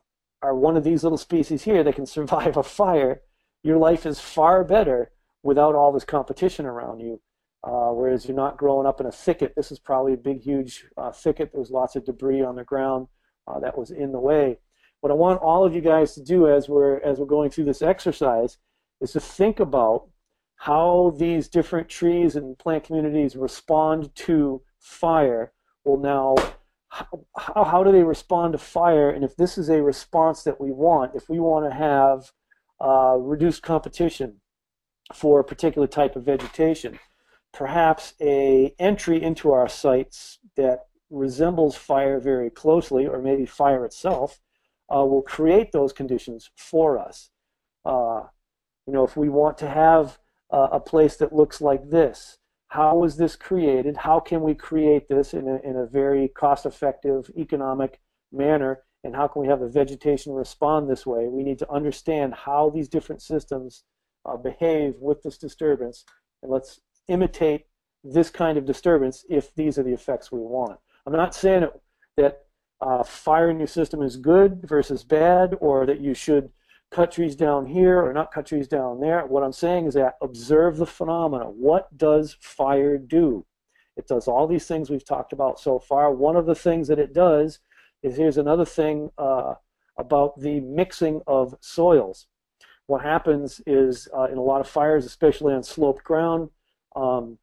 are 0.42 0.54
one 0.54 0.76
of 0.76 0.84
these 0.84 1.02
little 1.02 1.18
species 1.18 1.62
here 1.62 1.84
that 1.84 1.94
can 1.94 2.06
survive 2.18 2.56
a 2.56 2.62
fire, 2.62 3.20
your 3.62 3.76
life 3.76 4.06
is 4.06 4.18
far 4.18 4.64
better 4.64 5.12
without 5.42 5.74
all 5.74 5.92
this 5.92 6.04
competition 6.04 6.66
around 6.66 7.00
you. 7.00 7.20
Uh, 7.64 7.90
whereas 7.90 8.26
you're 8.26 8.36
not 8.36 8.56
growing 8.56 8.86
up 8.86 9.00
in 9.00 9.06
a 9.06 9.12
thicket. 9.12 9.54
This 9.56 9.72
is 9.72 9.80
probably 9.80 10.12
a 10.12 10.16
big, 10.16 10.40
huge 10.40 10.86
uh, 10.96 11.10
thicket. 11.10 11.50
There's 11.52 11.70
lots 11.70 11.96
of 11.96 12.04
debris 12.04 12.42
on 12.42 12.54
the 12.54 12.62
ground 12.62 13.08
uh, 13.48 13.58
that 13.58 13.76
was 13.76 13.90
in 13.90 14.12
the 14.12 14.20
way. 14.20 14.58
What 15.00 15.10
I 15.10 15.14
want 15.14 15.42
all 15.42 15.64
of 15.64 15.74
you 15.74 15.80
guys 15.80 16.14
to 16.14 16.22
do 16.22 16.48
as 16.48 16.68
we're 16.68 17.00
as 17.00 17.18
we're 17.18 17.26
going 17.26 17.50
through 17.50 17.64
this 17.64 17.82
exercise 17.82 18.58
is 19.00 19.12
to 19.12 19.20
think 19.20 19.60
about 19.60 20.08
how 20.56 21.14
these 21.18 21.48
different 21.48 21.88
trees 21.88 22.34
and 22.34 22.58
plant 22.58 22.84
communities 22.84 23.36
respond 23.36 24.14
to 24.14 24.62
fire. 24.78 25.52
Well, 25.84 25.98
now, 25.98 26.34
how, 26.88 27.64
how 27.64 27.84
do 27.84 27.92
they 27.92 28.02
respond 28.02 28.52
to 28.52 28.58
fire? 28.58 29.10
And 29.10 29.22
if 29.22 29.36
this 29.36 29.58
is 29.58 29.68
a 29.68 29.82
response 29.82 30.42
that 30.44 30.60
we 30.60 30.72
want, 30.72 31.14
if 31.14 31.28
we 31.28 31.38
want 31.38 31.70
to 31.70 31.76
have 31.76 32.32
uh, 32.80 33.16
reduced 33.18 33.62
competition 33.62 34.40
for 35.14 35.40
a 35.40 35.44
particular 35.44 35.86
type 35.86 36.16
of 36.16 36.24
vegetation, 36.24 36.98
perhaps 37.52 38.14
a 38.20 38.74
entry 38.78 39.22
into 39.22 39.52
our 39.52 39.68
sites 39.68 40.38
that 40.56 40.86
resembles 41.10 41.76
fire 41.76 42.18
very 42.18 42.50
closely, 42.50 43.06
or 43.06 43.20
maybe 43.20 43.46
fire 43.46 43.84
itself, 43.84 44.40
uh, 44.94 45.04
will 45.04 45.22
create 45.22 45.72
those 45.72 45.92
conditions 45.92 46.50
for 46.56 46.98
us. 46.98 47.30
Uh, 47.84 48.22
you 48.86 48.92
know, 48.92 49.04
if 49.04 49.16
we 49.16 49.28
want 49.28 49.58
to 49.58 49.68
have 49.68 50.18
uh, 50.50 50.68
a 50.72 50.80
place 50.80 51.16
that 51.16 51.32
looks 51.32 51.60
like 51.60 51.90
this, 51.90 52.38
how 52.68 52.96
was 52.96 53.16
this 53.16 53.36
created? 53.36 53.96
How 53.96 54.20
can 54.20 54.42
we 54.42 54.54
create 54.54 55.08
this 55.08 55.34
in 55.34 55.48
a, 55.48 55.56
in 55.68 55.76
a 55.76 55.86
very 55.86 56.28
cost-effective, 56.28 57.30
economic 57.36 58.00
manner? 58.32 58.82
And 59.04 59.14
how 59.14 59.28
can 59.28 59.42
we 59.42 59.48
have 59.48 59.60
the 59.60 59.68
vegetation 59.68 60.32
respond 60.32 60.88
this 60.88 61.06
way? 61.06 61.28
We 61.28 61.44
need 61.44 61.58
to 61.60 61.70
understand 61.70 62.34
how 62.34 62.70
these 62.70 62.88
different 62.88 63.22
systems 63.22 63.84
uh, 64.24 64.36
behave 64.36 64.94
with 64.98 65.22
this 65.22 65.38
disturbance, 65.38 66.04
and 66.42 66.50
let's 66.50 66.80
imitate 67.06 67.66
this 68.02 68.30
kind 68.30 68.58
of 68.58 68.64
disturbance 68.64 69.24
if 69.28 69.54
these 69.54 69.78
are 69.78 69.84
the 69.84 69.92
effects 69.92 70.32
we 70.32 70.40
want. 70.40 70.78
I'm 71.06 71.12
not 71.12 71.34
saying 71.34 71.68
that 72.16 72.45
uh, 72.80 73.02
fire 73.02 73.50
in 73.50 73.58
your 73.58 73.66
system 73.66 74.02
is 74.02 74.16
good 74.16 74.60
versus 74.64 75.04
bad, 75.04 75.56
or 75.60 75.86
that 75.86 76.00
you 76.00 76.14
should 76.14 76.50
cut 76.90 77.10
trees 77.10 77.34
down 77.34 77.66
here 77.66 78.00
or 78.00 78.12
not 78.12 78.32
cut 78.32 78.46
trees 78.46 78.68
down 78.68 79.00
there. 79.00 79.26
What 79.26 79.42
I'm 79.42 79.52
saying 79.52 79.86
is 79.86 79.94
that 79.94 80.14
observe 80.22 80.76
the 80.76 80.86
phenomena. 80.86 81.44
What 81.44 81.96
does 81.96 82.36
fire 82.40 82.96
do? 82.98 83.44
It 83.96 84.06
does 84.06 84.28
all 84.28 84.46
these 84.46 84.66
things 84.66 84.90
we've 84.90 85.04
talked 85.04 85.32
about 85.32 85.58
so 85.58 85.78
far. 85.78 86.12
One 86.12 86.36
of 86.36 86.46
the 86.46 86.54
things 86.54 86.86
that 86.88 86.98
it 86.98 87.12
does 87.12 87.58
is 88.02 88.16
here's 88.16 88.38
another 88.38 88.64
thing 88.64 89.10
uh, 89.18 89.54
about 89.98 90.38
the 90.40 90.60
mixing 90.60 91.22
of 91.26 91.54
soils. 91.60 92.26
What 92.86 93.02
happens 93.02 93.60
is 93.66 94.06
uh, 94.16 94.24
in 94.24 94.38
a 94.38 94.42
lot 94.42 94.60
of 94.60 94.68
fires, 94.68 95.06
especially 95.06 95.54
on 95.54 95.62
sloped 95.62 96.04
ground, 96.04 96.50
um, 96.94 97.38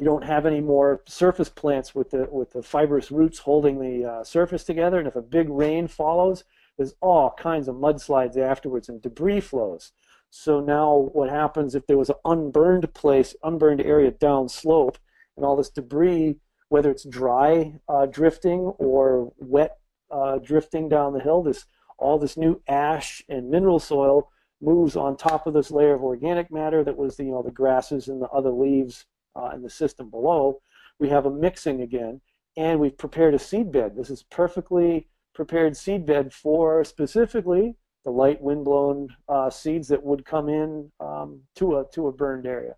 you 0.00 0.06
don't 0.06 0.24
have 0.24 0.46
any 0.46 0.62
more 0.62 1.02
surface 1.06 1.50
plants 1.50 1.94
with 1.94 2.10
the 2.10 2.26
with 2.30 2.52
the 2.52 2.62
fibrous 2.62 3.10
roots 3.10 3.38
holding 3.38 3.78
the 3.78 4.10
uh, 4.10 4.24
surface 4.24 4.64
together. 4.64 4.98
And 4.98 5.06
if 5.06 5.14
a 5.14 5.20
big 5.20 5.50
rain 5.50 5.88
follows, 5.88 6.42
there's 6.78 6.94
all 7.02 7.34
kinds 7.38 7.68
of 7.68 7.74
mudslides 7.74 8.38
afterwards 8.38 8.88
and 8.88 9.02
debris 9.02 9.40
flows. 9.40 9.92
So 10.30 10.58
now 10.58 11.10
what 11.12 11.28
happens 11.28 11.74
if 11.74 11.86
there 11.86 11.98
was 11.98 12.08
an 12.08 12.16
unburned 12.24 12.94
place, 12.94 13.36
unburned 13.42 13.82
area 13.82 14.10
downslope, 14.10 14.96
and 15.36 15.44
all 15.44 15.54
this 15.54 15.68
debris, 15.68 16.38
whether 16.70 16.90
it's 16.90 17.04
dry 17.04 17.74
uh, 17.86 18.06
drifting 18.06 18.60
or 18.78 19.34
wet 19.36 19.80
uh, 20.10 20.38
drifting 20.38 20.88
down 20.88 21.12
the 21.12 21.20
hill, 21.20 21.42
this 21.42 21.66
all 21.98 22.18
this 22.18 22.38
new 22.38 22.62
ash 22.66 23.22
and 23.28 23.50
mineral 23.50 23.78
soil 23.78 24.30
moves 24.62 24.96
on 24.96 25.14
top 25.14 25.46
of 25.46 25.52
this 25.52 25.70
layer 25.70 25.92
of 25.92 26.02
organic 26.02 26.50
matter 26.50 26.82
that 26.82 26.96
was 26.96 27.18
the 27.18 27.24
you 27.24 27.32
know 27.32 27.42
the 27.42 27.50
grasses 27.50 28.08
and 28.08 28.22
the 28.22 28.28
other 28.28 28.50
leaves 28.50 29.04
uh, 29.40 29.50
in 29.54 29.62
the 29.62 29.70
system 29.70 30.10
below. 30.10 30.60
We 30.98 31.08
have 31.08 31.26
a 31.26 31.30
mixing 31.30 31.80
again, 31.80 32.20
and 32.56 32.78
we've 32.78 32.98
prepared 32.98 33.34
a 33.34 33.38
seed 33.38 33.72
bed. 33.72 33.96
This 33.96 34.10
is 34.10 34.22
perfectly 34.22 35.08
prepared 35.34 35.76
seed 35.76 36.04
bed 36.06 36.32
for 36.32 36.84
specifically 36.84 37.76
the 38.04 38.10
light 38.10 38.40
windblown 38.40 39.08
uh, 39.28 39.50
seeds 39.50 39.88
that 39.88 40.02
would 40.02 40.24
come 40.24 40.48
in 40.48 40.90
um, 41.00 41.40
to 41.56 41.78
a 41.78 41.84
to 41.92 42.08
a 42.08 42.12
burned 42.12 42.46
area. 42.46 42.74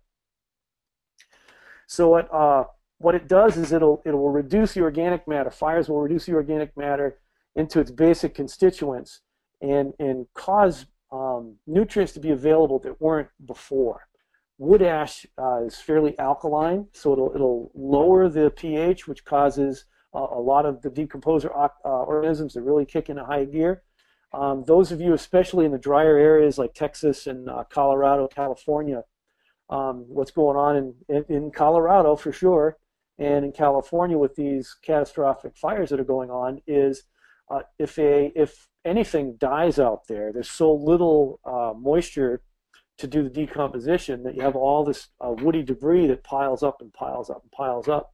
So 1.87 2.09
what 2.09 2.33
uh, 2.33 2.65
what 2.97 3.15
it 3.15 3.27
does 3.27 3.57
is 3.57 3.71
it'll 3.71 4.01
it 4.05 4.11
will 4.11 4.31
reduce 4.31 4.73
the 4.73 4.81
organic 4.81 5.27
matter. 5.27 5.49
Fires 5.49 5.89
will 5.89 6.01
reduce 6.01 6.25
the 6.25 6.33
organic 6.33 6.75
matter 6.77 7.19
into 7.55 7.79
its 7.79 7.91
basic 7.91 8.33
constituents 8.33 9.21
and 9.61 9.93
and 9.99 10.27
cause 10.33 10.85
um, 11.11 11.55
nutrients 11.67 12.13
to 12.13 12.19
be 12.19 12.31
available 12.31 12.79
that 12.79 12.99
weren't 12.99 13.29
before. 13.45 14.07
Wood 14.63 14.81
ash 14.81 15.25
uh, 15.37 15.65
is 15.65 15.75
fairly 15.75 16.17
alkaline, 16.17 16.87
so 16.93 17.11
it'll 17.11 17.35
it'll 17.35 17.71
lower 17.75 18.29
the 18.29 18.49
pH, 18.49 19.09
which 19.09 19.25
causes 19.25 19.83
uh, 20.15 20.27
a 20.31 20.39
lot 20.39 20.65
of 20.65 20.81
the 20.81 20.89
decomposer 20.89 21.51
uh, 21.53 21.87
organisms 21.87 22.53
to 22.53 22.61
really 22.61 22.85
kick 22.85 23.09
into 23.09 23.25
high 23.25 23.43
gear. 23.43 23.83
Um, 24.31 24.63
those 24.65 24.93
of 24.93 25.01
you, 25.01 25.13
especially 25.13 25.65
in 25.65 25.73
the 25.73 25.77
drier 25.77 26.17
areas 26.17 26.57
like 26.57 26.73
Texas 26.73 27.27
and 27.27 27.49
uh, 27.49 27.65
Colorado, 27.69 28.29
California, 28.29 29.03
um, 29.69 30.05
what's 30.07 30.31
going 30.31 30.55
on 30.55 30.77
in, 30.77 30.93
in, 31.09 31.25
in, 31.27 31.51
Colorado 31.51 32.15
for 32.15 32.31
sure, 32.31 32.77
and 33.19 33.43
in 33.43 33.51
California 33.51 34.17
with 34.17 34.35
these 34.35 34.77
catastrophic 34.81 35.57
fires 35.57 35.89
that 35.89 35.99
are 35.99 36.05
going 36.05 36.29
on 36.31 36.61
is 36.65 37.03
uh, 37.51 37.63
if 37.77 37.99
a 37.99 38.31
if 38.33 38.69
anything 38.85 39.35
dies 39.37 39.77
out 39.77 40.07
there, 40.07 40.31
there's 40.31 40.49
so 40.49 40.73
little 40.73 41.41
uh, 41.43 41.73
moisture 41.77 42.41
to 42.97 43.07
do 43.07 43.23
the 43.23 43.29
decomposition 43.29 44.23
that 44.23 44.35
you 44.35 44.41
have 44.41 44.55
all 44.55 44.83
this 44.83 45.07
uh, 45.19 45.31
woody 45.31 45.63
debris 45.63 46.07
that 46.07 46.23
piles 46.23 46.63
up 46.63 46.81
and 46.81 46.93
piles 46.93 47.29
up 47.29 47.41
and 47.41 47.51
piles 47.51 47.87
up. 47.87 48.13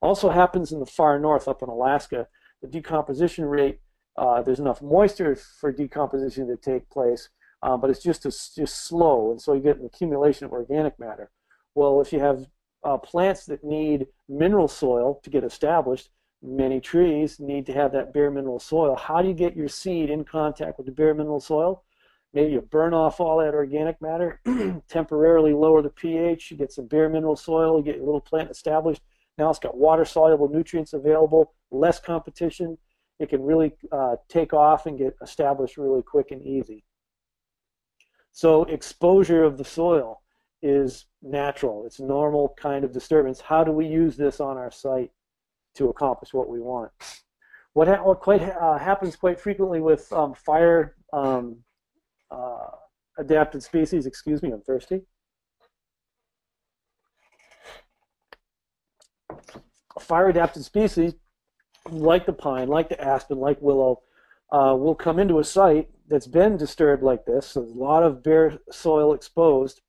Also 0.00 0.30
happens 0.30 0.72
in 0.72 0.80
the 0.80 0.86
far 0.86 1.18
north 1.18 1.48
up 1.48 1.62
in 1.62 1.68
Alaska. 1.68 2.26
The 2.62 2.68
decomposition 2.68 3.44
rate, 3.44 3.80
uh, 4.16 4.42
there's 4.42 4.60
enough 4.60 4.82
moisture 4.82 5.36
for 5.36 5.72
decomposition 5.72 6.46
to 6.48 6.56
take 6.56 6.88
place, 6.90 7.28
uh, 7.62 7.76
but 7.76 7.90
it's 7.90 8.02
just 8.02 8.22
just 8.22 8.86
slow, 8.86 9.30
and 9.30 9.40
so 9.40 9.52
you 9.52 9.60
get 9.60 9.78
an 9.78 9.86
accumulation 9.86 10.46
of 10.46 10.52
organic 10.52 10.98
matter. 10.98 11.30
Well, 11.74 12.00
if 12.00 12.12
you 12.12 12.20
have 12.20 12.46
uh, 12.84 12.98
plants 12.98 13.46
that 13.46 13.64
need 13.64 14.06
mineral 14.28 14.68
soil 14.68 15.20
to 15.22 15.30
get 15.30 15.44
established, 15.44 16.10
many 16.42 16.80
trees 16.80 17.38
need 17.38 17.66
to 17.66 17.72
have 17.72 17.92
that 17.92 18.12
bare 18.14 18.30
mineral 18.30 18.58
soil. 18.58 18.96
How 18.96 19.20
do 19.20 19.28
you 19.28 19.34
get 19.34 19.56
your 19.56 19.68
seed 19.68 20.10
in 20.10 20.24
contact 20.24 20.78
with 20.78 20.86
the 20.86 20.92
bare 20.92 21.14
mineral 21.14 21.40
soil? 21.40 21.84
Maybe 22.32 22.52
you 22.52 22.60
burn 22.60 22.94
off 22.94 23.18
all 23.20 23.38
that 23.38 23.54
organic 23.54 24.00
matter, 24.00 24.40
temporarily 24.88 25.52
lower 25.52 25.82
the 25.82 25.90
pH, 25.90 26.50
you 26.50 26.56
get 26.56 26.72
some 26.72 26.86
bare 26.86 27.08
mineral 27.08 27.36
soil, 27.36 27.78
you 27.78 27.84
get 27.84 27.96
your 27.96 28.04
little 28.04 28.20
plant 28.20 28.50
established, 28.50 29.02
now 29.40 29.48
it's 29.48 29.58
got 29.58 29.76
water 29.76 30.04
soluble 30.04 30.48
nutrients 30.48 30.92
available, 30.92 31.54
less 31.70 31.98
competition. 31.98 32.76
It 33.18 33.30
can 33.30 33.42
really 33.42 33.72
uh, 33.90 34.16
take 34.28 34.52
off 34.52 34.84
and 34.84 34.98
get 34.98 35.16
established 35.22 35.78
really 35.78 36.02
quick 36.02 36.30
and 36.30 36.42
easy. 36.42 36.84
So 38.32 38.64
exposure 38.64 39.42
of 39.42 39.56
the 39.56 39.64
soil 39.64 40.20
is 40.62 41.06
natural. 41.22 41.86
It's 41.86 42.00
normal 42.00 42.54
kind 42.58 42.84
of 42.84 42.92
disturbance. 42.92 43.40
How 43.40 43.64
do 43.64 43.72
we 43.72 43.86
use 43.86 44.14
this 44.14 44.40
on 44.40 44.58
our 44.58 44.70
site 44.70 45.10
to 45.76 45.88
accomplish 45.88 46.34
what 46.34 46.50
we 46.50 46.60
want? 46.60 46.92
What, 47.72 47.88
ha 47.88 48.02
what 48.02 48.20
quite 48.20 48.42
uh, 48.42 48.76
happens 48.76 49.16
quite 49.16 49.40
frequently 49.40 49.80
with 49.80 50.12
um, 50.12 50.34
fire 50.34 50.96
um, 51.14 51.56
uh, 52.30 52.68
adapted 53.18 53.62
species, 53.62 54.06
excuse 54.06 54.42
me, 54.42 54.50
I'm 54.52 54.62
thirsty. 54.62 55.02
fire 60.00 60.28
adapted 60.28 60.64
species 60.64 61.14
like 61.90 62.26
the 62.26 62.32
pine, 62.32 62.68
like 62.68 62.88
the 62.88 63.00
aspen, 63.00 63.38
like 63.38 63.60
willow, 63.60 64.00
uh, 64.52 64.74
will 64.76 64.94
come 64.94 65.18
into 65.18 65.38
a 65.38 65.44
site 65.44 65.88
that's 66.08 66.26
been 66.26 66.56
disturbed 66.56 67.02
like 67.02 67.24
this, 67.24 67.46
so 67.46 67.60
a 67.60 67.62
lot 67.62 68.02
of 68.02 68.22
bare 68.22 68.58
soil 68.70 69.14
exposed. 69.14 69.80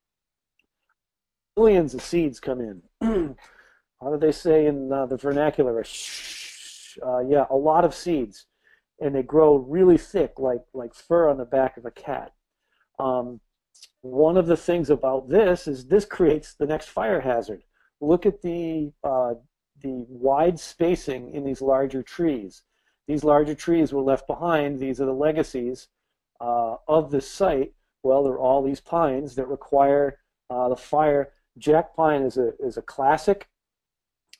Millions 1.57 1.93
of 1.93 2.01
seeds 2.01 2.39
come 2.39 2.61
in. 2.61 2.81
How 4.01 4.11
do 4.11 4.17
they 4.17 4.31
say 4.31 4.67
in 4.67 4.91
uh, 4.91 5.05
the 5.07 5.17
vernacular? 5.17 5.83
Uh, 7.05 7.19
yeah, 7.19 7.45
a 7.49 7.55
lot 7.55 7.83
of 7.83 7.93
seeds, 7.93 8.45
and 9.01 9.15
they 9.15 9.23
grow 9.23 9.57
really 9.57 9.97
thick, 9.97 10.33
like 10.37 10.61
like 10.73 10.93
fur 10.93 11.27
on 11.27 11.37
the 11.37 11.45
back 11.45 11.75
of 11.77 11.85
a 11.85 11.91
cat. 11.91 12.33
Um, 12.99 13.41
one 14.01 14.37
of 14.37 14.47
the 14.47 14.57
things 14.57 14.89
about 14.89 15.27
this 15.27 15.67
is 15.67 15.87
this 15.87 16.05
creates 16.05 16.53
the 16.53 16.67
next 16.67 16.89
fire 16.89 17.19
hazard. 17.19 17.63
Look 17.99 18.25
at 18.25 18.41
the 18.41 18.93
uh, 19.03 19.33
the 19.81 20.05
wide 20.07 20.59
spacing 20.59 21.33
in 21.33 21.43
these 21.43 21.61
larger 21.61 22.03
trees. 22.03 22.63
These 23.07 23.23
larger 23.23 23.55
trees 23.55 23.91
were 23.91 24.01
left 24.01 24.27
behind. 24.27 24.79
These 24.79 25.01
are 25.01 25.05
the 25.05 25.13
legacies 25.13 25.87
uh, 26.39 26.75
of 26.87 27.11
this 27.11 27.29
site. 27.29 27.73
Well, 28.03 28.23
there 28.23 28.33
are 28.33 28.39
all 28.39 28.63
these 28.63 28.79
pines 28.79 29.35
that 29.35 29.47
require 29.47 30.19
uh, 30.49 30.69
the 30.69 30.75
fire. 30.75 31.33
Jack 31.57 31.95
pine 31.95 32.21
is 32.21 32.37
a, 32.37 32.53
is 32.59 32.77
a 32.77 32.81
classic, 32.81 33.47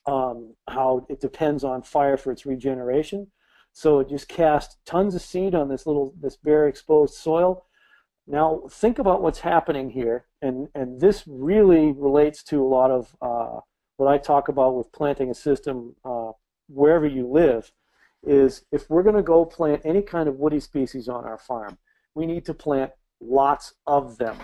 um, 0.06 0.54
how 0.68 1.06
it 1.08 1.20
depends 1.20 1.64
on 1.64 1.82
fire 1.82 2.16
for 2.16 2.32
its 2.32 2.46
regeneration. 2.46 3.30
So 3.72 4.00
it 4.00 4.08
just 4.08 4.28
cast 4.28 4.76
tons 4.84 5.14
of 5.14 5.22
seed 5.22 5.54
on 5.54 5.68
this 5.68 5.86
little, 5.86 6.14
this 6.20 6.36
bare 6.36 6.68
exposed 6.68 7.14
soil. 7.14 7.66
Now 8.26 8.62
think 8.70 8.98
about 8.98 9.22
what's 9.22 9.40
happening 9.40 9.90
here, 9.90 10.26
and, 10.40 10.68
and 10.74 11.00
this 11.00 11.24
really 11.26 11.92
relates 11.92 12.42
to 12.44 12.62
a 12.62 12.68
lot 12.68 12.90
of 12.90 13.16
uh, 13.20 13.60
what 13.96 14.08
I 14.08 14.18
talk 14.18 14.48
about 14.48 14.76
with 14.76 14.92
planting 14.92 15.30
a 15.30 15.34
system 15.34 15.96
uh, 16.04 16.32
wherever 16.68 17.06
you 17.06 17.26
live 17.26 17.72
is 18.22 18.64
if 18.70 18.88
we're 18.88 19.02
going 19.02 19.16
to 19.16 19.22
go 19.22 19.44
plant 19.44 19.82
any 19.84 20.02
kind 20.02 20.28
of 20.28 20.36
woody 20.36 20.60
species 20.60 21.08
on 21.08 21.24
our 21.24 21.38
farm, 21.38 21.78
we 22.14 22.26
need 22.26 22.44
to 22.44 22.54
plant 22.54 22.92
lots 23.20 23.74
of 23.86 24.18
them 24.18 24.36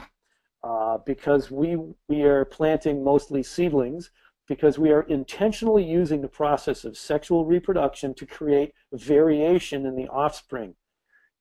uh, 0.64 0.98
because 1.06 1.50
we, 1.50 1.76
we 2.08 2.22
are 2.22 2.44
planting 2.44 3.04
mostly 3.04 3.42
seedlings 3.42 4.10
because 4.48 4.78
we 4.78 4.90
are 4.90 5.02
intentionally 5.02 5.84
using 5.84 6.22
the 6.22 6.28
process 6.28 6.84
of 6.84 6.96
sexual 6.96 7.44
reproduction 7.44 8.14
to 8.14 8.26
create 8.26 8.72
variation 8.92 9.86
in 9.86 9.94
the 9.94 10.08
offspring 10.08 10.74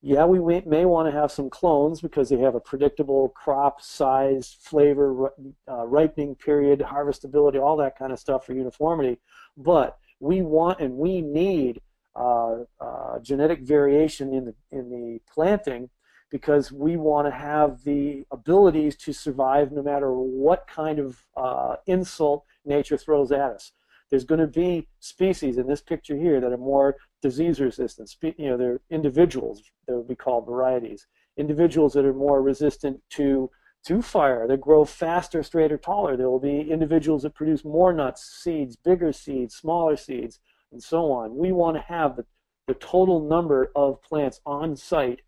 yeah, 0.01 0.26
we 0.26 0.62
may, 0.66 0.86
want 0.86 1.12
to 1.12 1.20
have 1.20 1.32
some 1.32 1.49
clones 1.49 2.01
because 2.01 2.30
they 2.30 2.38
have 2.38 2.53
a 2.53 2.60
predictable 2.60 3.30
crop 3.30 3.82
size, 3.82 4.55
flavor, 4.62 5.34
uh, 5.68 5.88
ripening 5.88 6.36
period, 6.36 6.80
harvestability, 6.80 7.60
all 7.60 7.76
that 7.78 7.97
kind 7.97 8.14
of 8.14 8.20
stuff 8.20 8.45
for 8.45 8.53
uniformity. 8.53 9.18
But 9.58 9.97
we 10.20 10.41
want 10.41 10.80
and 10.80 10.95
we 10.95 11.22
need 11.22 11.82
uh, 12.16 12.64
uh, 12.80 13.20
genetic 13.22 13.62
variation 13.62 14.34
in 14.34 14.45
the 14.45 14.55
in 14.72 14.89
the 14.89 15.20
planting 15.32 15.89
because 16.30 16.72
we 16.72 16.95
want 16.95 17.28
to 17.28 17.32
have 17.32 17.84
the 17.84 18.24
abilities 18.32 18.95
to 18.97 19.14
survive 19.14 19.72
no 19.72 19.82
matter 19.82 20.12
what 20.14 20.68
kind 20.68 20.99
of 20.99 21.26
uh, 21.36 21.76
insult 21.88 22.45
nature 22.68 22.97
throws 22.97 23.32
at 23.32 23.39
us. 23.39 23.72
There's 24.09 24.26
going 24.26 24.39
to 24.41 24.47
be 24.47 24.88
species 24.99 25.57
in 25.57 25.68
this 25.68 25.82
picture 25.82 26.15
here 26.15 26.39
that 26.39 26.53
are 26.53 26.57
more 26.57 26.95
disease 27.22 27.59
resistant. 27.59 28.13
You 28.22 28.49
know, 28.49 28.57
they're 28.57 28.82
individuals 28.89 29.61
that 29.88 29.97
would 29.97 30.07
be 30.07 30.15
called 30.15 30.45
varieties. 30.45 31.07
Individuals 31.38 31.93
that 31.93 32.05
are 32.05 32.13
more 32.13 32.41
resistant 32.41 33.01
to 33.11 33.49
to 33.86 34.01
fire, 34.01 34.47
that 34.47 34.59
grow 34.59 34.84
faster, 34.84 35.41
straighter, 35.43 35.78
taller. 35.78 36.18
There 36.18 36.30
will 36.30 36.39
be 36.39 36.72
individuals 36.72 37.24
that 37.24 37.36
produce 37.36 37.63
more 37.63 37.93
nuts, 37.93 38.41
seeds, 38.43 38.76
bigger 38.76 39.13
seeds, 39.13 39.55
smaller 39.55 39.95
seeds, 39.95 40.39
and 40.74 40.84
so 40.84 41.11
on. 41.11 41.38
We 41.38 41.53
want 41.53 41.78
to 41.78 41.84
have 41.84 42.18
the, 42.18 42.26
the 42.68 42.74
total 42.74 43.22
number 43.22 43.72
of 43.76 44.01
plants 44.01 44.41
on 44.45 44.76
site 44.76 45.22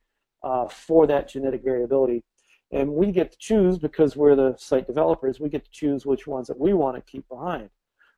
uh, 0.43 0.67
for 0.67 1.07
that 1.07 1.29
genetic 1.29 1.63
variability. 1.63 2.23
And 2.71 2.93
we 2.93 3.11
get 3.11 3.31
to 3.31 3.37
choose, 3.37 3.79
because 3.79 4.15
we're 4.15 4.35
the 4.35 4.55
site 4.57 4.87
developers, 4.87 5.39
we 5.39 5.49
get 5.49 5.65
to 5.65 5.71
choose 5.71 6.05
which 6.05 6.27
ones 6.27 6.47
that 6.47 6.59
we 6.59 6.73
want 6.73 6.95
to 6.95 7.11
keep 7.11 7.27
behind. 7.27 7.69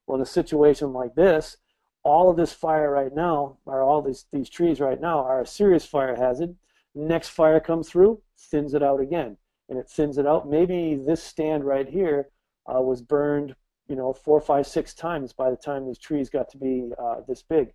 Well, 0.05 0.17
in 0.17 0.21
a 0.21 0.25
situation 0.25 0.91
like 0.91 1.15
this, 1.15 1.57
all 2.03 2.29
of 2.29 2.35
this 2.35 2.51
fire 2.51 2.91
right 2.91 3.13
now, 3.15 3.57
or 3.65 3.81
all 3.81 4.01
these, 4.01 4.25
these 4.33 4.49
trees 4.49 4.79
right 4.79 4.99
now, 4.99 5.19
are 5.19 5.41
a 5.41 5.47
serious 5.47 5.85
fire 5.85 6.15
hazard. 6.15 6.55
Next 6.93 7.29
fire 7.29 7.59
comes 7.59 7.89
through, 7.89 8.21
thins 8.37 8.73
it 8.73 8.83
out 8.83 8.99
again 8.99 9.37
and 9.71 9.79
it 9.79 9.89
thins 9.89 10.17
it 10.17 10.27
out. 10.27 10.47
Maybe 10.47 10.95
this 10.95 11.23
stand 11.23 11.63
right 11.63 11.87
here 11.87 12.29
uh, 12.67 12.81
was 12.81 13.01
burned, 13.01 13.55
you 13.87 13.95
know, 13.95 14.13
four, 14.13 14.41
five, 14.41 14.67
six 14.67 14.93
times 14.93 15.31
by 15.31 15.49
the 15.49 15.55
time 15.55 15.87
these 15.87 15.97
trees 15.97 16.29
got 16.29 16.49
to 16.49 16.57
be 16.57 16.91
uh, 17.01 17.21
this 17.25 17.41
big. 17.41 17.73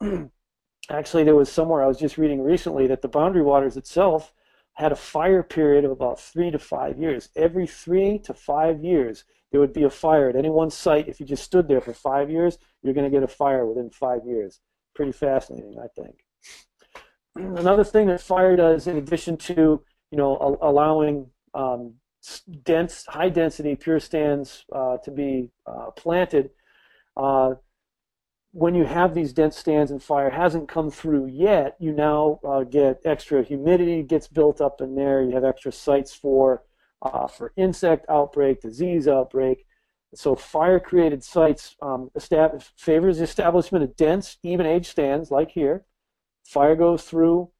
Actually, 0.90 1.22
there 1.22 1.36
was 1.36 1.50
somewhere 1.50 1.82
I 1.82 1.86
was 1.86 1.96
just 1.96 2.18
reading 2.18 2.42
recently 2.42 2.88
that 2.88 3.02
the 3.02 3.08
Boundary 3.08 3.42
Waters 3.42 3.76
itself 3.76 4.32
had 4.78 4.92
a 4.92 4.96
fire 4.96 5.42
period 5.42 5.84
of 5.84 5.90
about 5.90 6.20
three 6.20 6.50
to 6.50 6.58
five 6.58 6.98
years. 6.98 7.28
Every 7.36 7.66
three 7.66 8.18
to 8.20 8.32
five 8.32 8.82
years, 8.82 9.24
there 9.50 9.60
would 9.60 9.72
be 9.72 9.82
a 9.82 9.90
fire 9.90 10.28
at 10.28 10.36
any 10.36 10.50
one 10.50 10.70
site. 10.70 11.08
If 11.08 11.20
you 11.20 11.26
just 11.26 11.44
stood 11.44 11.68
there 11.68 11.80
for 11.80 11.92
five 11.92 12.30
years, 12.30 12.58
you're 12.82 12.94
going 12.94 13.10
to 13.10 13.14
get 13.14 13.22
a 13.22 13.28
fire 13.28 13.66
within 13.66 13.90
five 13.90 14.20
years. 14.24 14.60
Pretty 14.94 15.12
fascinating, 15.12 15.76
I 15.78 15.88
think. 16.00 16.24
Another 17.58 17.84
thing 17.84 18.06
that 18.06 18.20
fire 18.20 18.56
does, 18.56 18.86
in 18.86 18.96
addition 18.96 19.36
to 19.38 19.82
you 20.10 20.18
know, 20.18 20.58
allowing 20.62 21.26
um, 21.54 21.94
dense, 22.62 23.04
high 23.06 23.28
density 23.28 23.76
pure 23.76 24.00
stands 24.00 24.64
uh, 24.72 24.96
to 24.98 25.10
be 25.10 25.50
uh, 25.66 25.90
planted. 25.96 26.50
Uh, 27.16 27.54
when 28.52 28.74
you 28.74 28.84
have 28.84 29.14
these 29.14 29.32
dense 29.32 29.56
stands 29.56 29.90
and 29.90 30.02
fire 30.02 30.30
hasn't 30.30 30.68
come 30.68 30.90
through 30.90 31.26
yet, 31.26 31.76
you 31.78 31.92
now 31.92 32.40
uh, 32.46 32.64
get 32.64 33.00
extra 33.04 33.42
humidity 33.42 34.02
gets 34.02 34.26
built 34.26 34.60
up 34.60 34.80
in 34.80 34.94
there. 34.94 35.22
You 35.22 35.32
have 35.32 35.44
extra 35.44 35.72
sites 35.72 36.14
for 36.14 36.62
uh, 37.02 37.28
for 37.28 37.52
insect 37.56 38.06
outbreak, 38.08 38.60
disease 38.60 39.06
outbreak. 39.06 39.64
So 40.14 40.34
fire-created 40.34 41.22
sites 41.22 41.76
um, 41.82 42.10
favors 42.76 43.18
the 43.18 43.24
establishment 43.24 43.84
of 43.84 43.94
dense, 43.94 44.38
even-age 44.42 44.88
stands 44.88 45.30
like 45.30 45.50
here. 45.50 45.84
Fire 46.44 46.74
goes 46.74 47.04
through, 47.04 47.50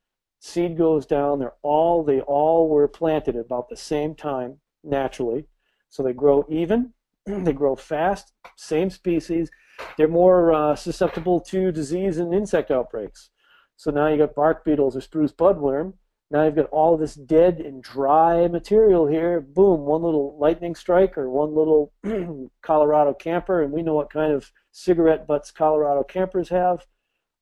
seed 0.41 0.79
goes 0.79 1.05
down. 1.05 1.39
They're 1.39 1.53
all 1.63 2.03
they 2.03 2.21
all 2.21 2.69
were 2.69 2.89
planted 2.89 3.37
about 3.37 3.69
the 3.69 3.77
same 3.77 4.15
time 4.15 4.61
naturally, 4.83 5.45
so 5.91 6.03
they 6.03 6.15
grow 6.15 6.47
even. 6.49 6.95
they 7.27 7.53
grow 7.53 7.77
fast. 7.77 8.33
Same 8.57 8.89
species. 8.89 9.51
They're 9.97 10.09
more 10.09 10.53
uh, 10.53 10.77
susceptible 10.77 11.41
to 11.41 11.73
disease 11.73 12.19
and 12.19 12.33
insect 12.33 12.71
outbreaks. 12.71 13.31
So 13.77 13.91
now 13.91 14.09
you've 14.09 14.19
got 14.19 14.35
bark 14.35 14.65
beetles 14.65 14.97
or 14.97 15.01
spruce 15.01 15.33
budworm. 15.33 15.95
Now 16.31 16.45
you've 16.45 16.57
got 16.57 16.67
all 16.67 16.97
this 16.97 17.15
dead 17.15 17.61
and 17.61 17.83
dry 17.83 18.49
material 18.49 19.07
here. 19.07 19.41
Boom, 19.41 19.81
one 19.81 20.03
little 20.03 20.37
lightning 20.39 20.75
strike 20.75 21.17
or 21.17 21.31
one 21.31 21.55
little 21.55 21.93
Colorado 22.63 23.15
camper, 23.15 23.63
and 23.63 23.73
we 23.73 23.83
know 23.83 23.95
what 23.95 24.11
kind 24.11 24.33
of 24.33 24.53
cigarette 24.73 25.27
butts 25.27 25.51
Colorado 25.51 26.03
campers 26.03 26.51
have, 26.51 26.87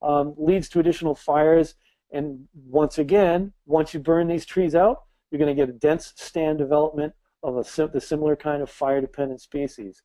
um, 0.02 0.34
leads 0.38 0.68
to 0.68 0.78
additional 0.78 1.14
fires 1.14 1.74
and 2.12 2.46
once 2.54 2.98
again, 2.98 3.52
once 3.66 3.92
you 3.92 4.00
burn 4.00 4.28
these 4.28 4.46
trees 4.46 4.74
out, 4.74 5.02
you're 5.30 5.38
going 5.38 5.54
to 5.54 5.60
get 5.60 5.68
a 5.68 5.78
dense 5.78 6.12
stand 6.16 6.58
development 6.58 7.14
of 7.42 7.56
a 7.56 7.86
the 7.88 8.00
similar 8.00 8.36
kind 8.36 8.62
of 8.62 8.70
fire-dependent 8.70 9.40
species. 9.40 10.02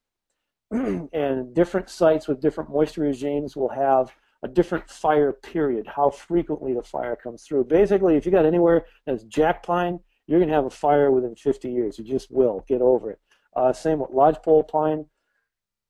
and 1.13 1.53
different 1.53 1.89
sites 1.89 2.27
with 2.27 2.41
different 2.41 2.69
moisture 2.69 3.01
regimes 3.01 3.55
will 3.55 3.69
have 3.69 4.13
a 4.43 4.47
different 4.47 4.89
fire 4.89 5.33
period, 5.33 5.85
how 5.85 6.09
frequently 6.09 6.73
the 6.73 6.81
fire 6.81 7.15
comes 7.15 7.43
through. 7.43 7.65
Basically, 7.65 8.15
if 8.15 8.25
you 8.25 8.31
got 8.31 8.45
anywhere 8.45 8.85
that's 9.05 9.23
jack 9.25 9.63
pine, 9.63 9.99
you're 10.27 10.39
going 10.39 10.49
to 10.49 10.55
have 10.55 10.65
a 10.65 10.69
fire 10.69 11.11
within 11.11 11.35
50 11.35 11.69
years. 11.69 11.99
You 11.99 12.05
just 12.05 12.31
will. 12.31 12.63
Get 12.67 12.81
over 12.81 13.11
it. 13.11 13.19
Uh, 13.55 13.73
same 13.73 13.99
with 13.99 14.11
lodgepole 14.11 14.63
pine. 14.63 15.05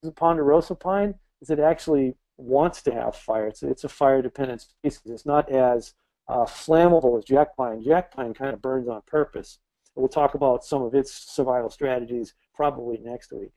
The 0.02 0.12
ponderosa 0.12 0.76
pine 0.76 1.16
is 1.42 1.52
it 1.52 1.60
actually 1.60 2.16
wants 2.38 2.82
to 2.84 2.94
have 2.94 3.16
fire. 3.16 3.48
It's, 3.48 3.62
it's 3.62 3.84
a 3.84 3.90
fire-dependent 3.90 4.62
species. 4.62 5.02
It's 5.06 5.26
not 5.26 5.50
as 5.52 5.94
uh, 6.28 6.46
flammable 6.46 7.18
as 7.20 7.24
jack 7.24 7.56
pine. 7.56 7.84
Jack 7.84 8.12
pine 8.12 8.34
kind 8.34 8.54
of 8.54 8.62
burns 8.62 8.88
on 8.88 9.02
purpose. 9.06 9.60
We'll 9.96 10.08
talk 10.08 10.34
about 10.34 10.64
some 10.66 10.82
of 10.82 10.96
its 10.96 11.14
survival 11.14 11.70
strategies 11.70 12.34
probably 12.56 12.98
next 12.98 13.32
week. 13.32 13.52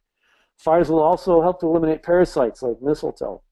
Fires 0.58 0.88
will 0.88 1.02
also 1.02 1.42
help 1.42 1.60
to 1.60 1.66
eliminate 1.66 2.02
parasites 2.02 2.62
like 2.62 2.80
mistletoe. 2.80 3.42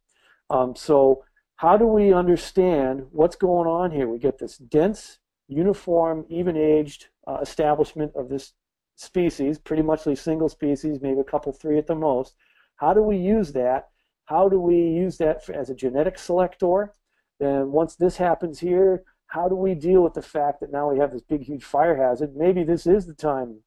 Um, 0.51 0.75
so 0.77 1.25
how 1.57 1.77
do 1.77 1.87
we 1.87 2.13
understand 2.13 3.07
what's 3.11 3.37
going 3.37 3.69
on 3.69 3.91
here? 3.91 4.09
We 4.09 4.19
get 4.19 4.39
this 4.39 4.57
dense, 4.57 5.19
uniform, 5.49 6.25
even-aged 6.29 7.07
uh, 7.27 7.39
establishment 7.43 8.13
of 8.15 8.29
this 8.29 8.53
species, 8.97 9.59
pretty 9.59 9.83
much 9.83 10.07
a 10.07 10.17
single 10.17 10.49
species, 10.49 11.01
maybe 11.01 11.21
a 11.21 11.25
couple, 11.25 11.53
three 11.53 11.79
at 11.79 11.87
the 11.87 11.95
most. 11.95 12.35
How 12.77 12.95
do 12.95 13.03
we 13.03 13.17
use 13.17 13.53
that 13.53 13.89
how 14.25 14.49
do 14.49 14.59
we 14.59 14.77
use 14.77 15.19
that 15.19 15.49
as 15.51 15.71
a 15.71 15.75
genetic 15.75 16.19
selector? 16.19 16.95
Then 17.39 17.73
once 17.73 17.97
this 17.97 18.17
happens 18.17 18.61
here, 18.61 19.05
how 19.27 19.49
do 19.49 19.55
we 19.55 19.75
deal 19.75 20.03
with 20.03 20.15
the 20.15 20.23
fact 20.23 20.61
that 20.61 20.73
now 20.73 20.91
we 20.91 20.99
have 20.99 21.13
this 21.13 21.23
big, 21.23 21.43
huge 21.43 21.65
fire 21.65 21.97
hazard? 21.97 22.37
Maybe 22.37 22.65
this 22.65 22.87
is 22.87 23.07
the 23.07 23.15
time 23.15 23.61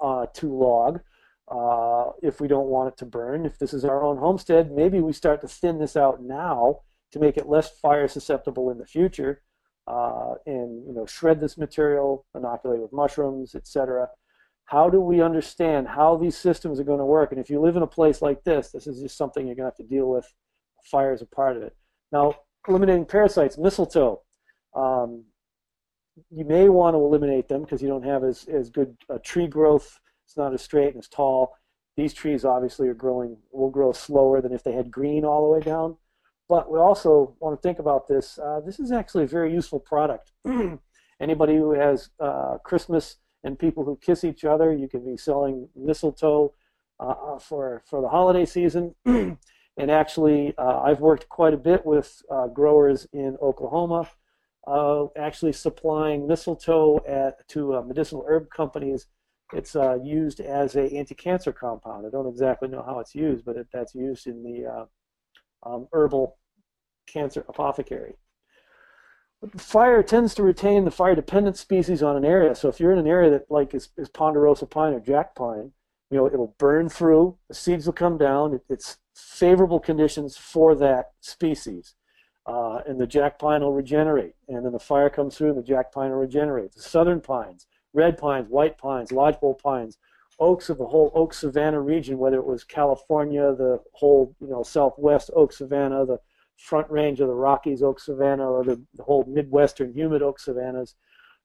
uh, 0.00 0.26
to 0.34 0.54
log 0.54 1.00
uh, 1.50 2.10
if 2.22 2.40
we 2.40 2.48
don't 2.48 2.68
want 2.68 2.88
it 2.92 2.96
to 2.98 3.06
burn. 3.06 3.44
If 3.44 3.58
this 3.58 3.74
is 3.74 3.84
our 3.84 4.02
own 4.02 4.18
homestead, 4.18 4.70
maybe 4.70 5.00
we 5.00 5.12
start 5.12 5.40
to 5.42 5.48
thin 5.48 5.78
this 5.78 5.96
out 5.96 6.22
now 6.22 6.80
to 7.12 7.18
make 7.18 7.36
it 7.36 7.48
less 7.48 7.70
fire 7.80 8.06
susceptible 8.06 8.70
in 8.70 8.78
the 8.78 8.86
future, 8.86 9.42
uh, 9.86 10.34
and 10.46 10.86
you 10.86 10.94
know 10.94 11.06
shred 11.06 11.40
this 11.40 11.58
material, 11.58 12.24
inoculate 12.34 12.80
with 12.80 12.92
mushrooms, 12.92 13.54
etc 13.54 14.08
how 14.70 14.88
do 14.88 15.00
we 15.00 15.20
understand 15.20 15.88
how 15.88 16.16
these 16.16 16.38
systems 16.38 16.78
are 16.78 16.84
going 16.84 17.00
to 17.00 17.04
work? 17.04 17.32
And 17.32 17.40
if 17.40 17.50
you 17.50 17.60
live 17.60 17.74
in 17.74 17.82
a 17.82 17.88
place 17.88 18.22
like 18.22 18.44
this, 18.44 18.70
this 18.70 18.86
is 18.86 19.02
just 19.02 19.16
something 19.16 19.44
you're 19.44 19.56
going 19.56 19.68
to 19.68 19.76
have 19.76 19.88
to 19.88 19.94
deal 19.94 20.08
with. 20.08 20.32
Fire 20.84 21.12
is 21.12 21.22
a 21.22 21.26
part 21.26 21.56
of 21.56 21.64
it. 21.64 21.74
Now, 22.12 22.36
eliminating 22.68 23.04
parasites, 23.04 23.58
mistletoe. 23.58 24.22
Um, 24.76 25.24
you 26.30 26.44
may 26.44 26.68
want 26.68 26.94
to 26.94 26.98
eliminate 26.98 27.48
them 27.48 27.62
because 27.62 27.82
you 27.82 27.88
don't 27.88 28.04
have 28.04 28.22
as, 28.22 28.46
as 28.46 28.70
good 28.70 28.96
uh, 29.12 29.18
tree 29.24 29.48
growth. 29.48 29.98
It's 30.30 30.36
not 30.36 30.54
as 30.54 30.62
straight 30.62 30.94
and 30.94 30.98
as 30.98 31.08
tall. 31.08 31.56
These 31.96 32.14
trees 32.14 32.44
obviously 32.44 32.86
are 32.86 32.94
growing, 32.94 33.38
will 33.50 33.68
grow 33.68 33.90
slower 33.90 34.40
than 34.40 34.52
if 34.52 34.62
they 34.62 34.70
had 34.70 34.88
green 34.88 35.24
all 35.24 35.42
the 35.42 35.58
way 35.58 35.60
down. 35.60 35.96
But 36.48 36.70
we 36.70 36.78
also 36.78 37.34
want 37.40 37.60
to 37.60 37.68
think 37.68 37.80
about 37.80 38.06
this. 38.06 38.38
Uh, 38.38 38.60
this 38.64 38.78
is 38.78 38.92
actually 38.92 39.24
a 39.24 39.26
very 39.26 39.52
useful 39.52 39.80
product. 39.80 40.30
Anybody 41.20 41.56
who 41.56 41.72
has 41.72 42.10
uh, 42.20 42.58
Christmas 42.62 43.16
and 43.42 43.58
people 43.58 43.84
who 43.84 43.98
kiss 44.00 44.22
each 44.22 44.44
other. 44.44 44.72
You 44.72 44.86
can 44.86 45.04
be 45.04 45.16
selling 45.16 45.68
mistletoe 45.74 46.54
uh, 47.00 47.14
uh 47.32 47.38
for 47.40 47.82
for 47.84 48.00
the 48.00 48.08
holiday 48.08 48.44
season. 48.44 48.94
and 49.04 49.90
actually, 49.90 50.54
uh, 50.58 50.80
I've 50.80 51.00
worked 51.00 51.28
quite 51.28 51.54
a 51.54 51.56
bit 51.58 51.84
with 51.84 52.22
uh, 52.30 52.46
growers 52.46 53.08
in 53.12 53.36
Oklahoma, 53.42 54.08
uh, 54.64 55.06
actually 55.16 55.54
supplying 55.54 56.28
mistletoe 56.28 57.00
at, 57.08 57.48
to 57.48 57.76
uh, 57.76 57.82
medicinal 57.82 58.24
herb 58.28 58.48
companies. 58.50 59.06
It's 59.52 59.74
used 60.02 60.40
as 60.40 60.76
a 60.76 60.92
anti-cancer 60.92 61.52
compound. 61.52 62.06
I 62.06 62.10
don't 62.10 62.28
exactly 62.28 62.68
know 62.68 62.82
how 62.82 63.00
it's 63.00 63.14
used, 63.14 63.44
but 63.44 63.56
it, 63.56 63.66
that's 63.72 63.94
used 63.94 64.26
in 64.26 64.42
the 64.42 64.86
um, 65.62 65.88
herbal 65.92 66.36
cancer 67.06 67.44
apothecary 67.48 68.14
fire 69.56 70.02
tends 70.02 70.34
to 70.34 70.42
retain 70.42 70.84
the 70.84 70.90
fire-dependent 70.90 71.56
species 71.56 72.02
on 72.02 72.16
an 72.16 72.24
area. 72.24 72.54
So 72.54 72.68
if 72.68 72.78
you're 72.78 72.92
in 72.92 72.98
an 72.98 73.06
area 73.06 73.30
that 73.30 73.50
like 73.50 73.74
is, 73.74 73.88
is 73.96 74.08
ponderosa 74.08 74.66
pine 74.66 74.92
or 74.92 75.00
jack 75.00 75.34
pine, 75.34 75.72
you 76.10 76.18
know 76.18 76.26
it'll 76.26 76.54
burn 76.58 76.88
through. 76.88 77.38
The 77.48 77.54
seeds 77.54 77.86
will 77.86 77.92
come 77.94 78.18
down. 78.18 78.54
It, 78.54 78.62
it's 78.68 78.98
favorable 79.14 79.80
conditions 79.80 80.36
for 80.36 80.74
that 80.76 81.12
species, 81.20 81.94
uh, 82.46 82.80
and 82.86 83.00
the 83.00 83.06
jack 83.06 83.38
pine 83.38 83.62
will 83.62 83.72
regenerate. 83.72 84.34
And 84.48 84.64
then 84.64 84.72
the 84.72 84.78
fire 84.78 85.08
comes 85.08 85.36
through, 85.36 85.50
and 85.50 85.58
the 85.58 85.62
jack 85.62 85.92
pine 85.92 86.10
will 86.10 86.18
regenerate. 86.18 86.72
The 86.74 86.82
southern 86.82 87.20
pines, 87.20 87.66
red 87.92 88.18
pines, 88.18 88.48
white 88.48 88.78
pines, 88.78 89.12
lodgepole 89.12 89.54
pines, 89.54 89.98
oaks 90.38 90.70
of 90.70 90.78
the 90.78 90.86
whole 90.86 91.12
oak 91.14 91.34
savanna 91.34 91.80
region, 91.80 92.18
whether 92.18 92.38
it 92.38 92.46
was 92.46 92.64
California, 92.64 93.54
the 93.54 93.80
whole 93.92 94.34
you 94.40 94.48
know 94.48 94.62
southwest 94.62 95.30
oak 95.34 95.52
savanna, 95.52 96.06
the 96.06 96.18
front 96.56 96.90
range 96.90 97.20
of 97.20 97.28
the 97.28 97.34
Rockies 97.34 97.82
oak 97.82 98.00
savanna 98.00 98.48
or 98.50 98.64
the, 98.64 98.80
the 98.94 99.02
whole 99.02 99.24
Midwestern 99.24 99.92
humid 99.92 100.22
oak 100.22 100.38
savannas. 100.38 100.94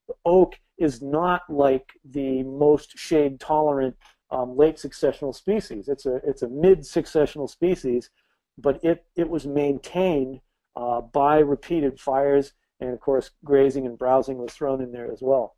The 0.08 0.16
oak 0.26 0.60
is 0.78 1.02
not 1.02 1.42
like 1.50 1.94
the 2.04 2.44
most 2.44 2.98
shade 2.98 3.40
tolerant 3.40 3.96
um, 4.32 4.58
late 4.58 4.76
successional 4.76 5.34
species. 5.34 5.88
It's 5.88 6.06
a 6.06 6.16
it's 6.26 6.42
a 6.42 6.50
mid 6.50 6.80
successional 6.80 7.50
species, 7.50 8.10
but 8.58 8.84
it 8.84 9.06
it 9.16 9.30
was 9.30 9.46
maintained 9.46 10.42
uh, 10.76 11.02
by 11.02 11.40
repeated 11.40 12.00
fires, 12.00 12.54
and 12.80 12.92
of 12.92 13.00
course 13.00 13.32
grazing 13.44 13.86
and 13.86 13.98
browsing 13.98 14.38
was 14.38 14.54
thrown 14.54 14.82
in 14.82 14.92
there 14.92 15.12
as 15.12 15.20
well. 15.22 15.56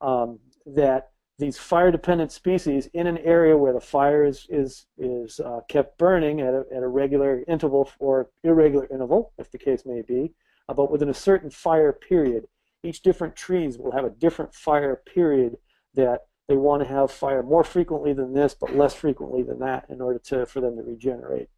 Um, 0.00 0.38
that 0.66 1.10
these 1.38 1.56
fire-dependent 1.56 2.32
species 2.32 2.88
in 2.92 3.06
an 3.06 3.18
area 3.18 3.56
where 3.56 3.72
the 3.72 3.80
fire 3.80 4.24
is 4.24 4.46
is, 4.48 4.86
is 4.98 5.40
uh, 5.40 5.60
kept 5.68 5.96
burning 5.98 6.40
at 6.40 6.52
a, 6.52 6.64
at 6.74 6.82
a 6.82 6.88
regular 6.88 7.44
interval 7.46 7.90
or 7.98 8.30
irregular 8.42 8.88
interval, 8.90 9.32
if 9.38 9.50
the 9.50 9.58
case 9.58 9.84
may 9.86 10.02
be, 10.02 10.32
uh, 10.68 10.74
but 10.74 10.90
within 10.90 11.08
a 11.08 11.14
certain 11.14 11.50
fire 11.50 11.92
period. 11.92 12.46
Each 12.82 13.02
different 13.02 13.34
trees 13.34 13.78
will 13.78 13.92
have 13.92 14.04
a 14.04 14.10
different 14.10 14.54
fire 14.54 15.02
period 15.14 15.56
that 15.94 16.26
they 16.48 16.56
want 16.56 16.82
to 16.82 16.88
have 16.88 17.10
fire 17.10 17.42
more 17.42 17.64
frequently 17.64 18.12
than 18.12 18.32
this, 18.32 18.54
but 18.54 18.74
less 18.74 18.94
frequently 18.94 19.42
than 19.42 19.58
that 19.60 19.86
in 19.88 20.00
order 20.00 20.18
to 20.26 20.46
for 20.46 20.60
them 20.60 20.76
to 20.76 20.82
regenerate. 20.82 21.48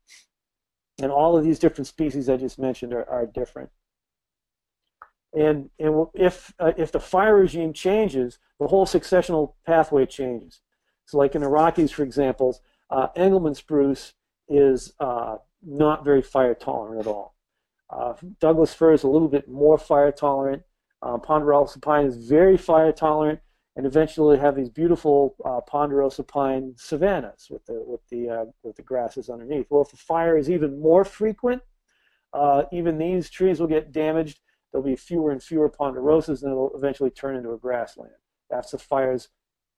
And 1.00 1.10
all 1.10 1.36
of 1.36 1.44
these 1.44 1.58
different 1.58 1.86
species 1.86 2.28
I 2.28 2.36
just 2.36 2.58
mentioned 2.58 2.92
are, 2.92 3.08
are 3.08 3.26
different. 3.26 3.70
And, 5.32 5.70
and 5.78 6.06
if, 6.14 6.52
uh, 6.58 6.72
if 6.76 6.90
the 6.90 7.00
fire 7.00 7.36
regime 7.36 7.72
changes, 7.72 8.38
the 8.58 8.66
whole 8.66 8.86
successional 8.86 9.54
pathway 9.64 10.06
changes. 10.06 10.60
So 11.06 11.18
like 11.18 11.34
in 11.34 11.42
the 11.42 11.48
Rockies, 11.48 11.92
for 11.92 12.02
example, 12.02 12.58
uh, 12.90 13.08
Engelmann 13.16 13.54
spruce 13.54 14.14
is 14.48 14.92
uh, 14.98 15.36
not 15.64 16.04
very 16.04 16.22
fire 16.22 16.54
tolerant 16.54 17.00
at 17.00 17.06
all. 17.06 17.34
Uh, 17.88 18.14
Douglas 18.40 18.74
fir 18.74 18.92
is 18.92 19.02
a 19.02 19.08
little 19.08 19.28
bit 19.28 19.48
more 19.48 19.78
fire 19.78 20.12
tolerant. 20.12 20.62
Uh, 21.02 21.18
ponderosa 21.18 21.80
pine 21.80 22.06
is 22.06 22.16
very 22.28 22.56
fire 22.56 22.92
tolerant, 22.92 23.40
and 23.74 23.86
eventually 23.86 24.38
have 24.38 24.54
these 24.54 24.68
beautiful 24.68 25.34
uh, 25.44 25.60
ponderosa 25.60 26.22
pine 26.22 26.74
savannas 26.76 27.48
with 27.50 27.64
the 27.66 27.82
with 27.86 28.06
the 28.10 28.52
with 28.62 28.76
the 28.76 28.82
grasses 28.82 29.30
underneath. 29.30 29.66
Well, 29.70 29.82
if 29.82 29.90
the 29.90 29.96
fire 29.96 30.36
is 30.36 30.50
even 30.50 30.80
more 30.80 31.04
frequent, 31.04 31.62
even 32.70 32.98
these 32.98 33.30
trees 33.30 33.58
will 33.58 33.66
get 33.66 33.92
damaged. 33.92 34.40
There'll 34.72 34.86
be 34.86 34.96
fewer 34.96 35.30
and 35.30 35.42
fewer 35.42 35.68
ponderosas, 35.68 36.42
and 36.42 36.52
it'll 36.52 36.74
eventually 36.74 37.10
turn 37.10 37.36
into 37.36 37.52
a 37.52 37.58
grassland. 37.58 38.12
That's 38.48 38.70
the 38.72 38.78
fire's 38.78 39.28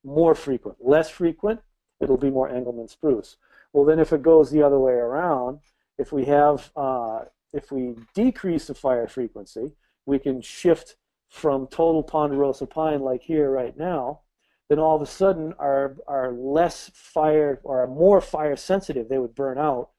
more 0.04 0.34
frequent. 0.34 0.78
Less 0.80 1.10
frequent, 1.10 1.60
it'll 2.00 2.16
be 2.16 2.30
more 2.30 2.48
Engelmann 2.48 2.88
spruce. 2.88 3.36
Well, 3.72 3.84
then 3.84 3.98
if 3.98 4.12
it 4.12 4.22
goes 4.22 4.50
the 4.50 4.62
other 4.62 4.78
way 4.78 4.92
around, 4.92 5.60
if 5.98 6.12
we 6.12 6.24
have 6.26 6.70
uh, 6.76 7.20
if 7.52 7.70
we 7.70 7.94
decrease 8.14 8.66
the 8.66 8.74
fire 8.74 9.06
frequency, 9.06 9.72
we 10.06 10.18
can 10.18 10.40
shift 10.40 10.96
from 11.28 11.66
total 11.68 12.02
ponderosa 12.02 12.66
pine 12.66 13.00
like 13.00 13.22
here 13.22 13.50
right 13.50 13.76
now, 13.76 14.20
then 14.68 14.78
all 14.78 14.96
of 14.96 15.02
a 15.02 15.06
sudden 15.06 15.54
are 15.58 15.96
are 16.06 16.32
less 16.32 16.90
fire 16.94 17.60
or 17.64 17.82
are 17.82 17.86
more 17.86 18.20
fire 18.20 18.56
sensitive. 18.56 19.08
They 19.08 19.18
would 19.18 19.34
burn 19.34 19.58
out. 19.58 19.90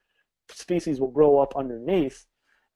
Species 0.52 1.00
will 1.00 1.12
grow 1.12 1.39
up 1.39 1.56
underneath, 1.56 2.26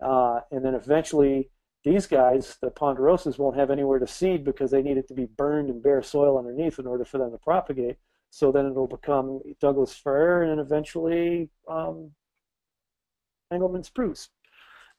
uh, 0.03 0.39
and 0.51 0.63
then 0.63 0.73
eventually 0.73 1.49
these 1.87 2.05
guys, 2.05 2.57
the 2.61 2.69
ponderosas, 2.69 3.37
won't 3.37 3.57
have 3.57 3.71
anywhere 3.71 3.99
to 3.99 4.07
seed 4.07 4.43
because 4.43 4.71
they 4.71 4.81
need 4.81 4.97
it 4.97 5.07
to 5.07 5.13
be 5.13 5.25
burned 5.25 5.69
and 5.69 5.81
bare 5.81 6.03
soil 6.03 6.37
underneath 6.37 6.79
in 6.79 6.87
order 6.87 7.05
for 7.05 7.17
them 7.17 7.31
to 7.31 7.37
propagate. 7.37 7.97
So 8.29 8.51
then 8.51 8.65
it'll 8.65 8.87
become 8.87 9.41
Douglas 9.61 9.95
fir 9.95 10.43
and 10.43 10.59
eventually 10.59 11.49
um, 11.67 12.11
Engelmann 13.51 13.85
spruce. 13.85 14.29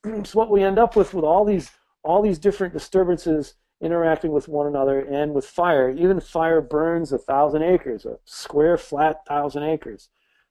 so 0.24 0.38
what 0.38 0.50
we 0.50 0.62
end 0.62 0.78
up 0.78 0.96
with 0.96 1.12
with 1.12 1.24
all 1.24 1.44
these 1.44 1.70
all 2.02 2.22
these 2.22 2.38
different 2.38 2.72
disturbances 2.72 3.54
interacting 3.80 4.32
with 4.32 4.48
one 4.48 4.66
another 4.66 5.00
and 5.00 5.34
with 5.34 5.44
fire. 5.44 5.90
Even 5.90 6.20
fire 6.20 6.60
burns 6.60 7.12
a 7.12 7.18
thousand 7.18 7.62
acres, 7.62 8.06
a 8.06 8.18
square, 8.24 8.78
flat 8.78 9.20
thousand 9.26 9.64
acres. 9.64 10.08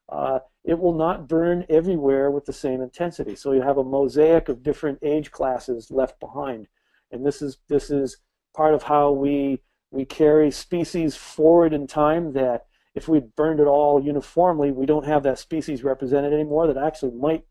Uh, 0.07 0.39
it 0.68 0.78
will 0.78 0.93
not 0.93 1.30
burn 1.30 1.65
everywhere 1.70 2.30
with 2.30 2.45
the 2.45 2.51
same 2.53 2.82
intensity. 2.82 3.36
So 3.36 3.53
you 3.53 3.61
have 3.61 3.78
a 3.78 3.84
mosaic 3.86 4.49
of 4.49 4.61
different 4.61 4.99
age 5.01 5.32
classes 5.32 5.89
left 5.89 6.20
behind, 6.20 6.68
and 7.09 7.26
this 7.26 7.41
is 7.41 7.57
this 7.70 7.89
is 7.89 8.18
part 8.53 8.74
of 8.74 8.84
how 8.84 9.11
we 9.11 9.61
we 9.91 10.03
carry 10.03 10.51
species 10.51 11.15
forward 11.15 11.74
in 11.74 11.88
time. 11.88 12.34
That 12.34 12.65
if 12.93 13.07
we 13.07 13.22
burned 13.22 13.61
it 13.61 13.68
all 13.68 14.03
uniformly, 14.03 14.72
we 14.72 14.86
don't 14.86 15.05
have 15.05 15.24
that 15.24 15.39
species 15.39 15.86
represented 15.86 16.34
anymore. 16.34 16.68
That 16.68 16.78
actually 16.78 17.13
might 17.13 17.45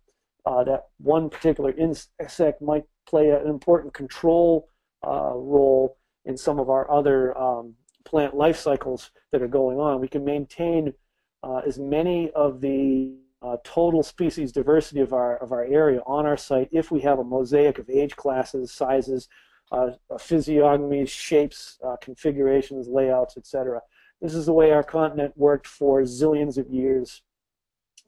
uh, 0.44 0.62
that 0.64 0.88
one 0.98 1.30
particular 1.30 1.72
insect 1.72 2.60
might 2.60 2.84
play 3.08 3.30
an 3.30 3.46
important 3.46 3.94
control 3.94 4.68
uh, 5.06 5.32
role 5.34 5.96
in 6.26 6.36
some 6.36 6.58
of 6.58 6.68
our 6.68 6.90
other 6.90 7.36
um, 7.38 7.74
plant 8.04 8.34
life 8.36 8.58
cycles 8.58 9.10
that 9.32 9.40
are 9.40 9.48
going 9.48 9.78
on. 9.78 10.00
We 10.00 10.08
can 10.08 10.24
maintain 10.24 10.92
uh, 11.46 11.58
as 11.58 11.78
many 11.78 12.30
of 12.32 12.60
the 12.60 13.14
uh, 13.42 13.56
total 13.62 14.02
species 14.02 14.50
diversity 14.50 15.00
of 15.00 15.12
our 15.12 15.36
of 15.36 15.52
our 15.52 15.64
area 15.64 16.00
on 16.06 16.26
our 16.26 16.36
site 16.36 16.68
if 16.72 16.90
we 16.90 17.00
have 17.00 17.18
a 17.18 17.24
mosaic 17.24 17.78
of 17.78 17.88
age 17.88 18.16
classes, 18.16 18.72
sizes, 18.72 19.28
uh, 19.70 19.90
physiognomies, 20.18 21.08
shapes, 21.08 21.78
uh, 21.84 21.96
configurations, 22.00 22.88
layouts, 22.88 23.36
etc. 23.36 23.80
This 24.20 24.34
is 24.34 24.46
the 24.46 24.52
way 24.52 24.72
our 24.72 24.82
continent 24.82 25.34
worked 25.36 25.66
for 25.66 26.02
zillions 26.02 26.58
of 26.58 26.68
years 26.68 27.22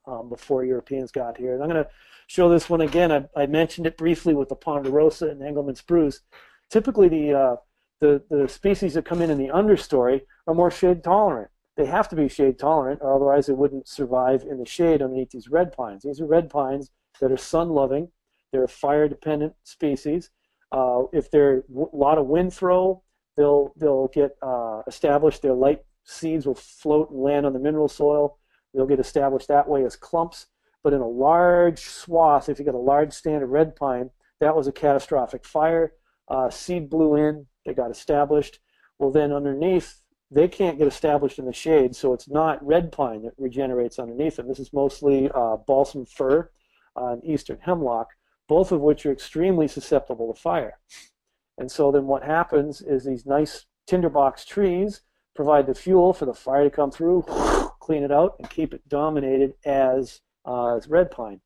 um, 0.07 0.29
before 0.29 0.65
Europeans 0.65 1.13
got 1.13 1.37
here. 1.37 1.55
And 1.55 1.63
I'm 1.63 1.69
going 1.69 1.85
to 1.85 1.91
show 2.27 2.49
this 2.49 2.69
one 2.69 2.81
again. 2.81 3.13
I, 3.13 3.25
I, 3.37 3.47
mentioned 3.47 3.87
it 3.87 3.99
briefly 3.99 4.35
with 4.35 4.49
the 4.49 4.57
ponderosa 4.57 5.29
and 5.29 5.43
Engelmann 5.43 5.77
spruce. 5.77 6.23
Typically, 6.71 7.09
the, 7.09 7.35
uh, 7.35 7.57
the, 8.01 8.23
the 8.31 8.49
species 8.49 8.95
that 8.95 9.05
come 9.05 9.21
in 9.21 9.31
in 9.31 9.39
the 9.39 9.49
understory 9.49 10.23
are 10.47 10.55
more 10.55 10.71
shade 10.71 11.05
tolerant. 11.05 11.51
They 11.79 11.87
have 11.87 12.09
to 12.09 12.17
be 12.17 12.29
shade 12.29 12.59
tolerant, 12.59 13.01
or 13.03 13.15
otherwise 13.15 13.47
they 13.47 13.53
wouldn't 13.53 13.87
survive 13.87 14.43
in 14.43 14.59
the 14.59 14.67
shade 14.67 15.01
underneath 15.01 15.31
these 15.31 15.49
red 15.49 15.73
pines. 15.73 16.03
These 16.03 16.21
are 16.21 16.27
red 16.27 16.51
pines 16.51 16.91
that 17.21 17.31
are 17.31 17.37
sun 17.37 17.69
loving. 17.71 18.09
They're 18.51 18.65
a 18.65 18.69
fire 18.69 19.07
dependent 19.09 19.55
species. 19.63 20.31
Uh, 20.73 21.05
if 21.13 21.31
there's 21.31 21.63
a 21.71 21.97
lot 21.97 22.19
of 22.19 22.27
wind 22.27 22.53
throw, 22.53 23.05
they'll 23.37 23.73
they'll 23.77 24.09
get 24.09 24.33
uh, 24.43 24.83
established. 24.89 25.41
Their 25.41 25.55
light 25.55 25.83
seeds 26.05 26.47
will 26.47 26.57
float 26.57 27.11
and 27.11 27.21
land 27.21 27.47
on 27.47 27.53
the 27.53 27.61
mineral 27.61 27.89
soil. 27.89 28.39
They'll 28.75 28.87
get 28.87 28.99
established 28.99 29.47
that 29.47 29.69
way 29.69 29.85
as 29.85 29.95
clumps. 29.95 30.47
But 30.83 30.95
in 30.95 31.01
a 31.01 31.09
large 31.09 31.79
swath, 31.79 32.49
if 32.49 32.59
you 32.59 32.65
get 32.65 32.75
a 32.75 32.79
large 32.79 33.13
stand 33.13 33.45
of 33.45 33.51
red 33.51 33.77
pine, 33.77 34.11
that 34.41 34.57
was 34.57 34.67
a 34.67 34.73
catastrophic 34.73 35.45
fire. 35.45 35.93
Uh, 36.27 36.51
seed 36.51 36.91
blew 36.91 37.15
in, 37.15 37.47
they 37.65 37.73
got 37.73 37.93
established. 37.93 38.59
Well, 38.99 39.13
then 39.13 39.33
underneath, 39.33 40.03
they 40.31 40.49
can't 40.49 40.79
get 40.79 40.87
established 40.87 41.39
in 41.39 41.47
the 41.47 41.53
shade, 41.53 41.97
so 41.97 42.13
it's 42.13 42.29
not 42.29 42.65
red 42.65 42.93
pine 42.93 43.23
that 43.23 43.33
regenerates 43.39 43.99
underneath 43.99 44.37
them. 44.37 44.49
This 44.49 44.59
is 44.59 44.73
mostly 44.73 45.31
uh, 45.35 45.57
balsam 45.57 46.05
fir 46.05 46.51
uh, 46.97 47.13
and 47.13 47.25
eastern 47.25 47.59
hemlock, 47.63 48.09
both 48.47 48.71
of 48.71 48.81
which 48.81 49.07
are 49.07 49.13
extremely 49.13 49.69
susceptible 49.69 50.33
to 50.33 50.41
fire. 50.41 50.79
And 51.57 51.71
so 51.71 51.91
then 51.91 52.07
what 52.07 52.23
happens 52.23 52.83
is 52.83 53.05
these 53.05 53.27
nice 53.27 53.67
tinderbox 53.87 54.45
trees 54.45 55.01
provide 55.35 55.67
the 55.67 55.75
fuel 55.75 56.13
for 56.13 56.27
the 56.27 56.35
fire 56.35 56.65
to 56.65 56.71
come 56.71 56.91
through, 56.91 57.23
clean 57.81 58.03
it 58.03 58.13
out, 58.13 58.37
and 58.39 58.51
keep 58.51 58.75
it 58.75 58.87
dominated 58.89 59.55
as 59.65 60.21
uh, 60.45 60.79
red 60.89 61.11
pine. 61.11 61.41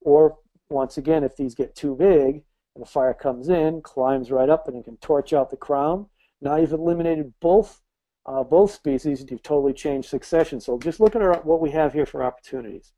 Or 0.00 0.36
once 0.70 0.96
again, 0.96 1.24
if 1.24 1.36
these 1.36 1.54
get 1.54 1.74
too 1.74 1.96
big 1.96 2.44
and 2.74 2.82
the 2.82 2.86
fire 2.86 3.14
comes 3.14 3.48
in, 3.48 3.82
climbs 3.82 4.30
right 4.30 4.48
up 4.48 4.68
and 4.68 4.76
it 4.76 4.84
can 4.84 4.96
torch 4.98 5.32
out 5.32 5.50
the 5.50 5.56
crown. 5.56 6.06
Now 6.40 6.56
you've 6.56 6.72
eliminated 6.72 7.32
both 7.40 7.80
uh, 8.28 8.44
both 8.44 8.72
species 8.72 9.24
you've 9.30 9.42
totally 9.42 9.72
changed 9.72 10.08
succession. 10.08 10.60
So 10.60 10.78
just 10.78 11.00
look 11.00 11.16
at 11.16 11.22
our, 11.22 11.40
what 11.40 11.60
we 11.60 11.70
have 11.70 11.94
here 11.94 12.04
for 12.04 12.22
opportunities. 12.22 12.92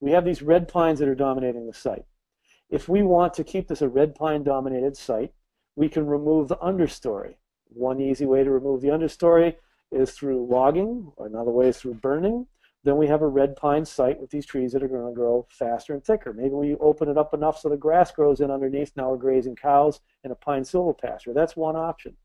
We 0.00 0.12
have 0.12 0.24
these 0.24 0.42
red 0.42 0.68
pines 0.68 0.98
that 0.98 1.08
are 1.08 1.14
dominating 1.14 1.66
the 1.66 1.74
site. 1.74 2.06
If 2.70 2.88
we 2.88 3.02
want 3.02 3.34
to 3.34 3.44
keep 3.44 3.68
this 3.68 3.82
a 3.82 3.88
red 3.88 4.14
pine 4.14 4.42
dominated 4.42 4.96
site, 4.96 5.32
we 5.76 5.88
can 5.88 6.06
remove 6.06 6.48
the 6.48 6.56
understory. 6.56 7.34
One 7.68 8.00
easy 8.00 8.24
way 8.24 8.42
to 8.42 8.50
remove 8.50 8.80
the 8.80 8.88
understory 8.88 9.56
is 9.92 10.12
through 10.12 10.46
logging, 10.50 11.12
another 11.18 11.50
way 11.50 11.68
is 11.68 11.78
through 11.78 11.94
burning, 11.94 12.46
then 12.84 12.96
we 12.96 13.06
have 13.06 13.22
a 13.22 13.28
red 13.28 13.56
pine 13.56 13.84
site 13.84 14.20
with 14.20 14.30
these 14.30 14.46
trees 14.46 14.72
that 14.72 14.82
are 14.82 14.88
going 14.88 15.06
to 15.06 15.14
grow 15.14 15.46
faster 15.50 15.92
and 15.94 16.04
thicker. 16.04 16.32
Maybe 16.32 16.50
we 16.50 16.74
open 16.76 17.08
it 17.08 17.18
up 17.18 17.34
enough 17.34 17.58
so 17.58 17.68
the 17.68 17.76
grass 17.76 18.12
grows 18.12 18.40
in 18.40 18.50
underneath. 18.50 18.92
Now 18.96 19.10
we're 19.10 19.16
grazing 19.16 19.56
cows 19.56 20.00
in 20.22 20.30
a 20.30 20.34
pine 20.34 20.62
silvopasture. 20.62 21.34
That's 21.34 21.56
one 21.56 21.76
option. 21.76 22.16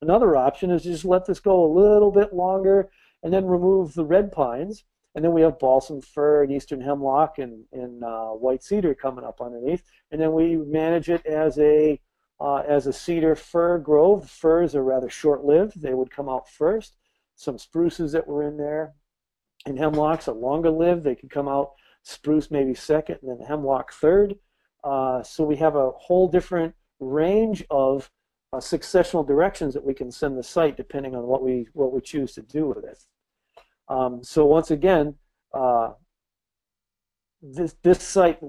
Another 0.00 0.36
option 0.36 0.70
is 0.70 0.84
just 0.84 1.04
let 1.04 1.26
this 1.26 1.40
go 1.40 1.64
a 1.64 1.74
little 1.74 2.12
bit 2.12 2.32
longer 2.32 2.90
and 3.22 3.32
then 3.32 3.46
remove 3.46 3.94
the 3.94 4.04
red 4.04 4.30
pines. 4.32 4.84
And 5.14 5.24
then 5.24 5.32
we 5.32 5.42
have 5.42 5.58
balsam 5.58 6.00
fir 6.00 6.44
and 6.44 6.52
eastern 6.52 6.80
hemlock 6.80 7.38
and, 7.38 7.64
and 7.72 8.04
uh, 8.04 8.28
white 8.28 8.62
cedar 8.62 8.94
coming 8.94 9.24
up 9.24 9.40
underneath. 9.40 9.82
And 10.12 10.20
then 10.20 10.32
we 10.32 10.56
manage 10.56 11.08
it 11.08 11.26
as 11.26 11.58
a 11.58 12.00
uh, 12.40 12.62
as 12.68 12.86
a 12.86 12.92
cedar 12.92 13.34
fir 13.34 13.78
grove. 13.78 14.30
Firs 14.30 14.76
are 14.76 14.84
rather 14.84 15.10
short-lived; 15.10 15.82
they 15.82 15.94
would 15.94 16.10
come 16.10 16.28
out 16.28 16.48
first. 16.48 16.96
Some 17.34 17.58
spruces 17.58 18.12
that 18.12 18.28
were 18.28 18.44
in 18.44 18.56
there, 18.56 18.94
and 19.66 19.76
hemlocks 19.76 20.28
are 20.28 20.34
longer 20.34 20.70
lived. 20.70 21.02
They 21.02 21.16
can 21.16 21.28
come 21.28 21.48
out 21.48 21.72
spruce 22.04 22.50
maybe 22.50 22.74
second 22.74 23.18
and 23.22 23.40
then 23.40 23.46
hemlock 23.46 23.92
third. 23.92 24.36
Uh, 24.84 25.22
so 25.22 25.42
we 25.42 25.56
have 25.56 25.74
a 25.74 25.90
whole 25.90 26.28
different 26.28 26.74
range 27.00 27.64
of 27.70 28.10
uh, 28.52 28.58
successional 28.58 29.26
directions 29.26 29.74
that 29.74 29.84
we 29.84 29.94
can 29.94 30.10
send 30.10 30.38
the 30.38 30.42
site 30.42 30.76
depending 30.76 31.14
on 31.14 31.24
what 31.24 31.42
we 31.42 31.68
what 31.72 31.92
we 31.92 32.00
choose 32.00 32.32
to 32.32 32.42
do 32.42 32.66
with 32.66 32.84
it. 32.84 33.04
Um, 33.88 34.22
so 34.22 34.44
once 34.44 34.70
again, 34.70 35.14
uh, 35.52 35.92
this, 37.42 37.74
this 37.82 38.02
site 38.02 38.40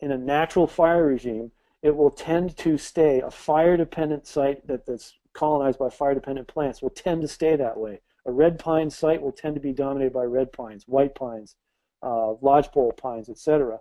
in 0.00 0.12
a 0.12 0.18
natural 0.18 0.66
fire 0.66 1.06
regime, 1.06 1.50
it 1.82 1.94
will 1.94 2.10
tend 2.10 2.56
to 2.58 2.76
stay 2.76 3.20
a 3.20 3.30
fire-dependent 3.30 4.26
site 4.26 4.66
that, 4.66 4.86
that's 4.86 5.18
colonized 5.32 5.78
by 5.78 5.88
fire-dependent 5.88 6.46
plants 6.46 6.82
will 6.82 6.90
tend 6.90 7.22
to 7.22 7.28
stay 7.28 7.56
that 7.56 7.76
way. 7.76 8.00
A 8.26 8.32
red 8.32 8.58
pine 8.58 8.90
site 8.90 9.22
will 9.22 9.32
tend 9.32 9.54
to 9.54 9.60
be 9.60 9.72
dominated 9.72 10.12
by 10.12 10.24
red 10.24 10.52
pines, 10.52 10.84
white 10.86 11.14
pines, 11.14 11.56
uh, 12.02 12.34
lodgepole 12.42 12.92
pines, 12.92 13.28
etc., 13.28 13.78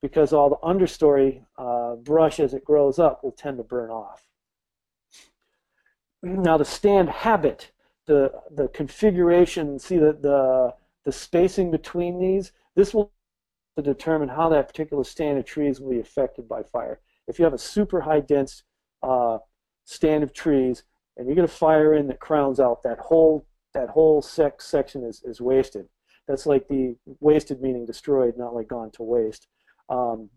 because 0.00 0.32
all 0.32 0.48
the 0.48 0.56
understory 0.66 1.42
uh, 1.58 1.96
brush 1.96 2.40
as 2.40 2.54
it 2.54 2.64
grows 2.64 2.98
up 2.98 3.22
will 3.22 3.32
tend 3.32 3.58
to 3.58 3.64
burn 3.64 3.90
off. 3.90 4.29
Now 6.22 6.56
the 6.58 6.64
stand 6.64 7.08
habit, 7.08 7.72
the 8.06 8.32
the 8.50 8.68
configuration, 8.68 9.78
see 9.78 9.98
the 9.98 10.12
the, 10.12 10.74
the 11.04 11.12
spacing 11.12 11.70
between 11.70 12.18
these, 12.18 12.52
this 12.74 12.92
will 12.92 13.12
to 13.76 13.82
determine 13.82 14.28
how 14.28 14.48
that 14.48 14.68
particular 14.68 15.04
stand 15.04 15.38
of 15.38 15.44
trees 15.44 15.80
will 15.80 15.90
be 15.90 16.00
affected 16.00 16.48
by 16.48 16.62
fire. 16.62 17.00
If 17.26 17.38
you 17.38 17.44
have 17.44 17.54
a 17.54 17.58
super 17.58 18.00
high 18.00 18.20
dense 18.20 18.64
uh, 19.02 19.38
stand 19.84 20.22
of 20.22 20.32
trees 20.32 20.84
and 21.16 21.28
you 21.28 21.34
get 21.34 21.44
a 21.44 21.48
fire 21.48 21.94
in 21.94 22.06
that 22.08 22.20
crowns 22.20 22.60
out 22.60 22.82
that 22.82 22.98
whole 22.98 23.46
that 23.72 23.88
whole 23.88 24.20
sec 24.20 24.60
section 24.60 25.04
is, 25.04 25.22
is 25.24 25.40
wasted. 25.40 25.88
That's 26.26 26.46
like 26.46 26.68
the 26.68 26.96
wasted 27.20 27.60
meaning 27.60 27.86
destroyed, 27.86 28.36
not 28.36 28.54
like 28.54 28.68
gone 28.68 28.90
to 28.92 29.02
waste. 29.02 29.46
Um, 29.88 30.30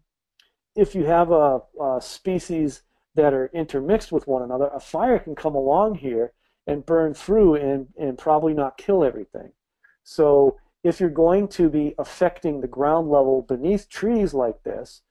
if 0.75 0.95
you 0.95 1.05
have 1.05 1.31
a, 1.31 1.61
a 1.81 1.99
species 2.01 2.83
that 3.15 3.33
are 3.33 3.51
intermixed 3.53 4.11
with 4.11 4.27
one 4.27 4.41
another, 4.41 4.69
a 4.73 4.79
fire 4.79 5.19
can 5.19 5.35
come 5.35 5.55
along 5.55 5.95
here 5.95 6.33
and 6.65 6.85
burn 6.85 7.13
through 7.13 7.55
and, 7.55 7.87
and 7.99 8.17
probably 8.17 8.53
not 8.53 8.77
kill 8.77 9.03
everything. 9.03 9.51
So 10.03 10.57
if 10.83 10.99
you're 10.99 11.09
going 11.09 11.47
to 11.49 11.69
be 11.69 11.95
affecting 11.97 12.59
the 12.59 12.67
ground 12.67 13.09
level 13.09 13.41
beneath 13.41 13.89
trees 13.89 14.33
like 14.33 14.63
this, 14.63 15.01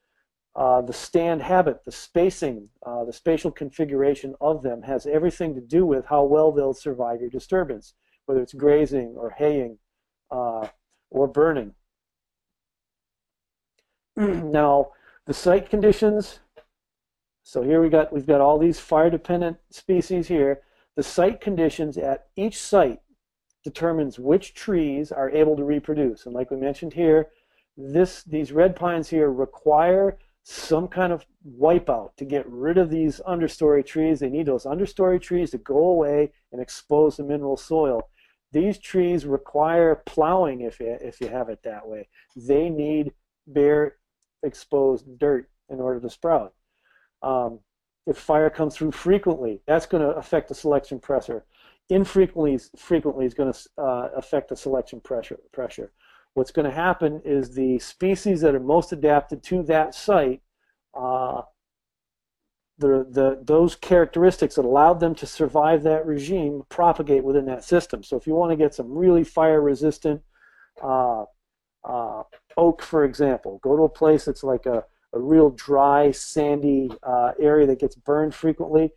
uh, 0.55 0.83
the 0.83 0.93
stand 0.93 1.41
habit, 1.41 1.83
the 1.85 1.93
spacing, 1.93 2.69
uh, 2.85 3.05
the 3.05 3.13
spatial 3.13 3.51
configuration 3.51 4.35
of 4.41 4.63
them 4.63 4.83
has 4.83 5.07
everything 5.07 5.55
to 5.55 5.63
do 5.63 5.87
with 5.87 6.05
how 6.07 6.25
well 6.25 6.53
they'll 6.53 6.75
survive 6.75 7.21
your 7.21 7.31
disturbance, 7.31 7.95
whether 8.27 8.43
it's 8.43 8.53
grazing 8.53 9.15
or 9.17 9.31
haying 9.31 9.79
uh, 10.31 10.67
or 11.11 11.27
burning. 11.27 11.75
now, 14.17 14.91
the 15.27 15.33
site 15.33 15.71
conditions, 15.71 16.41
so 17.43 17.63
here 17.63 17.81
we 17.81 17.89
got, 17.89 18.13
we've 18.13 18.27
got 18.27 18.41
all 18.41 18.59
these 18.59 18.79
fire-dependent 18.81 19.59
species 19.71 20.29
here. 20.29 20.63
The 20.97 21.03
site 21.03 21.41
conditions 21.41 21.97
at 21.99 22.29
each 22.37 22.59
site 22.59 23.01
determines 23.65 24.19
which 24.19 24.55
trees 24.55 25.13
are 25.13 25.31
able 25.31 25.57
to 25.57 25.65
reproduce. 25.65 26.27
And 26.27 26.35
like 26.35 26.51
we 26.51 26.57
mentioned 26.57 26.93
here, 26.93 27.29
this, 27.77 28.23
these 28.23 28.53
red 28.53 28.77
pines 28.77 29.09
here 29.09 29.31
require 29.31 30.19
some 30.45 30.89
kind 30.89 31.13
of 31.13 31.25
wipeout 31.59 32.17
to 32.17 32.25
get 32.25 32.49
rid 32.49 32.77
of 32.77 32.91
these 32.91 33.21
understory 33.27 33.87
trees. 33.87 34.21
They 34.21 34.29
need 34.29 34.47
those 34.47 34.65
understory 34.65 35.21
trees 35.21 35.51
to 35.53 35.59
go 35.59 35.79
away 35.79 36.33
and 36.51 36.61
expose 36.61 37.17
the 37.17 37.25
mineral 37.25 37.57
soil. 37.57 38.09
These 38.51 38.79
trees 38.79 39.25
require 39.25 40.03
plowing 40.05 40.61
if 40.61 40.79
you, 40.81 40.99
if 41.01 41.21
you 41.21 41.29
have 41.29 41.49
it 41.49 41.63
that 41.63 41.89
way. 41.89 42.09
They 42.37 42.69
need 42.69 43.13
bare 43.47 43.97
exposed 44.43 45.19
dirt 45.19 45.49
in 45.71 45.81
order 45.81 46.01
to 46.01 46.11
sprout. 46.11 46.53
Um, 47.23 47.61
if 48.07 48.17
fire 48.17 48.51
comes 48.51 48.77
through 48.77 48.93
frequently, 48.93 49.61
that's 49.67 49.87
going 49.87 50.03
to 50.03 50.17
affect 50.17 50.49
the 50.49 50.55
selection 50.55 50.99
pressure. 50.99 51.45
Infrequently 51.89 52.59
frequently 52.77 53.27
is 53.27 53.35
going 53.35 53.53
to 53.53 53.59
uh, 53.79 54.09
affect 54.17 54.49
the 54.49 54.57
selection 54.57 55.01
pressure. 55.01 55.39
pressure. 55.53 55.93
What's 56.35 56.51
going 56.51 56.65
to 56.65 56.75
happen 56.75 57.21
is 57.25 57.55
the 57.55 57.79
species 57.79 58.41
that 58.41 58.55
are 58.55 58.61
most 58.61 58.93
adapted 58.93 59.43
to 59.45 59.63
that 59.65 59.95
site, 59.95 60.41
uh, 60.99 61.43
the, 62.79 63.07
the, 63.11 63.41
those 63.45 63.77
characteristics 63.77 64.55
that 64.55 64.65
allowed 64.65 64.99
them 64.99 65.15
to 65.17 65.27
survive 65.27 65.83
that 65.83 66.07
regime 66.07 66.63
propagate 66.71 67.23
within 67.23 67.45
that 67.47 67.63
system. 67.63 68.03
So 68.03 68.17
if 68.17 68.27
you 68.27 68.35
want 68.35 68.51
to 68.51 68.57
get 68.57 68.75
some 68.75 68.91
really 68.91 69.25
fire-resistant 69.25 70.23
uh, 70.83 71.25
uh, 71.85 72.23
oak, 72.57 72.83
for 72.83 73.05
example, 73.05 73.61
go 73.63 73.77
to 73.77 73.83
a 73.83 73.89
place 73.89 74.25
that's 74.25 74.43
like 74.43 74.67
a 74.67 74.85
a 75.13 75.21
real 75.21 75.51
dry, 75.51 76.11
sandy 76.11 76.91
uh, 77.03 77.33
area 77.39 77.67
that 77.67 77.81
gets 77.81 77.95
burned 77.95 78.35
frequently. 78.35 78.91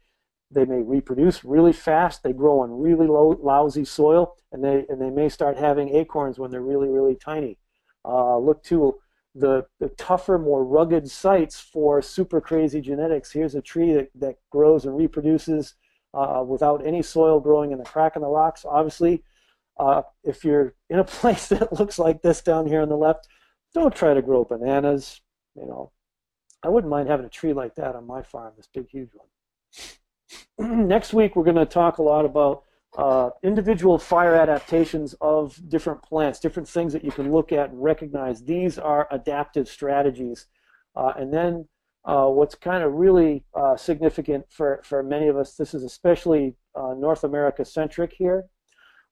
They 0.51 0.65
may 0.65 0.81
reproduce 0.81 1.43
really 1.43 1.73
fast. 1.73 2.23
They 2.23 2.33
grow 2.33 2.59
on 2.59 2.71
really 2.71 3.07
low, 3.07 3.37
lousy 3.41 3.85
soil, 3.85 4.35
and 4.51 4.63
they 4.63 4.85
and 4.89 5.01
they 5.01 5.09
may 5.09 5.29
start 5.29 5.57
having 5.57 5.95
acorns 5.95 6.39
when 6.39 6.51
they're 6.51 6.61
really 6.61 6.89
really 6.89 7.15
tiny. 7.15 7.57
Uh, 8.05 8.37
look 8.37 8.63
to 8.63 8.99
the, 9.35 9.65
the 9.79 9.89
tougher, 9.89 10.37
more 10.37 10.63
rugged 10.63 11.09
sites 11.11 11.59
for 11.59 12.01
super 12.01 12.39
crazy 12.39 12.79
genetics. 12.79 13.31
Here's 13.31 13.55
a 13.55 13.61
tree 13.61 13.93
that, 13.93 14.09
that 14.15 14.37
grows 14.49 14.85
and 14.85 14.95
reproduces 14.95 15.75
uh, 16.13 16.43
without 16.47 16.85
any 16.85 17.01
soil 17.01 17.39
growing 17.41 17.71
in 17.71 17.77
the 17.77 17.83
crack 17.83 18.15
in 18.15 18.21
the 18.21 18.29
rocks. 18.29 18.65
Obviously, 18.65 19.23
uh, 19.77 20.03
if 20.23 20.45
you're 20.45 20.73
in 20.89 20.99
a 20.99 21.03
place 21.03 21.49
that 21.49 21.73
looks 21.77 21.99
like 21.99 22.21
this 22.21 22.41
down 22.41 22.65
here 22.65 22.81
on 22.81 22.89
the 22.89 22.95
left, 22.95 23.27
don't 23.73 23.93
try 23.93 24.13
to 24.13 24.21
grow 24.21 24.45
bananas. 24.45 25.21
You 25.55 25.67
know, 25.67 25.91
I 26.65 26.69
wouldn't 26.69 26.89
mind 26.89 27.07
having 27.07 27.27
a 27.27 27.29
tree 27.29 27.53
like 27.53 27.75
that 27.75 27.95
on 27.95 28.07
my 28.07 28.23
farm, 28.23 28.53
this 28.57 28.67
big, 28.73 28.89
huge 28.89 29.11
one. 30.57 30.87
Next 30.87 31.13
week, 31.13 31.35
we're 31.35 31.43
going 31.43 31.55
to 31.57 31.65
talk 31.65 31.99
a 31.99 32.01
lot 32.01 32.25
about 32.25 32.63
uh, 32.97 33.29
individual 33.43 33.99
fire 33.99 34.33
adaptations 34.33 35.13
of 35.21 35.59
different 35.69 36.01
plants, 36.01 36.39
different 36.39 36.67
things 36.67 36.91
that 36.93 37.03
you 37.03 37.11
can 37.11 37.31
look 37.31 37.51
at 37.51 37.69
and 37.69 37.83
recognize. 37.83 38.43
These 38.43 38.79
are 38.79 39.07
adaptive 39.11 39.67
strategies. 39.67 40.47
Uh, 40.95 41.13
and 41.15 41.31
then 41.31 41.67
uh, 42.03 42.25
what's 42.29 42.55
kind 42.55 42.83
of 42.83 42.93
really 42.93 43.43
uh, 43.53 43.77
significant 43.77 44.45
for, 44.49 44.81
for 44.83 45.03
many 45.03 45.27
of 45.27 45.37
us, 45.37 45.55
this 45.55 45.75
is 45.75 45.83
especially 45.83 46.55
uh, 46.73 46.95
North 46.97 47.23
America 47.23 47.63
centric 47.63 48.11
here. 48.11 48.45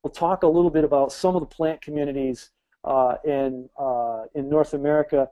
We'll 0.01 0.11
talk 0.11 0.41
a 0.41 0.47
little 0.47 0.71
bit 0.71 0.85
about 0.85 1.11
some 1.11 1.35
of 1.35 1.41
the 1.41 1.55
plant 1.55 1.83
communities 1.83 2.49
uh, 2.83 3.17
in, 3.23 3.69
in 4.33 4.49
North 4.49 4.73
America 4.73 5.29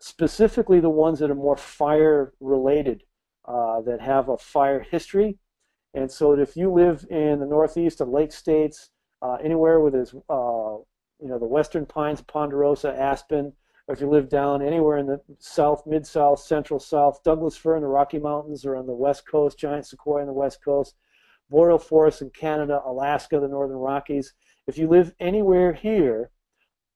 specifically 0.00 0.80
the 0.80 0.90
ones 0.90 1.18
that 1.18 1.30
are 1.30 1.34
more 1.34 1.56
fire 1.56 2.32
related, 2.40 3.02
uh, 3.46 3.80
that 3.82 4.00
have 4.00 4.28
a 4.28 4.36
fire 4.36 4.80
history. 4.80 5.38
And 5.94 6.10
so 6.10 6.32
if 6.32 6.56
you 6.56 6.72
live 6.72 7.06
in 7.10 7.38
the 7.40 7.46
northeast 7.46 8.00
of 8.00 8.08
Lake 8.08 8.32
States, 8.32 8.90
uh, 9.22 9.36
anywhere 9.42 9.80
where 9.80 9.90
there's, 9.90 10.14
uh, 10.28 10.76
you 11.20 11.28
know, 11.28 11.38
the 11.38 11.46
western 11.46 11.86
pines, 11.86 12.20
ponderosa, 12.20 12.94
aspen, 12.98 13.52
or 13.86 13.94
if 13.94 14.00
you 14.00 14.08
live 14.08 14.28
down 14.28 14.62
anywhere 14.62 14.98
in 14.98 15.06
the 15.06 15.20
south, 15.38 15.86
mid-south, 15.86 16.40
central 16.40 16.80
south, 16.80 17.22
Douglas 17.22 17.56
fir 17.56 17.76
in 17.76 17.82
the 17.82 17.88
Rocky 17.88 18.18
Mountains 18.18 18.64
or 18.64 18.76
on 18.76 18.86
the 18.86 18.94
west 18.94 19.26
coast, 19.26 19.58
giant 19.58 19.86
sequoia 19.86 20.22
on 20.22 20.26
the 20.26 20.32
west 20.32 20.64
coast, 20.64 20.94
boreal 21.50 21.78
forests 21.78 22.22
in 22.22 22.30
Canada, 22.30 22.80
Alaska, 22.84 23.38
the 23.38 23.48
northern 23.48 23.76
Rockies. 23.76 24.34
If 24.66 24.78
you 24.78 24.88
live 24.88 25.12
anywhere 25.20 25.74
here, 25.74 26.30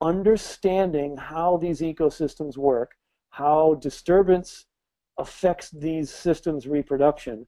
understanding 0.00 1.16
how 1.16 1.56
these 1.56 1.80
ecosystems 1.80 2.56
work, 2.56 2.92
how 3.30 3.74
disturbance 3.74 4.66
affects 5.18 5.70
these 5.70 6.10
systems' 6.10 6.66
reproduction, 6.66 7.46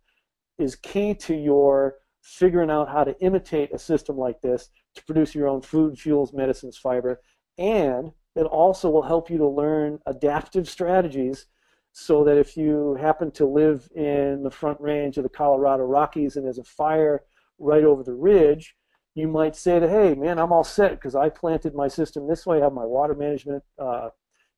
is 0.59 0.77
key 0.77 1.15
to 1.15 1.35
your 1.35 1.97
figuring 2.23 2.71
out 2.71 2.89
how 2.89 3.03
to 3.05 3.19
imitate 3.21 3.73
a 3.73 3.79
system 3.79 4.17
like 4.17 4.41
this 4.41 4.69
to 4.95 5.05
produce 5.05 5.35
your 5.35 5.49
own 5.49 5.63
food, 5.63 5.99
fuels, 5.99 6.33
medicines, 6.33 6.77
fiber, 6.77 7.21
and 7.59 8.13
it 8.37 8.45
also 8.45 8.91
will 8.91 9.03
help 9.03 9.31
you 9.31 9.39
to 9.39 9.49
learn 9.49 9.99
adaptive 10.07 10.69
strategies 10.69 11.47
so 11.93 12.23
that 12.25 12.39
if 12.39 12.57
you 12.57 12.97
happen 13.01 13.31
to 13.33 13.47
live 13.47 13.89
in 13.95 14.43
the 14.43 14.51
front 14.51 14.81
range 14.81 15.17
of 15.17 15.25
the 15.25 15.29
Colorado 15.29 15.85
Rockies 15.85 16.37
and 16.37 16.45
there's 16.45 16.59
a 16.59 16.65
fire 16.65 17.25
right 17.59 17.85
over 17.85 18.03
the 18.05 18.15
ridge, 18.15 18.77
you 19.15 19.29
might 19.29 19.57
say 19.57 19.79
that, 19.79 19.91
hey, 19.91 20.15
man, 20.15 20.39
I'm 20.39 20.53
all 20.53 20.65
set 20.65 20.93
because 20.93 21.15
I 21.15 21.29
planted 21.29 21.75
my 21.75 21.89
system 21.89 22.29
this 22.29 22.47
way, 22.47 22.59
I 22.59 22.65
have 22.65 22.73
my 22.73 22.85
water 22.85 23.15
management, 23.15 23.63
uh, 23.79 24.11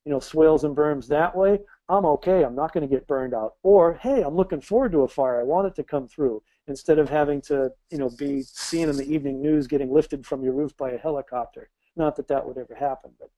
you 0.05 0.13
know, 0.13 0.21
swales 0.21 0.65
and 0.65 0.77
berms 0.77 1.07
that 1.09 1.35
way. 1.37 1.61
I'm 1.89 2.05
okay. 2.07 2.45
I'm 2.45 2.55
not 2.55 2.73
going 2.73 2.89
to 2.89 2.93
get 2.93 3.07
burned 3.07 3.35
out. 3.35 3.55
Or, 3.63 3.95
hey, 3.95 4.23
I'm 4.23 4.35
looking 4.35 4.61
forward 4.61 4.93
to 4.93 5.03
a 5.03 5.09
fire. 5.09 5.41
I 5.41 5.45
want 5.45 5.67
it 5.67 5.75
to 5.77 5.85
come 5.85 6.09
through 6.09 6.43
instead 6.67 6.99
of 6.99 7.09
having 7.09 7.41
to, 7.43 7.71
you 7.91 7.99
know, 7.99 8.11
be 8.19 8.43
seen 8.43 8.89
in 8.89 8.97
the 8.97 9.13
evening 9.13 9.41
news 9.41 9.67
getting 9.67 9.93
lifted 9.93 10.27
from 10.27 10.43
your 10.43 10.55
roof 10.55 10.77
by 10.77 10.91
a 10.91 10.99
helicopter. 10.99 11.71
Not 11.97 12.17
that 12.17 12.29
that 12.29 12.47
would 12.47 12.59
ever 12.59 12.75
happen, 12.75 13.13
but 13.19 13.31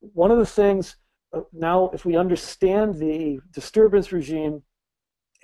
one 0.00 0.30
of 0.30 0.38
the 0.38 0.46
things 0.46 0.96
uh, 1.32 1.40
now, 1.52 1.90
if 1.92 2.04
we 2.04 2.16
understand 2.16 2.94
the 2.94 3.40
disturbance 3.52 4.12
regime 4.12 4.62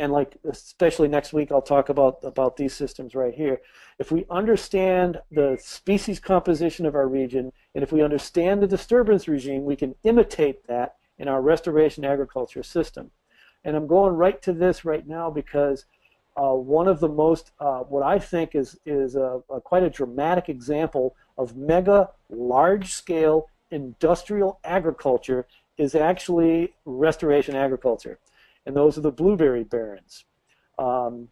and 0.02 0.12
like 0.12 0.36
especially 0.50 1.06
next 1.06 1.32
week 1.32 1.52
I'll 1.52 1.62
talk 1.62 1.88
about 1.88 2.18
about 2.24 2.56
these 2.56 2.74
systems 2.74 3.14
right 3.14 3.32
here. 3.32 3.60
If 4.00 4.10
we 4.10 4.26
understand 4.28 5.20
the 5.30 5.56
species 5.62 6.18
composition 6.18 6.86
of 6.86 6.96
our 6.96 7.06
region 7.06 7.52
and 7.76 7.84
if 7.84 7.92
we 7.92 8.02
understand 8.02 8.60
the 8.60 8.66
disturbance 8.66 9.28
regime, 9.28 9.64
we 9.64 9.76
can 9.76 9.94
imitate 10.02 10.66
that 10.66 10.96
in 11.18 11.28
our 11.28 11.40
restoration 11.40 12.04
agriculture 12.04 12.64
system. 12.64 13.12
And 13.62 13.76
I'm 13.76 13.86
going 13.86 14.14
right 14.14 14.42
to 14.42 14.52
this 14.52 14.84
right 14.84 15.06
now 15.06 15.30
because 15.30 15.84
uh, 16.36 16.54
one 16.54 16.88
of 16.88 16.98
the 16.98 17.08
most, 17.08 17.52
uh, 17.60 17.80
what 17.80 18.02
I 18.02 18.18
think 18.18 18.56
is 18.56 18.76
is 18.84 19.14
a, 19.14 19.40
a, 19.50 19.60
quite 19.60 19.84
a 19.84 19.90
dramatic 19.90 20.48
example 20.48 21.14
of 21.38 21.56
mega 21.56 22.10
large 22.28 22.92
scale 22.92 23.46
industrial 23.70 24.58
agriculture 24.64 25.46
is 25.78 25.94
actually 25.94 26.74
restoration 26.84 27.54
agriculture. 27.54 28.18
And 28.66 28.76
those 28.76 28.96
are 28.96 29.02
the 29.02 29.10
blueberry 29.10 29.64
barrens. 29.64 30.24
Um, 30.78 31.28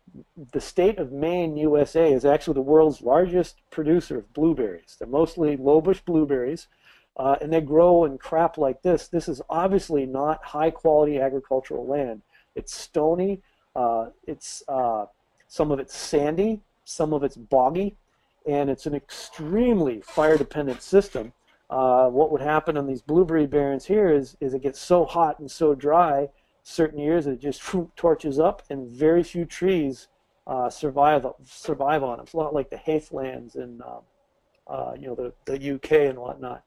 the 0.53 0.61
state 0.61 0.99
of 0.99 1.13
Maine, 1.13 1.57
USA, 1.57 2.13
is 2.13 2.25
actually 2.25 2.55
the 2.55 2.61
world's 2.61 3.03
largest 3.03 3.63
producer 3.71 4.19
of 4.19 4.33
blueberries. 4.33 4.97
They're 4.99 5.09
mostly 5.09 5.57
lowbush 5.57 6.05
blueberries, 6.05 6.69
uh, 7.17 7.37
and 7.41 7.53
they 7.53 7.61
grow 7.61 8.05
in 8.05 8.19
crap 8.19 8.59
like 8.59 8.83
this. 8.83 9.09
This 9.09 9.29
is 9.29 9.41
obviously 9.49 10.07
not 10.07 10.45
high 10.45 10.71
quality 10.71 11.19
agricultural 11.19 11.87
land. 11.87 12.23
It's 12.55 12.75
stony, 12.75 13.41
uh, 13.75 14.11
it's 14.27 14.63
uh, 14.69 15.07
some 15.49 15.71
of 15.71 15.81
it's 15.81 15.97
sandy, 15.97 16.61
some 16.85 17.13
of 17.13 17.25
it's 17.25 17.37
boggy, 17.37 17.97
and 18.47 18.69
it's 18.69 18.87
an 18.87 18.95
extremely 18.95 20.01
fire 20.03 20.37
dependent 20.37 20.83
system. 20.83 21.33
Uh, 21.71 22.09
what 22.09 22.31
would 22.33 22.41
happen 22.41 22.77
on 22.77 22.87
these 22.87 23.03
blueberry 23.03 23.47
barrens 23.47 23.87
here 23.87 24.11
is, 24.11 24.37
is 24.41 24.55
it 24.55 24.63
gets 24.63 24.81
so 24.81 25.05
hot 25.05 25.39
and 25.39 25.51
so 25.51 25.75
dry 25.75 26.29
certain 26.63 26.99
years 26.99 27.27
it 27.27 27.41
just 27.41 27.63
torches 27.97 28.39
up 28.39 28.63
and 28.71 28.91
very 28.91 29.23
few 29.23 29.45
trees 29.45 30.09
uh, 30.47 30.69
survive 30.69 31.27
survive 31.45 32.03
on 32.03 32.17
them. 32.17 32.25
It's 32.25 32.35
a 32.35 32.37
lot 32.37 32.55
like 32.55 32.71
the 32.71 32.77
heathlands 32.77 33.55
in 33.55 33.81
um, 33.83 34.01
uh, 34.67 34.93
you 34.99 35.07
know 35.07 35.15
the, 35.15 35.33
the 35.45 35.75
UK 35.75 35.93
and 36.11 36.19
whatnot. 36.19 36.65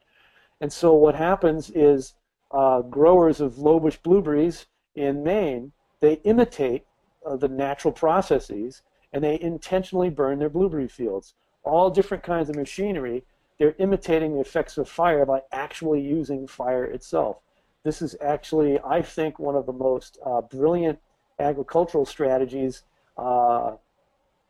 And 0.60 0.72
so 0.72 0.94
what 0.94 1.14
happens 1.14 1.70
is 1.70 2.14
uh, 2.50 2.80
growers 2.82 3.40
of 3.40 3.54
lowbush 3.54 4.02
blueberries 4.02 4.66
in 4.94 5.22
Maine 5.22 5.72
they 6.00 6.14
imitate 6.24 6.84
uh, 7.24 7.36
the 7.36 7.48
natural 7.48 7.92
processes 7.92 8.82
and 9.12 9.24
they 9.24 9.40
intentionally 9.40 10.10
burn 10.10 10.38
their 10.38 10.50
blueberry 10.50 10.88
fields. 10.88 11.34
All 11.62 11.88
different 11.88 12.22
kinds 12.22 12.50
of 12.50 12.56
machinery. 12.56 13.24
They're 13.58 13.76
imitating 13.78 14.34
the 14.34 14.40
effects 14.40 14.76
of 14.76 14.88
fire 14.88 15.24
by 15.24 15.42
actually 15.52 16.00
using 16.02 16.46
fire 16.46 16.84
itself. 16.84 17.38
This 17.84 18.00
is 18.00 18.16
actually, 18.20 18.80
I 18.80 19.02
think, 19.02 19.38
one 19.38 19.54
of 19.54 19.66
the 19.66 19.72
most 19.72 20.18
uh, 20.24 20.40
brilliant 20.40 20.98
agricultural 21.38 22.06
strategies 22.06 22.82
uh, 23.18 23.72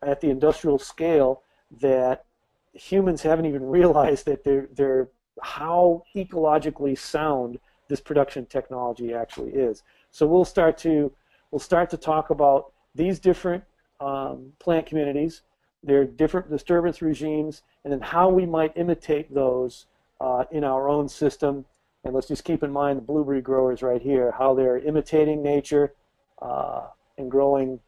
at 0.02 0.20
the 0.20 0.30
industrial 0.30 0.78
scale 0.78 1.42
that 1.80 2.24
humans 2.72 3.22
haven't 3.22 3.46
even 3.46 3.66
realized 3.66 4.26
that 4.26 4.44
they're, 4.44 4.68
they're 4.72 5.08
how 5.42 6.04
ecologically 6.14 6.96
sound 6.96 7.58
this 7.88 8.00
production 8.00 8.46
technology 8.46 9.12
actually 9.12 9.50
is. 9.50 9.82
So 10.10 10.26
we'll 10.26 10.44
start 10.44 10.78
to 10.78 11.12
we'll 11.50 11.58
start 11.58 11.90
to 11.90 11.96
talk 11.96 12.30
about 12.30 12.72
these 12.94 13.18
different 13.18 13.64
um, 14.00 14.52
plant 14.58 14.86
communities, 14.86 15.42
their 15.82 16.04
different 16.04 16.50
disturbance 16.50 17.02
regimes, 17.02 17.62
and 17.82 17.92
then 17.92 18.00
how 18.00 18.28
we 18.28 18.46
might 18.46 18.72
imitate 18.76 19.32
those 19.34 19.86
uh, 20.20 20.44
in 20.50 20.64
our 20.64 20.88
own 20.88 21.08
system 21.08 21.64
and 22.04 22.14
let's 22.14 22.28
just 22.28 22.44
keep 22.44 22.62
in 22.62 22.70
mind 22.70 22.98
the 22.98 23.02
blueberry 23.02 23.40
growers 23.40 23.82
right 23.82 24.02
here, 24.02 24.32
how 24.32 24.54
they're 24.54 24.78
imitating 24.78 25.42
nature 25.42 25.94
uh, 26.40 26.82
and 27.16 27.30
growing 27.30 27.80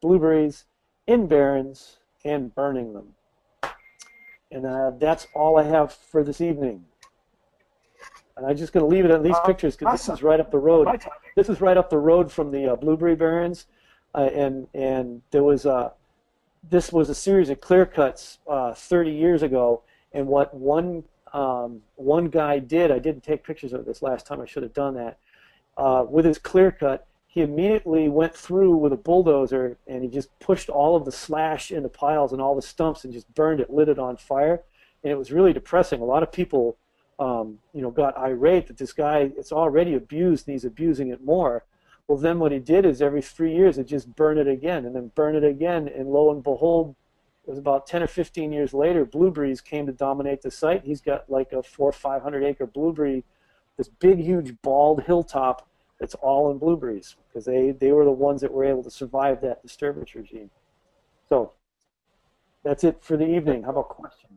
blueberries 0.00 0.64
in 1.06 1.26
barrens 1.26 1.98
and 2.24 2.54
burning 2.54 2.94
them. 2.94 3.14
And 4.50 4.66
uh, 4.66 4.92
that's 4.98 5.26
all 5.34 5.58
I 5.58 5.64
have 5.64 5.92
for 5.92 6.24
this 6.24 6.40
evening. 6.40 6.84
And 8.36 8.46
I'm 8.46 8.56
just 8.56 8.72
going 8.72 8.82
to 8.82 8.88
leave 8.88 9.04
it 9.04 9.10
at 9.10 9.22
these 9.22 9.36
uh, 9.36 9.40
pictures 9.40 9.76
because 9.76 9.94
awesome. 9.94 10.14
this 10.14 10.20
is 10.20 10.22
right 10.22 10.40
up 10.40 10.50
the 10.50 10.58
road. 10.58 10.88
This 11.36 11.48
is 11.48 11.60
right 11.60 11.76
up 11.76 11.90
the 11.90 11.98
road 11.98 12.32
from 12.32 12.50
the 12.50 12.72
uh, 12.72 12.76
blueberry 12.76 13.14
barrens, 13.14 13.66
uh, 14.14 14.30
and 14.34 14.66
and 14.74 15.22
there 15.30 15.44
was 15.44 15.66
a 15.66 15.92
this 16.68 16.92
was 16.92 17.08
a 17.08 17.14
series 17.14 17.50
of 17.50 17.60
clear 17.60 17.86
cuts 17.86 18.38
uh, 18.48 18.74
30 18.74 19.12
years 19.12 19.42
ago, 19.42 19.82
and 20.12 20.26
what 20.26 20.52
one 20.54 21.04
um, 21.32 21.82
one 21.96 22.26
guy 22.26 22.58
did, 22.58 22.90
I 22.90 22.98
didn't 22.98 23.22
take 23.22 23.44
pictures 23.44 23.72
of 23.72 23.84
this 23.84 24.02
last 24.02 24.26
time, 24.26 24.40
I 24.40 24.46
should 24.46 24.62
have 24.62 24.74
done 24.74 24.94
that, 24.94 25.18
uh, 25.76 26.04
with 26.08 26.24
his 26.24 26.38
clear 26.38 26.70
cut, 26.70 27.06
he 27.26 27.42
immediately 27.42 28.08
went 28.08 28.34
through 28.34 28.76
with 28.76 28.92
a 28.92 28.96
bulldozer 28.96 29.76
and 29.86 30.02
he 30.02 30.08
just 30.08 30.36
pushed 30.40 30.68
all 30.68 30.96
of 30.96 31.04
the 31.04 31.12
slash 31.12 31.70
into 31.70 31.88
piles 31.88 32.32
and 32.32 32.42
all 32.42 32.56
the 32.56 32.62
stumps 32.62 33.04
and 33.04 33.12
just 33.12 33.32
burned 33.34 33.60
it, 33.60 33.70
lit 33.70 33.88
it 33.88 34.00
on 34.00 34.16
fire. 34.16 34.62
And 35.04 35.12
it 35.12 35.16
was 35.16 35.30
really 35.30 35.52
depressing. 35.52 36.00
A 36.00 36.04
lot 36.04 36.24
of 36.24 36.32
people, 36.32 36.76
um, 37.20 37.60
you 37.72 37.82
know, 37.82 37.90
got 37.92 38.18
irate 38.18 38.66
that 38.66 38.78
this 38.78 38.92
guy, 38.92 39.30
it's 39.38 39.52
already 39.52 39.94
abused 39.94 40.48
and 40.48 40.54
he's 40.54 40.64
abusing 40.64 41.08
it 41.10 41.22
more. 41.22 41.64
Well, 42.08 42.18
then 42.18 42.40
what 42.40 42.50
he 42.50 42.58
did 42.58 42.84
is 42.84 43.00
every 43.00 43.22
three 43.22 43.54
years, 43.54 43.78
it 43.78 43.86
just 43.86 44.16
burn 44.16 44.36
it 44.36 44.48
again 44.48 44.84
and 44.84 44.96
then 44.96 45.12
burn 45.14 45.36
it 45.36 45.44
again. 45.44 45.86
And 45.86 46.08
lo 46.08 46.32
and 46.32 46.42
behold, 46.42 46.96
it 47.46 47.50
was 47.50 47.58
about 47.58 47.86
10 47.86 48.02
or 48.02 48.06
15 48.06 48.52
years 48.52 48.74
later, 48.74 49.04
blueberries 49.04 49.60
came 49.60 49.86
to 49.86 49.92
dominate 49.92 50.42
the 50.42 50.50
site. 50.50 50.84
He's 50.84 51.00
got 51.00 51.28
like 51.30 51.52
a 51.52 51.62
four 51.62 51.88
or 51.88 51.92
500 51.92 52.44
acre 52.44 52.66
blueberry, 52.66 53.24
this 53.76 53.88
big, 53.88 54.18
huge, 54.18 54.54
bald 54.62 55.02
hilltop 55.04 55.66
that's 55.98 56.14
all 56.16 56.50
in 56.50 56.58
blueberries 56.58 57.16
because 57.28 57.44
they, 57.44 57.72
they 57.72 57.92
were 57.92 58.04
the 58.04 58.10
ones 58.10 58.40
that 58.40 58.52
were 58.52 58.64
able 58.64 58.82
to 58.82 58.90
survive 58.90 59.40
that 59.42 59.62
disturbance 59.62 60.14
regime. 60.14 60.50
So 61.28 61.52
that's 62.62 62.84
it 62.84 63.02
for 63.02 63.16
the 63.16 63.26
evening. 63.26 63.62
How 63.62 63.70
about 63.70 63.88
questions? 63.88 64.32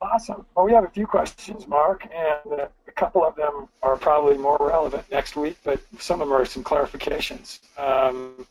Awesome. 0.00 0.44
Well, 0.54 0.66
we 0.66 0.72
have 0.72 0.84
a 0.84 0.90
few 0.90 1.06
questions, 1.06 1.66
Mark, 1.66 2.06
and 2.14 2.60
uh, 2.60 2.66
a 2.86 2.92
couple 2.92 3.24
of 3.24 3.36
them 3.36 3.68
are 3.82 3.96
probably 3.96 4.36
more 4.36 4.58
relevant 4.60 5.04
next 5.10 5.34
week, 5.34 5.56
but 5.64 5.80
some 5.98 6.20
of 6.20 6.28
them 6.28 6.36
are 6.36 6.44
some 6.44 6.62
clarifications. 6.62 7.60
Um, 7.78 8.46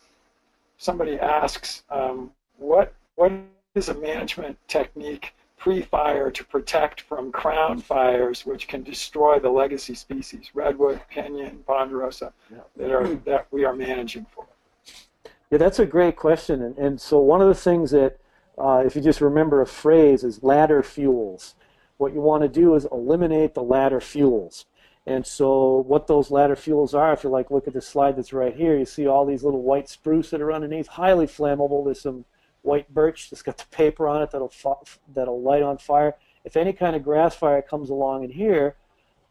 somebody 0.77 1.19
asks, 1.19 1.83
um, 1.91 2.31
what 2.57 2.93
what 3.15 3.31
is 3.75 3.89
a 3.89 3.93
management 3.93 4.57
technique 4.67 5.33
pre-fire 5.57 6.29
to 6.29 6.43
protect 6.43 7.01
from 7.01 7.31
crown 7.31 7.79
fires, 7.79 8.45
which 8.45 8.67
can 8.67 8.83
destroy 8.83 9.39
the 9.39 9.49
legacy 9.49 9.95
species, 9.95 10.51
redwood, 10.53 10.99
pinyon, 11.09 11.63
ponderosa, 11.65 12.33
yeah. 12.51 12.57
that 12.75 12.91
are 12.91 13.15
that 13.25 13.47
we 13.51 13.63
are 13.63 13.73
managing 13.73 14.25
for? 14.35 14.45
Yeah, 15.49 15.59
that's 15.59 15.79
a 15.79 15.85
great 15.85 16.15
question, 16.15 16.61
and, 16.61 16.77
and 16.77 16.99
so 16.99 17.19
one 17.19 17.41
of 17.41 17.47
the 17.47 17.55
things 17.55 17.91
that, 17.91 18.17
uh, 18.57 18.83
if 18.85 18.95
you 18.95 19.01
just 19.01 19.21
remember 19.21 19.61
a 19.61 19.67
phrase, 19.67 20.23
is 20.23 20.43
ladder 20.43 20.83
fuels. 20.83 21.55
What 21.97 22.13
you 22.13 22.21
want 22.21 22.43
to 22.43 22.49
do 22.49 22.75
is 22.75 22.85
eliminate 22.91 23.53
the 23.53 23.63
ladder 23.63 24.01
fuels. 24.01 24.65
And 25.05 25.25
so 25.25 25.83
what 25.87 26.07
those 26.07 26.31
ladder 26.31 26.55
fuels 26.55 26.93
are, 26.93 27.13
if 27.13 27.23
you 27.23 27.29
like 27.29 27.51
look 27.51 27.67
at 27.67 27.73
the 27.73 27.81
slide 27.81 28.15
that's 28.15 28.33
right 28.33 28.55
here, 28.55 28.77
you 28.77 28.85
see 28.85 29.05
all 29.05 29.25
these 29.25 29.43
little 29.43 29.61
white 29.61 29.89
spruce 29.89 30.29
that 30.31 30.41
are 30.41 30.51
underneath, 30.51 30.87
highly 30.87 31.27
flammable. 31.27 31.83
There's 31.85 32.01
some 32.01 32.25
white 32.63 32.91
birch 32.93 33.29
that's 33.29 33.43
got 33.43 33.57
the 33.57 33.65
paper 33.67 34.07
on 34.07 34.21
it 34.21 34.31
that'll 34.31 34.51
that'll 35.13 35.41
light 35.41 35.61
on 35.61 35.77
fire. 35.77 36.15
If 36.43 36.57
any 36.57 36.73
kind 36.73 36.95
of 36.95 37.03
grass 37.03 37.35
fire 37.35 37.61
comes 37.61 37.89
along 37.89 38.23
in 38.23 38.31
here, 38.31 38.75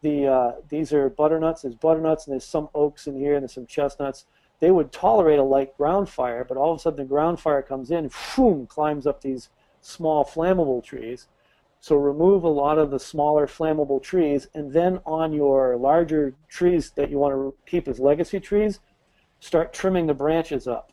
the 0.02 0.26
uh, 0.26 0.52
these 0.68 0.92
are 0.92 1.08
butternuts. 1.08 1.62
There's 1.62 1.74
butternuts 1.74 2.26
and 2.26 2.32
there's 2.32 2.44
some 2.44 2.68
oaks 2.74 3.06
in 3.06 3.16
here 3.16 3.34
and 3.34 3.42
there's 3.42 3.54
some 3.54 3.66
chestnuts. 3.66 4.26
They 4.60 4.70
would 4.70 4.92
tolerate 4.92 5.40
a 5.40 5.42
light 5.42 5.76
ground 5.76 6.08
fire, 6.08 6.44
but 6.44 6.56
all 6.56 6.72
of 6.72 6.78
a 6.78 6.80
sudden 6.80 6.98
the 6.98 7.04
ground 7.04 7.40
fire 7.40 7.62
comes 7.62 7.90
in, 7.90 8.10
boom, 8.36 8.66
climbs 8.66 9.06
up 9.06 9.20
these 9.20 9.48
small 9.80 10.24
flammable 10.24 10.84
trees. 10.84 11.26
So 11.80 11.96
remove 11.96 12.44
a 12.44 12.48
lot 12.48 12.78
of 12.78 12.92
the 12.92 13.00
smaller 13.00 13.48
flammable 13.48 14.00
trees, 14.00 14.46
and 14.54 14.72
then 14.72 15.00
on 15.04 15.32
your 15.32 15.76
larger 15.76 16.36
trees 16.48 16.90
that 16.90 17.10
you 17.10 17.18
want 17.18 17.34
to 17.34 17.54
keep 17.66 17.88
as 17.88 17.98
legacy 17.98 18.38
trees, 18.38 18.78
start 19.40 19.72
trimming 19.72 20.06
the 20.06 20.14
branches 20.14 20.68
up. 20.68 20.92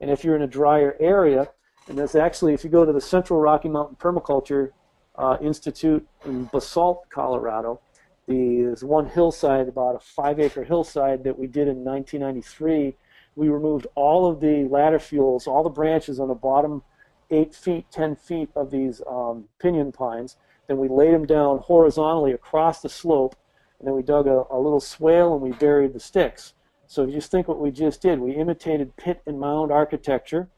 And 0.00 0.08
if 0.08 0.22
you're 0.22 0.36
in 0.36 0.42
a 0.42 0.46
drier 0.46 0.96
area, 1.00 1.48
and 1.88 1.98
that's 1.98 2.14
actually, 2.14 2.54
if 2.54 2.64
you 2.64 2.70
go 2.70 2.84
to 2.84 2.92
the 2.92 3.00
Central 3.00 3.40
Rocky 3.40 3.68
Mountain 3.68 3.96
Permaculture 3.96 4.70
uh, 5.16 5.36
Institute 5.40 6.06
in 6.24 6.44
Basalt, 6.52 7.08
Colorado, 7.10 7.80
the, 8.26 8.62
there's 8.62 8.84
one 8.84 9.06
hillside, 9.06 9.68
about 9.68 9.96
a 9.96 9.98
five 9.98 10.38
acre 10.38 10.64
hillside 10.64 11.24
that 11.24 11.38
we 11.38 11.46
did 11.46 11.68
in 11.68 11.84
1993. 11.84 12.94
We 13.34 13.48
removed 13.48 13.86
all 13.94 14.30
of 14.30 14.40
the 14.40 14.68
ladder 14.70 14.98
fuels, 14.98 15.46
all 15.46 15.62
the 15.62 15.70
branches 15.70 16.20
on 16.20 16.28
the 16.28 16.34
bottom 16.34 16.82
eight 17.30 17.54
feet, 17.54 17.86
10 17.90 18.16
feet 18.16 18.50
of 18.54 18.70
these 18.70 19.02
um, 19.10 19.48
pinyon 19.58 19.90
pines. 19.90 20.36
Then 20.68 20.78
we 20.78 20.88
laid 20.88 21.14
them 21.14 21.26
down 21.26 21.58
horizontally 21.58 22.32
across 22.32 22.80
the 22.80 22.88
slope, 22.88 23.34
and 23.78 23.88
then 23.88 23.94
we 23.94 24.02
dug 24.02 24.26
a, 24.26 24.44
a 24.50 24.58
little 24.58 24.80
swale 24.80 25.32
and 25.32 25.42
we 25.42 25.50
buried 25.52 25.94
the 25.94 26.00
sticks. 26.00 26.54
So 26.86 27.02
if 27.02 27.08
you 27.08 27.16
just 27.16 27.30
think 27.30 27.48
what 27.48 27.58
we 27.58 27.70
just 27.70 28.02
did, 28.02 28.20
we 28.20 28.32
imitated 28.32 28.96
pit 28.96 29.22
and 29.26 29.40
mound 29.40 29.72
architecture 29.72 30.48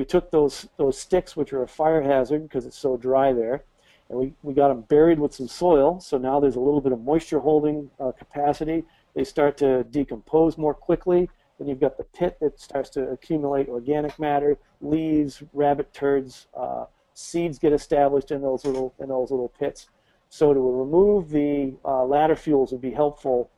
we 0.00 0.06
took 0.06 0.30
those 0.30 0.66
those 0.78 0.98
sticks, 0.98 1.36
which 1.36 1.52
are 1.52 1.62
a 1.62 1.68
fire 1.68 2.00
hazard 2.00 2.44
because 2.44 2.64
it's 2.64 2.78
so 2.78 2.96
dry 2.96 3.34
there, 3.34 3.64
and 4.08 4.18
we, 4.18 4.32
we 4.42 4.54
got 4.54 4.68
them 4.68 4.80
buried 4.80 5.18
with 5.20 5.34
some 5.34 5.46
soil. 5.46 6.00
So 6.00 6.16
now 6.16 6.40
there's 6.40 6.56
a 6.56 6.60
little 6.60 6.80
bit 6.80 6.92
of 6.92 7.02
moisture 7.02 7.38
holding 7.38 7.90
uh, 8.00 8.12
capacity. 8.12 8.82
They 9.14 9.24
start 9.24 9.58
to 9.58 9.84
decompose 9.84 10.56
more 10.56 10.72
quickly. 10.72 11.28
Then 11.58 11.68
you've 11.68 11.80
got 11.80 11.98
the 11.98 12.04
pit 12.04 12.38
that 12.40 12.58
starts 12.58 12.88
to 12.90 13.10
accumulate 13.10 13.68
organic 13.68 14.18
matter, 14.18 14.56
leaves, 14.80 15.42
rabbit 15.52 15.92
turds, 15.92 16.46
uh, 16.58 16.86
seeds 17.12 17.58
get 17.58 17.74
established 17.74 18.30
in 18.30 18.40
those 18.40 18.64
little 18.64 18.94
in 19.00 19.10
those 19.10 19.30
little 19.30 19.52
pits. 19.60 19.90
So 20.30 20.54
to 20.54 20.60
remove 20.60 21.28
the 21.28 21.74
uh, 21.84 22.04
ladder 22.06 22.36
fuels 22.36 22.72
would 22.72 22.80
be 22.80 22.92
helpful, 22.92 23.50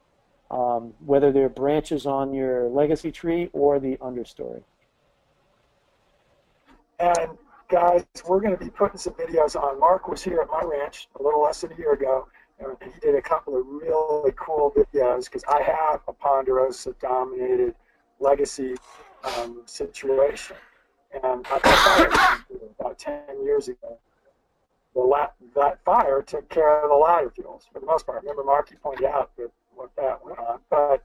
um, 0.51 0.93
whether 1.07 1.31
they're 1.31 1.49
branches 1.49 2.05
on 2.05 2.35
your 2.35 2.69
legacy 2.69 3.13
tree 3.13 3.49
or 3.53 3.79
the 3.79 3.97
understory. 3.99 4.65
And 6.99 7.39
guys, 7.69 8.05
we're 8.27 8.41
going 8.41 8.57
to 8.57 8.65
be 8.65 8.71
putting 8.71 8.99
some 8.99 9.15
videos 9.15 9.61
on. 9.61 9.81
Mark 9.81 10.09
was 10.09 10.23
here 10.23 10.41
at 10.41 10.49
my 10.49 10.63
ranch 10.63 11.09
a 11.19 11.23
little 11.23 11.43
less 11.43 11.63
than 11.63 11.73
a 11.73 11.77
year 11.77 11.93
ago, 11.93 12.29
and 12.59 12.77
he 12.83 13.01
did 13.01 13.15
a 13.15 13.23
couple 13.23 13.59
of 13.59 13.67
really 13.67 14.33
cool 14.37 14.73
videos 14.77 15.25
because 15.25 15.45
I 15.49 15.63
have 15.63 16.01
a 16.07 16.13
Ponderosa 16.13 16.95
dominated 17.01 17.75
legacy 18.21 18.75
um, 19.25 19.63
situation. 19.67 20.57
And 21.23 21.47
about 22.79 22.99
10 22.99 23.45
years 23.45 23.69
ago. 23.69 23.99
The 24.95 25.01
la- 25.01 25.31
that 25.55 25.83
fire 25.85 26.23
took 26.23 26.49
care 26.49 26.83
of 26.83 26.91
the 26.91 26.97
ladder 26.97 27.31
fuels 27.31 27.67
for 27.73 27.81
the 27.81 27.87
most 27.87 28.07
part. 28.07 28.23
Remember, 28.23 28.45
Mark, 28.45 28.71
you 28.71 28.77
pointed 28.83 29.07
out 29.07 29.31
that 29.37 29.51
what 29.75 29.91
that 29.97 30.25
went 30.25 30.39
on. 30.39 30.61
But, 30.71 31.05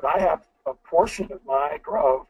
but 0.00 0.14
I 0.14 0.20
have 0.20 0.46
a 0.66 0.74
portion 0.74 1.30
of 1.32 1.40
my 1.46 1.78
grove 1.82 2.26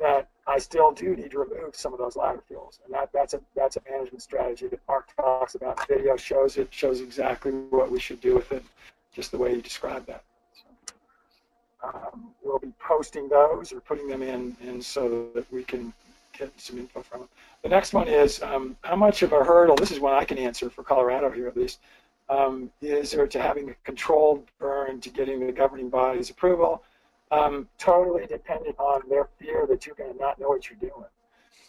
that 0.00 0.28
I 0.48 0.58
still 0.58 0.92
do 0.92 1.16
need 1.16 1.32
to 1.32 1.40
remove 1.40 1.74
some 1.74 1.92
of 1.92 1.98
those 1.98 2.14
ladder 2.16 2.42
fuels, 2.46 2.78
and 2.84 2.94
that, 2.94 3.10
that's 3.12 3.34
a 3.34 3.40
that's 3.56 3.76
a 3.76 3.82
management 3.90 4.22
strategy 4.22 4.68
that 4.68 4.80
Mark 4.86 5.08
talks 5.16 5.56
about. 5.56 5.86
Video 5.88 6.16
shows 6.16 6.56
it 6.56 6.68
shows 6.70 7.00
exactly 7.00 7.50
what 7.50 7.90
we 7.90 7.98
should 7.98 8.20
do 8.20 8.34
with 8.34 8.52
it, 8.52 8.64
just 9.12 9.32
the 9.32 9.38
way 9.38 9.54
you 9.54 9.60
described 9.60 10.06
that. 10.06 10.22
So, 10.54 11.88
um, 11.88 12.30
we'll 12.44 12.60
be 12.60 12.72
posting 12.78 13.28
those 13.28 13.72
or 13.72 13.80
putting 13.80 14.08
them 14.08 14.22
in, 14.22 14.56
in 14.62 14.80
so 14.80 15.28
that 15.34 15.50
we 15.52 15.64
can 15.64 15.92
get 16.38 16.52
some 16.60 16.78
info 16.78 17.02
from 17.02 17.20
them. 17.20 17.28
The 17.62 17.68
next 17.68 17.92
one 17.92 18.06
is 18.06 18.40
um, 18.42 18.76
how 18.82 18.96
much 18.96 19.22
of 19.22 19.32
a 19.32 19.42
hurdle. 19.42 19.74
This 19.74 19.90
is 19.90 19.98
one 19.98 20.14
I 20.14 20.24
can 20.24 20.38
answer 20.38 20.70
for 20.70 20.84
Colorado 20.84 21.30
here 21.30 21.48
at 21.48 21.56
least. 21.56 21.80
Um, 22.28 22.70
is 22.80 23.12
there 23.12 23.26
to 23.26 23.40
having 23.40 23.70
a 23.70 23.74
controlled 23.84 24.44
burn 24.58 25.00
to 25.00 25.10
getting 25.10 25.46
the 25.46 25.52
governing 25.52 25.88
body's 25.88 26.30
approval? 26.30 26.82
Um, 27.30 27.68
totally 27.78 28.26
dependent 28.26 28.78
on 28.78 29.02
their 29.08 29.28
fear 29.38 29.66
that 29.68 29.86
you're 29.86 29.96
going 29.96 30.12
to 30.12 30.18
not 30.18 30.38
know 30.38 30.48
what 30.48 30.70
you're 30.70 30.78
doing 30.78 31.06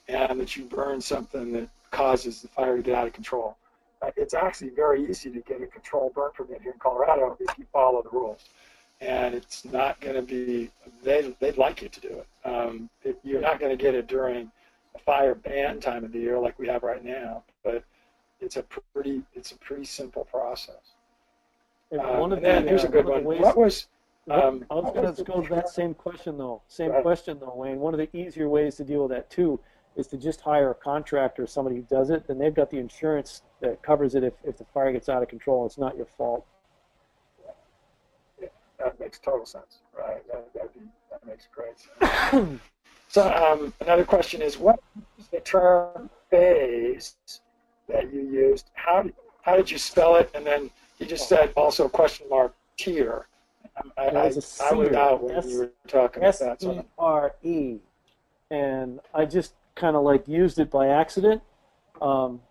and 0.07 0.39
that 0.39 0.55
you 0.55 0.63
burn 0.65 1.01
something 1.01 1.51
that 1.51 1.67
causes 1.91 2.41
the 2.41 2.47
fire 2.47 2.77
to 2.77 2.83
get 2.83 2.95
out 2.95 3.07
of 3.07 3.13
control. 3.13 3.57
Uh, 4.01 4.11
it's 4.15 4.33
actually 4.33 4.69
very 4.69 5.09
easy 5.09 5.29
to 5.31 5.39
get 5.41 5.61
a 5.61 5.67
control 5.67 6.11
burn 6.13 6.29
permit 6.35 6.61
here 6.61 6.71
in 6.71 6.79
Colorado 6.79 7.35
if 7.39 7.57
you 7.57 7.65
follow 7.73 8.01
the 8.03 8.09
rules. 8.09 8.45
And 9.01 9.35
it's 9.35 9.65
not 9.65 9.99
going 9.99 10.15
to 10.15 10.21
be, 10.21 10.71
they, 11.03 11.35
they'd 11.39 11.57
like 11.57 11.81
you 11.81 11.89
to 11.89 11.99
do 11.99 12.09
it. 12.09 12.27
Um, 12.47 12.89
it 13.03 13.19
you're 13.23 13.41
not 13.41 13.59
going 13.59 13.75
to 13.75 13.81
get 13.81 13.95
it 13.95 14.07
during 14.07 14.51
a 14.95 14.99
fire 14.99 15.35
ban 15.35 15.79
time 15.79 16.03
of 16.03 16.11
the 16.11 16.19
year 16.19 16.39
like 16.39 16.57
we 16.57 16.67
have 16.67 16.83
right 16.83 17.03
now, 17.03 17.43
but 17.63 17.83
it's 18.39 18.57
a 18.57 18.63
pretty, 18.93 19.23
it's 19.33 19.51
a 19.51 19.57
pretty 19.57 19.85
simple 19.85 20.25
process. 20.25 20.95
And 21.91 22.01
Um, 22.01 22.19
one 22.19 22.31
of 22.31 22.37
and 22.37 22.45
then 22.45 22.67
here's 22.67 22.85
uh, 22.85 22.87
a 22.87 22.91
good 22.91 23.05
one 23.05 23.23
one. 23.23 23.39
What 23.39 23.57
was, 23.57 23.87
um, 24.29 24.65
I 24.69 24.75
was 24.75 24.93
going 24.93 25.13
to 25.13 25.23
go 25.23 25.41
to 25.41 25.55
that 25.55 25.69
same 25.69 25.93
question 25.93 26.37
though. 26.37 26.61
Same 26.67 26.91
question 27.01 27.39
though, 27.39 27.53
Wayne. 27.55 27.79
One 27.79 27.93
of 27.93 27.99
the 27.99 28.15
easier 28.15 28.49
ways 28.49 28.75
to 28.75 28.83
deal 28.83 29.03
with 29.03 29.11
that 29.11 29.29
too 29.29 29.59
is 29.95 30.07
to 30.07 30.17
just 30.17 30.41
hire 30.41 30.71
a 30.71 30.75
contractor, 30.75 31.47
somebody 31.47 31.77
who 31.77 31.81
does 31.83 32.09
it. 32.09 32.27
Then 32.27 32.37
they've 32.37 32.53
got 32.53 32.69
the 32.69 32.77
insurance 32.77 33.41
that 33.61 33.81
covers 33.81 34.15
it 34.15 34.23
if, 34.23 34.33
if 34.43 34.57
the 34.57 34.65
fire 34.73 34.91
gets 34.91 35.09
out 35.09 35.23
of 35.23 35.29
control. 35.29 35.65
It's 35.65 35.77
not 35.77 35.97
your 35.97 36.07
fault. 36.17 36.45
That 38.79 38.99
makes 38.99 39.17
total 39.17 39.45
sense, 39.45 39.79
right? 39.97 40.21
That, 40.27 40.73
be, 40.73 40.81
that 41.09 41.25
makes 41.25 41.47
great 41.53 41.79
sense. 41.79 42.59
so 43.07 43.33
um, 43.33 43.73
another 43.81 44.05
question 44.05 44.41
is, 44.41 44.57
what 44.57 44.79
is 45.17 45.27
the 45.27 45.39
term 45.39 46.11
phase 46.29 47.15
that 47.89 48.13
you 48.13 48.21
used? 48.21 48.69
How 48.75 49.01
did, 49.01 49.15
how 49.41 49.55
did 49.55 49.71
you 49.71 49.79
spell 49.79 50.15
it? 50.17 50.29
And 50.35 50.45
then 50.45 50.69
you 50.99 51.07
just 51.07 51.27
said 51.27 51.53
also 51.55 51.89
question 51.89 52.27
mark 52.29 52.53
tier. 52.77 53.27
I, 53.97 54.05
I, 54.07 54.25
was 54.25 54.37
a 54.37 54.63
I 54.63 54.69
sere. 54.69 54.95
out 54.95 55.23
when 55.23 55.49
you 55.49 55.57
were 55.59 55.71
talking 55.87 56.23
about 56.23 56.29
S 56.29 56.39
that. 56.39 56.61
E 56.61 56.65
So 56.65 56.85
R 56.97 57.35
E, 57.43 57.77
and 58.49 58.99
I 59.13 59.25
just 59.25 59.53
kind 59.75 59.95
of 59.95 60.03
like 60.03 60.27
used 60.27 60.59
it 60.59 60.69
by 60.71 60.87
accident. 60.87 61.41
Um, 62.01 62.41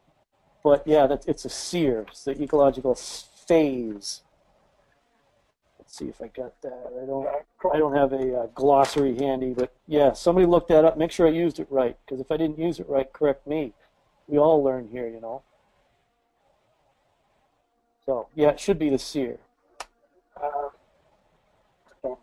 but 0.62 0.86
yeah, 0.86 1.06
that's 1.06 1.26
it's 1.26 1.44
a 1.44 1.48
sere. 1.48 2.06
It's 2.08 2.24
the 2.24 2.40
ecological 2.42 2.94
phase. 2.94 4.22
Let's 5.78 5.96
see 5.96 6.08
if 6.08 6.20
I 6.20 6.26
got 6.28 6.60
that. 6.62 6.92
I 7.02 7.06
don't. 7.06 7.28
I 7.72 7.78
don't 7.78 7.94
have 7.94 8.12
a 8.12 8.40
uh, 8.40 8.46
glossary 8.54 9.16
handy, 9.16 9.52
but 9.52 9.74
yeah, 9.86 10.12
somebody 10.12 10.46
look 10.46 10.68
that 10.68 10.84
up. 10.84 10.98
Make 10.98 11.12
sure 11.12 11.26
I 11.26 11.30
used 11.30 11.60
it 11.60 11.68
right, 11.70 11.96
because 12.04 12.20
if 12.20 12.30
I 12.30 12.36
didn't 12.36 12.58
use 12.58 12.80
it 12.80 12.88
right, 12.88 13.12
correct 13.12 13.46
me. 13.46 13.72
We 14.28 14.38
all 14.38 14.62
learn 14.62 14.88
here, 14.88 15.08
you 15.08 15.20
know. 15.20 15.42
So 18.04 18.28
yeah, 18.34 18.50
it 18.50 18.60
should 18.60 18.78
be 18.78 18.88
the 18.90 18.98
sere. 18.98 19.38
Uh, 20.40 20.70
okay. 22.04 22.20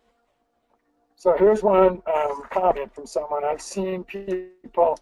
So 1.23 1.33
here's 1.37 1.63
one 1.63 2.01
um, 2.13 2.43
comment 2.49 2.93
from 2.93 3.07
someone. 3.07 3.45
I've 3.45 3.61
seen 3.61 4.03
people 4.03 4.99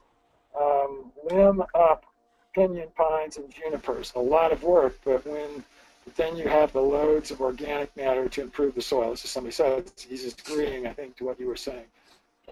um, 0.56 1.12
limb 1.32 1.64
up 1.74 2.06
pinyon 2.54 2.90
pines 2.96 3.38
and 3.38 3.52
junipers. 3.52 4.14
A 4.16 4.20
lot 4.20 4.52
of 4.52 4.62
work, 4.62 5.00
but 5.04 5.26
when 5.26 5.64
but 6.06 6.16
then 6.16 6.36
you 6.36 6.48
have 6.48 6.72
the 6.74 6.80
loads 6.80 7.32
of 7.32 7.42
organic 7.42 7.98
matter 7.98 8.30
to 8.30 8.42
improve 8.42 8.76
the 8.76 8.84
soil. 8.84 9.10
This 9.10 9.26
is 9.26 9.32
somebody 9.32 9.52
said. 9.52 9.92
He's 9.98 10.32
agreeing, 10.32 10.86
I 10.86 10.94
think, 10.94 11.18
to 11.18 11.26
what 11.26 11.40
you 11.40 11.48
were 11.48 11.56
saying, 11.56 11.86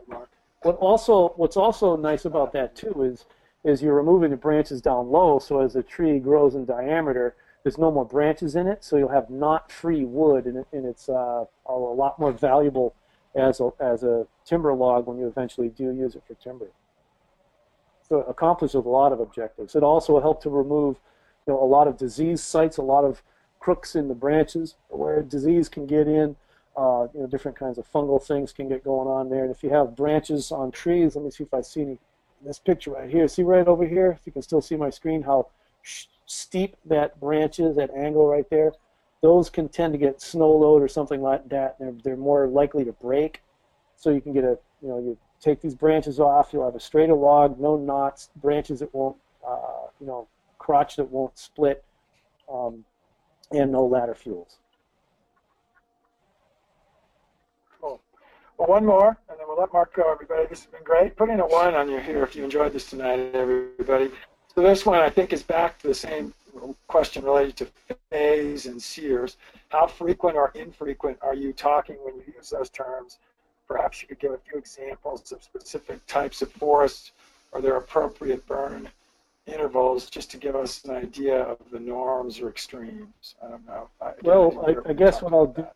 Mark. 0.07 0.29
What 0.63 0.77
also, 0.77 1.33
what's 1.35 1.55
also 1.55 1.95
nice 1.95 2.25
about 2.25 2.51
that 2.53 2.75
too 2.75 3.03
is, 3.03 3.25
is 3.63 3.83
you're 3.83 3.93
removing 3.93 4.31
the 4.31 4.37
branches 4.37 4.81
down 4.81 5.11
low, 5.11 5.37
so 5.37 5.61
as 5.61 5.73
the 5.73 5.83
tree 5.83 6.17
grows 6.17 6.55
in 6.55 6.65
diameter, 6.65 7.35
there's 7.61 7.77
no 7.77 7.91
more 7.91 8.05
branches 8.05 8.55
in 8.55 8.65
it, 8.65 8.83
so 8.83 8.97
you'll 8.97 9.09
have 9.09 9.29
knot-free 9.29 10.05
wood, 10.05 10.45
and, 10.45 10.57
it, 10.57 10.67
and 10.73 10.87
it's 10.87 11.07
uh, 11.07 11.45
a 11.67 11.71
lot 11.71 12.17
more 12.17 12.31
valuable 12.31 12.95
as 13.35 13.59
a, 13.59 13.71
as 13.79 14.03
a 14.03 14.27
timber 14.45 14.73
log 14.73 15.07
when 15.07 15.17
you 15.17 15.27
eventually 15.27 15.69
do 15.69 15.91
use 15.91 16.15
it 16.15 16.23
for 16.27 16.33
timber. 16.35 16.69
So 18.07 18.19
it 18.19 18.25
accomplishes 18.27 18.75
a 18.75 18.89
lot 18.89 19.11
of 19.11 19.19
objectives. 19.19 19.75
It 19.75 19.83
also 19.83 20.19
helped 20.19 20.43
to 20.43 20.49
remove, 20.49 20.97
you 21.45 21.53
know, 21.53 21.61
a 21.61 21.65
lot 21.65 21.87
of 21.87 21.97
disease 21.97 22.41
sites, 22.41 22.77
a 22.77 22.81
lot 22.81 23.03
of 23.03 23.21
crooks 23.59 23.95
in 23.95 24.07
the 24.07 24.15
branches 24.15 24.75
where 24.87 25.21
disease 25.21 25.69
can 25.69 25.85
get 25.85 26.07
in. 26.07 26.35
Uh, 26.77 27.07
you 27.13 27.19
know, 27.19 27.27
different 27.27 27.57
kinds 27.57 27.77
of 27.77 27.91
fungal 27.91 28.23
things 28.23 28.53
can 28.53 28.69
get 28.69 28.83
going 28.83 29.07
on 29.07 29.29
there. 29.29 29.43
And 29.43 29.53
if 29.53 29.63
you 29.63 29.69
have 29.69 29.95
branches 29.97 30.51
on 30.51 30.71
trees, 30.71 31.15
let 31.15 31.25
me 31.25 31.31
see 31.31 31.43
if 31.43 31.53
I 31.53 31.61
see 31.61 31.81
any. 31.81 31.97
This 32.41 32.57
picture 32.57 32.91
right 32.91 33.09
here, 33.09 33.27
see 33.27 33.43
right 33.43 33.67
over 33.67 33.85
here, 33.85 34.11
if 34.11 34.25
you 34.25 34.31
can 34.31 34.41
still 34.41 34.61
see 34.61 34.77
my 34.77 34.89
screen, 34.89 35.23
how 35.23 35.47
steep 36.25 36.77
that 36.85 37.19
branch 37.19 37.59
is, 37.59 37.75
that 37.75 37.91
angle 37.91 38.25
right 38.27 38.49
there. 38.49 38.71
Those 39.21 39.49
can 39.49 39.67
tend 39.67 39.93
to 39.93 39.99
get 39.99 40.21
snow 40.21 40.51
load 40.51 40.81
or 40.81 40.87
something 40.87 41.21
like 41.21 41.49
that. 41.49 41.77
They're, 41.79 41.93
they're 42.03 42.17
more 42.17 42.47
likely 42.47 42.85
to 42.85 42.93
break. 42.93 43.41
So 43.97 44.11
you 44.11 44.21
can 44.21 44.33
get 44.33 44.45
a, 44.45 44.57
you 44.81 44.87
know, 44.87 44.99
you 44.99 45.17
take 45.41 45.61
these 45.61 45.75
branches 45.75 46.19
off, 46.19 46.51
you'll 46.53 46.65
have 46.65 46.75
a 46.75 46.79
straighter 46.79 47.13
log, 47.13 47.59
no 47.59 47.77
knots, 47.77 48.29
branches 48.37 48.79
that 48.79 48.93
won't, 48.93 49.17
uh, 49.45 49.87
you 49.99 50.07
know, 50.07 50.27
crotch 50.57 50.95
that 50.97 51.09
won't 51.09 51.37
split, 51.37 51.83
um, 52.51 52.83
and 53.51 53.71
no 53.71 53.85
ladder 53.85 54.15
fuels. 54.15 54.57
Cool. 57.81 58.01
Well, 58.57 58.67
one 58.67 58.85
more, 58.85 59.17
and 59.29 59.39
then 59.39 59.47
we'll 59.47 59.57
let 59.57 59.73
Mark 59.73 59.93
go, 59.95 60.11
everybody. 60.11 60.45
This 60.47 60.63
has 60.63 60.67
been 60.67 60.83
great. 60.83 61.15
Put 61.15 61.29
in 61.29 61.39
a 61.39 61.47
one 61.47 61.73
on 61.73 61.89
your 61.89 62.01
here 62.01 62.23
if 62.23 62.35
you 62.35 62.43
enjoyed 62.43 62.73
this 62.73 62.89
tonight, 62.89 63.19
everybody. 63.33 64.11
So 64.53 64.61
this 64.61 64.85
one, 64.85 64.99
I 64.99 65.09
think, 65.09 65.33
is 65.33 65.43
back 65.43 65.79
to 65.79 65.87
the 65.87 65.93
same 65.93 66.33
question 66.87 67.23
related 67.23 67.55
to 67.57 67.67
phase 68.09 68.65
and 68.65 68.81
seres. 68.81 69.37
How 69.69 69.87
frequent 69.87 70.35
or 70.35 70.51
infrequent 70.55 71.17
are 71.21 71.35
you 71.35 71.53
talking 71.53 71.97
when 72.03 72.15
you 72.15 72.33
use 72.35 72.49
those 72.49 72.69
terms? 72.69 73.19
Perhaps 73.67 74.01
you 74.01 74.07
could 74.07 74.19
give 74.19 74.31
a 74.31 74.37
few 74.37 74.57
examples 74.57 75.31
of 75.31 75.43
specific 75.43 76.05
types 76.07 76.41
of 76.41 76.51
forests 76.51 77.11
or 77.51 77.61
their 77.61 77.77
appropriate 77.77 78.45
burn 78.47 78.89
intervals 79.45 80.09
just 80.09 80.29
to 80.31 80.37
give 80.37 80.55
us 80.55 80.83
an 80.85 80.91
idea 80.95 81.41
of 81.43 81.57
the 81.71 81.79
norms 81.79 82.39
or 82.39 82.49
extremes. 82.49 83.35
I 83.43 83.49
don't 83.49 83.65
know. 83.67 83.89
I- 84.01 84.13
Well, 84.23 84.63
I- 84.67 84.89
I 84.89 84.93
guess 84.93 85.21
what 85.21 85.33
I'll 85.33 85.47
do- 85.47 85.67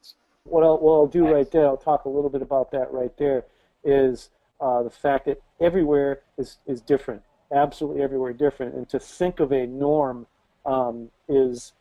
what 0.44 0.64
I'll, 0.64 0.78
what 0.78 0.94
I'll 0.94 1.08
do 1.08 1.32
right 1.32 1.50
there, 1.50 1.66
I'll 1.66 1.78
talk 1.78 2.06
a 2.06 2.10
little 2.10 2.30
bit 2.30 2.42
about 2.42 2.72
that 2.72 2.92
right 2.92 3.16
there, 3.18 3.46
is 3.84 4.30
uh, 4.60 4.82
the 4.84 4.90
fact 4.90 5.26
that 5.26 5.42
everywhere 5.60 6.22
is, 6.38 6.58
is 6.66 6.82
different, 6.82 7.22
absolutely 7.52 8.02
everywhere 8.02 8.32
different. 8.34 8.74
And 8.76 8.88
to 8.90 9.00
think 9.00 9.40
of 9.40 9.52
a 9.52 9.66
norm 9.66 10.26
um, 10.66 11.10
is 11.28 11.74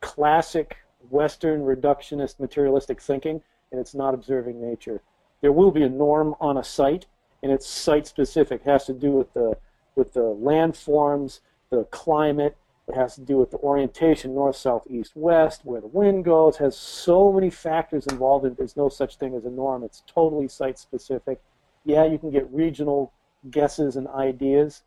classic 0.00 0.76
Western 1.10 1.62
reductionist 1.62 2.40
materialistic 2.40 3.00
thinking, 3.00 3.42
and 3.70 3.80
it's 3.80 3.94
not 3.94 4.14
observing 4.14 4.60
nature. 4.60 5.00
There 5.40 5.52
will 5.52 5.70
be 5.70 5.82
a 5.82 5.88
norm 5.88 6.34
on 6.40 6.56
a 6.56 6.64
site, 6.64 7.06
and 7.42 7.52
it's 7.52 7.66
site 7.66 8.06
specific. 8.06 8.62
It 8.64 8.70
has 8.70 8.86
to 8.86 8.92
do 8.92 9.10
with 9.10 9.32
the 9.34 9.56
with 9.94 10.12
the 10.12 10.20
landforms, 10.20 11.40
the 11.70 11.84
climate, 11.84 12.56
it 12.86 12.94
has 12.94 13.14
to 13.14 13.22
do 13.22 13.38
with 13.38 13.50
the 13.50 13.56
orientation, 13.58 14.34
north, 14.34 14.56
south, 14.56 14.86
east, 14.90 15.12
west, 15.14 15.62
where 15.64 15.80
the 15.80 15.86
wind 15.86 16.24
goes. 16.24 16.56
It 16.56 16.64
Has 16.64 16.76
so 16.76 17.32
many 17.32 17.48
factors 17.48 18.06
involved. 18.06 18.44
In, 18.44 18.54
there's 18.54 18.76
no 18.76 18.90
such 18.90 19.16
thing 19.16 19.34
as 19.34 19.46
a 19.46 19.50
norm. 19.50 19.84
It's 19.84 20.02
totally 20.06 20.48
site 20.48 20.78
specific. 20.78 21.40
Yeah, 21.84 22.04
you 22.04 22.18
can 22.18 22.30
get 22.30 22.46
regional 22.52 23.12
guesses 23.50 23.96
and 23.96 24.06
ideas. 24.08 24.82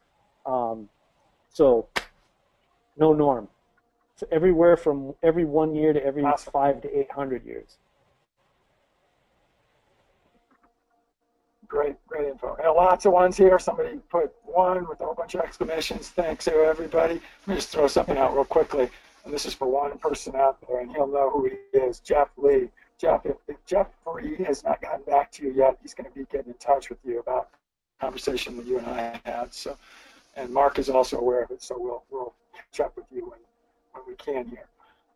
Um, 0.46 0.90
so, 1.50 1.88
no 3.00 3.14
norm. 3.14 3.48
It's 4.14 4.24
everywhere 4.32 4.78
from 4.78 5.14
every 5.22 5.46
one 5.46 5.76
year 5.76 5.94
to 5.94 6.04
every 6.04 6.24
Awesome. 6.24 6.52
five 6.52 6.82
to 6.82 6.98
eight 7.00 7.12
hundred 7.12 7.46
years. 7.46 7.78
Great, 11.68 11.96
great 12.08 12.28
info. 12.28 12.56
And 12.64 12.74
lots 12.74 13.06
of 13.06 13.12
ones 13.12 13.36
here. 13.36 13.60
Somebody 13.60 14.00
put 14.10 14.34
one 14.44 14.88
with 14.88 15.02
a 15.02 15.06
whole 15.06 15.14
bunch 15.14 15.36
of 15.36 15.42
exclamations. 15.42 16.10
Thanks 16.10 16.46
to 16.46 16.54
everybody. 16.54 17.16
Let 17.16 17.48
me 17.48 17.56
just 17.56 17.70
throw 17.70 17.88
something 17.88 18.18
out 18.18 18.34
real 18.34 18.46
quickly. 18.46 18.90
And 19.26 19.34
this 19.34 19.46
is 19.46 19.54
for 19.54 19.68
one 19.68 19.98
person 19.98 20.36
out 20.38 20.58
there, 20.66 20.80
and 20.80 20.90
he'll 20.92 21.08
know 21.08 21.30
who 21.30 21.50
he 21.50 21.78
is 21.78 22.00
Jeff 22.00 22.30
Lee. 22.38 22.70
Jeff, 22.98 23.26
if, 23.26 23.36
if 23.50 23.58
Jeff 23.66 23.88
Reed 24.06 24.40
has 24.40 24.64
not 24.64 24.82
gotten 24.82 25.04
back 25.04 25.30
to 25.34 25.44
you 25.46 25.52
yet, 25.52 25.78
he's 25.82 25.94
going 25.94 26.10
to 26.10 26.16
be 26.18 26.26
getting 26.32 26.54
in 26.54 26.58
touch 26.58 26.90
with 26.90 27.00
you 27.04 27.20
about 27.20 27.50
conversation 28.00 28.56
that 28.56 28.66
you 28.66 28.78
and 28.78 28.88
I 28.88 29.20
had. 29.26 29.54
So, 29.54 29.76
and 30.38 30.50
Mark 30.54 30.80
is 30.80 30.90
also 30.90 31.18
aware 31.18 31.44
of 31.44 31.52
it, 31.52 31.62
so 31.62 31.76
we'll 31.78 32.04
we'll 32.10 32.34
catch 32.56 32.80
up 32.86 32.96
with 32.96 33.06
you 33.12 33.24
when, 33.30 33.40
when 33.92 34.04
we 34.08 34.16
can 34.16 34.48
here. 34.48 34.68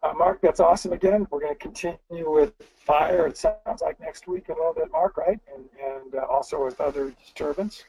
Uh, 0.03 0.13
Mark, 0.13 0.41
that's 0.41 0.59
awesome 0.59 0.93
again. 0.93 1.27
We're 1.29 1.41
going 1.41 1.53
to 1.53 1.59
continue 1.59 1.97
with 2.09 2.53
fire, 2.75 3.27
it 3.27 3.37
sounds 3.37 3.81
like 3.81 3.99
next 3.99 4.27
week 4.27 4.49
a 4.49 4.53
little 4.53 4.73
bit, 4.73 4.91
Mark, 4.91 5.15
right? 5.17 5.39
And, 5.55 5.65
and 5.79 6.15
uh, 6.15 6.25
also 6.25 6.65
with 6.65 6.81
other 6.81 7.13
disturbance. 7.23 7.83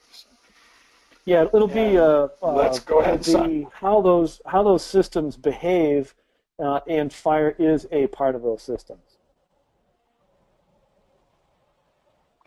Yeah, 1.25 1.45
it'll 1.55 1.69
be. 1.69 1.99
Uh, 1.99 2.29
let's 2.43 2.81
go 2.81 3.01
ahead. 3.01 3.25
Be 3.25 3.67
how 3.73 4.01
those 4.03 4.41
how 4.45 4.63
those 4.65 4.85
systems 4.85 5.37
behave, 5.37 6.15
uh, 6.59 6.81
and 6.89 7.13
fire 7.13 7.55
is 7.59 7.87
a 7.93 8.09
part 8.09 8.35
of 8.35 8.43
those 8.43 8.61
systems. 8.61 9.19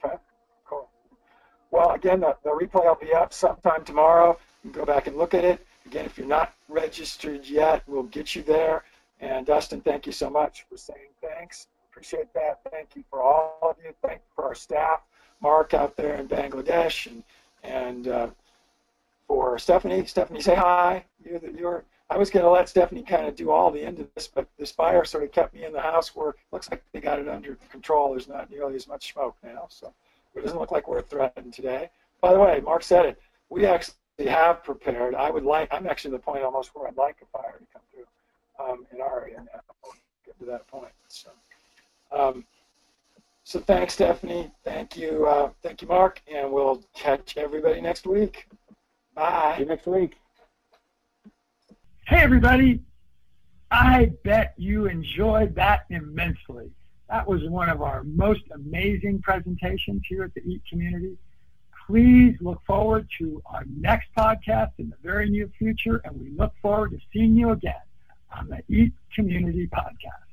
Okay, 0.03 0.15
cool. 0.65 0.89
Well, 1.76 1.91
again, 1.91 2.21
the, 2.21 2.38
the 2.45 2.51
replay 2.51 2.86
will 2.86 2.95
be 2.95 3.13
up 3.13 3.34
sometime 3.34 3.84
tomorrow. 3.84 4.39
You 4.63 4.71
can 4.71 4.80
go 4.80 4.86
back 4.86 5.07
and 5.07 5.17
look 5.17 5.34
at 5.34 5.43
it. 5.43 5.67
Again, 5.86 6.05
if 6.05 6.17
you're 6.17 6.26
not 6.26 6.53
registered 6.69 7.45
yet, 7.45 7.84
we'll 7.86 8.03
get 8.03 8.34
you 8.34 8.43
there. 8.43 8.86
And 9.19 9.45
Dustin, 9.45 9.82
thank 9.82 10.05
you 10.05 10.13
so 10.13 10.30
much 10.30 10.65
for 10.69 10.78
saying 10.78 11.09
thanks. 11.21 11.67
Appreciate 11.91 12.34
that. 12.34 12.61
Thank 12.71 12.95
you 12.95 13.03
for 13.09 13.21
all 13.21 13.59
of 13.61 13.76
you. 13.84 13.93
Thank 14.01 14.19
you 14.19 14.36
for 14.38 14.45
our 14.45 14.55
staff, 14.55 15.01
Mark 15.41 15.73
out 15.73 15.97
there 15.97 16.15
in 16.15 16.30
Bangladesh, 16.30 17.07
and 17.07 17.23
and 17.63 18.07
uh, 18.07 18.28
for 19.28 19.59
Stephanie. 19.59 20.05
Stephanie, 20.05 20.41
say 20.41 20.55
hi. 20.55 21.03
You're, 21.26 21.39
the, 21.39 21.51
you're 21.51 21.84
I 22.09 22.17
was 22.17 22.30
going 22.30 22.45
to 22.45 22.51
let 22.51 22.69
Stephanie 22.69 23.03
kind 23.03 23.28
of 23.28 23.36
do 23.36 23.51
all 23.51 23.69
the 23.69 23.82
end 23.82 23.99
of 23.99 24.07
this, 24.13 24.30
but 24.30 24.47
this 24.57 24.71
fire 24.71 25.03
sort 25.03 25.26
of 25.26 25.34
kept 25.34 25.53
me 25.53 25.65
in 25.65 25.73
the 25.73 25.82
house 25.82 26.15
where 26.15 26.30
it 26.30 26.36
looks 26.53 26.71
like 26.71 26.84
they 26.93 27.01
got 27.01 27.19
it 27.19 27.28
under 27.28 27.57
control. 27.69 28.11
There's 28.11 28.30
not 28.30 28.49
nearly 28.49 28.76
as 28.76 28.88
much 28.88 29.11
smoke 29.11 29.36
now, 29.43 29.65
so 29.69 29.93
it 30.36 30.43
doesn't 30.43 30.59
look 30.59 30.71
like 30.71 30.88
we're 30.88 31.01
threatened 31.01 31.53
today. 31.53 31.89
By 32.21 32.33
the 32.33 32.39
way, 32.39 32.61
Mark 32.63 32.83
said 32.83 33.05
it. 33.05 33.19
We 33.49 33.65
actually 33.65 33.95
have 34.27 34.63
prepared. 34.63 35.15
I 35.15 35.29
would 35.29 35.43
like. 35.43 35.69
I'm 35.71 35.88
actually 35.88 36.13
at 36.15 36.21
the 36.21 36.25
point 36.25 36.43
almost 36.43 36.71
where 36.73 36.88
I'd 36.88 36.97
like 36.97 37.17
a 37.21 37.25
fire 37.38 37.59
to 37.59 37.65
come 37.71 37.81
through 37.93 38.65
um, 38.65 38.86
in 38.93 39.01
our 39.01 39.21
area 39.21 39.38
now. 39.38 39.61
We'll 39.83 39.93
get 40.25 40.39
to 40.39 40.45
that 40.45 40.67
point. 40.67 40.91
So, 41.07 41.29
um, 42.11 42.45
so 43.43 43.59
thanks, 43.59 43.93
Stephanie. 43.93 44.51
Thank 44.63 44.97
you, 44.97 45.27
uh, 45.27 45.51
thank 45.61 45.81
you, 45.81 45.88
Mark, 45.88 46.21
and 46.27 46.51
we'll 46.51 46.83
catch 46.95 47.38
everybody 47.38 47.79
next 47.81 48.07
week. 48.07 48.47
Bye. 49.13 49.53
See 49.55 49.63
you 49.63 49.69
next 49.69 49.86
week. 49.86 50.15
Hey, 52.07 52.21
everybody. 52.21 52.81
I 53.71 54.11
bet 54.23 54.53
you 54.57 54.86
enjoyed 54.86 55.55
that 55.55 55.86
immensely. 55.89 56.71
That 57.10 57.28
was 57.28 57.41
one 57.47 57.70
of 57.70 57.82
our 57.82 58.03
most 58.03 58.41
amazing 58.53 59.22
presentations 59.22 60.01
here 60.10 60.24
at 60.24 60.34
the 60.34 60.41
EAT 60.41 60.62
community. 60.70 61.18
Please 61.88 62.36
look 62.41 62.62
forward 62.66 63.08
to 63.20 63.41
our 63.45 63.64
next 63.78 64.08
podcast 64.18 64.72
in 64.80 64.89
the 64.89 64.97
very 65.03 65.30
near 65.30 65.47
future, 65.58 66.01
and 66.03 66.20
we 66.20 66.32
look 66.32 66.53
forward 66.62 66.91
to 66.91 66.97
seeing 67.14 67.36
you 67.36 67.51
again 67.51 67.74
on 68.36 68.49
the 68.49 68.62
EAT 68.76 68.93
Community 69.14 69.68
Podcast. 69.68 70.26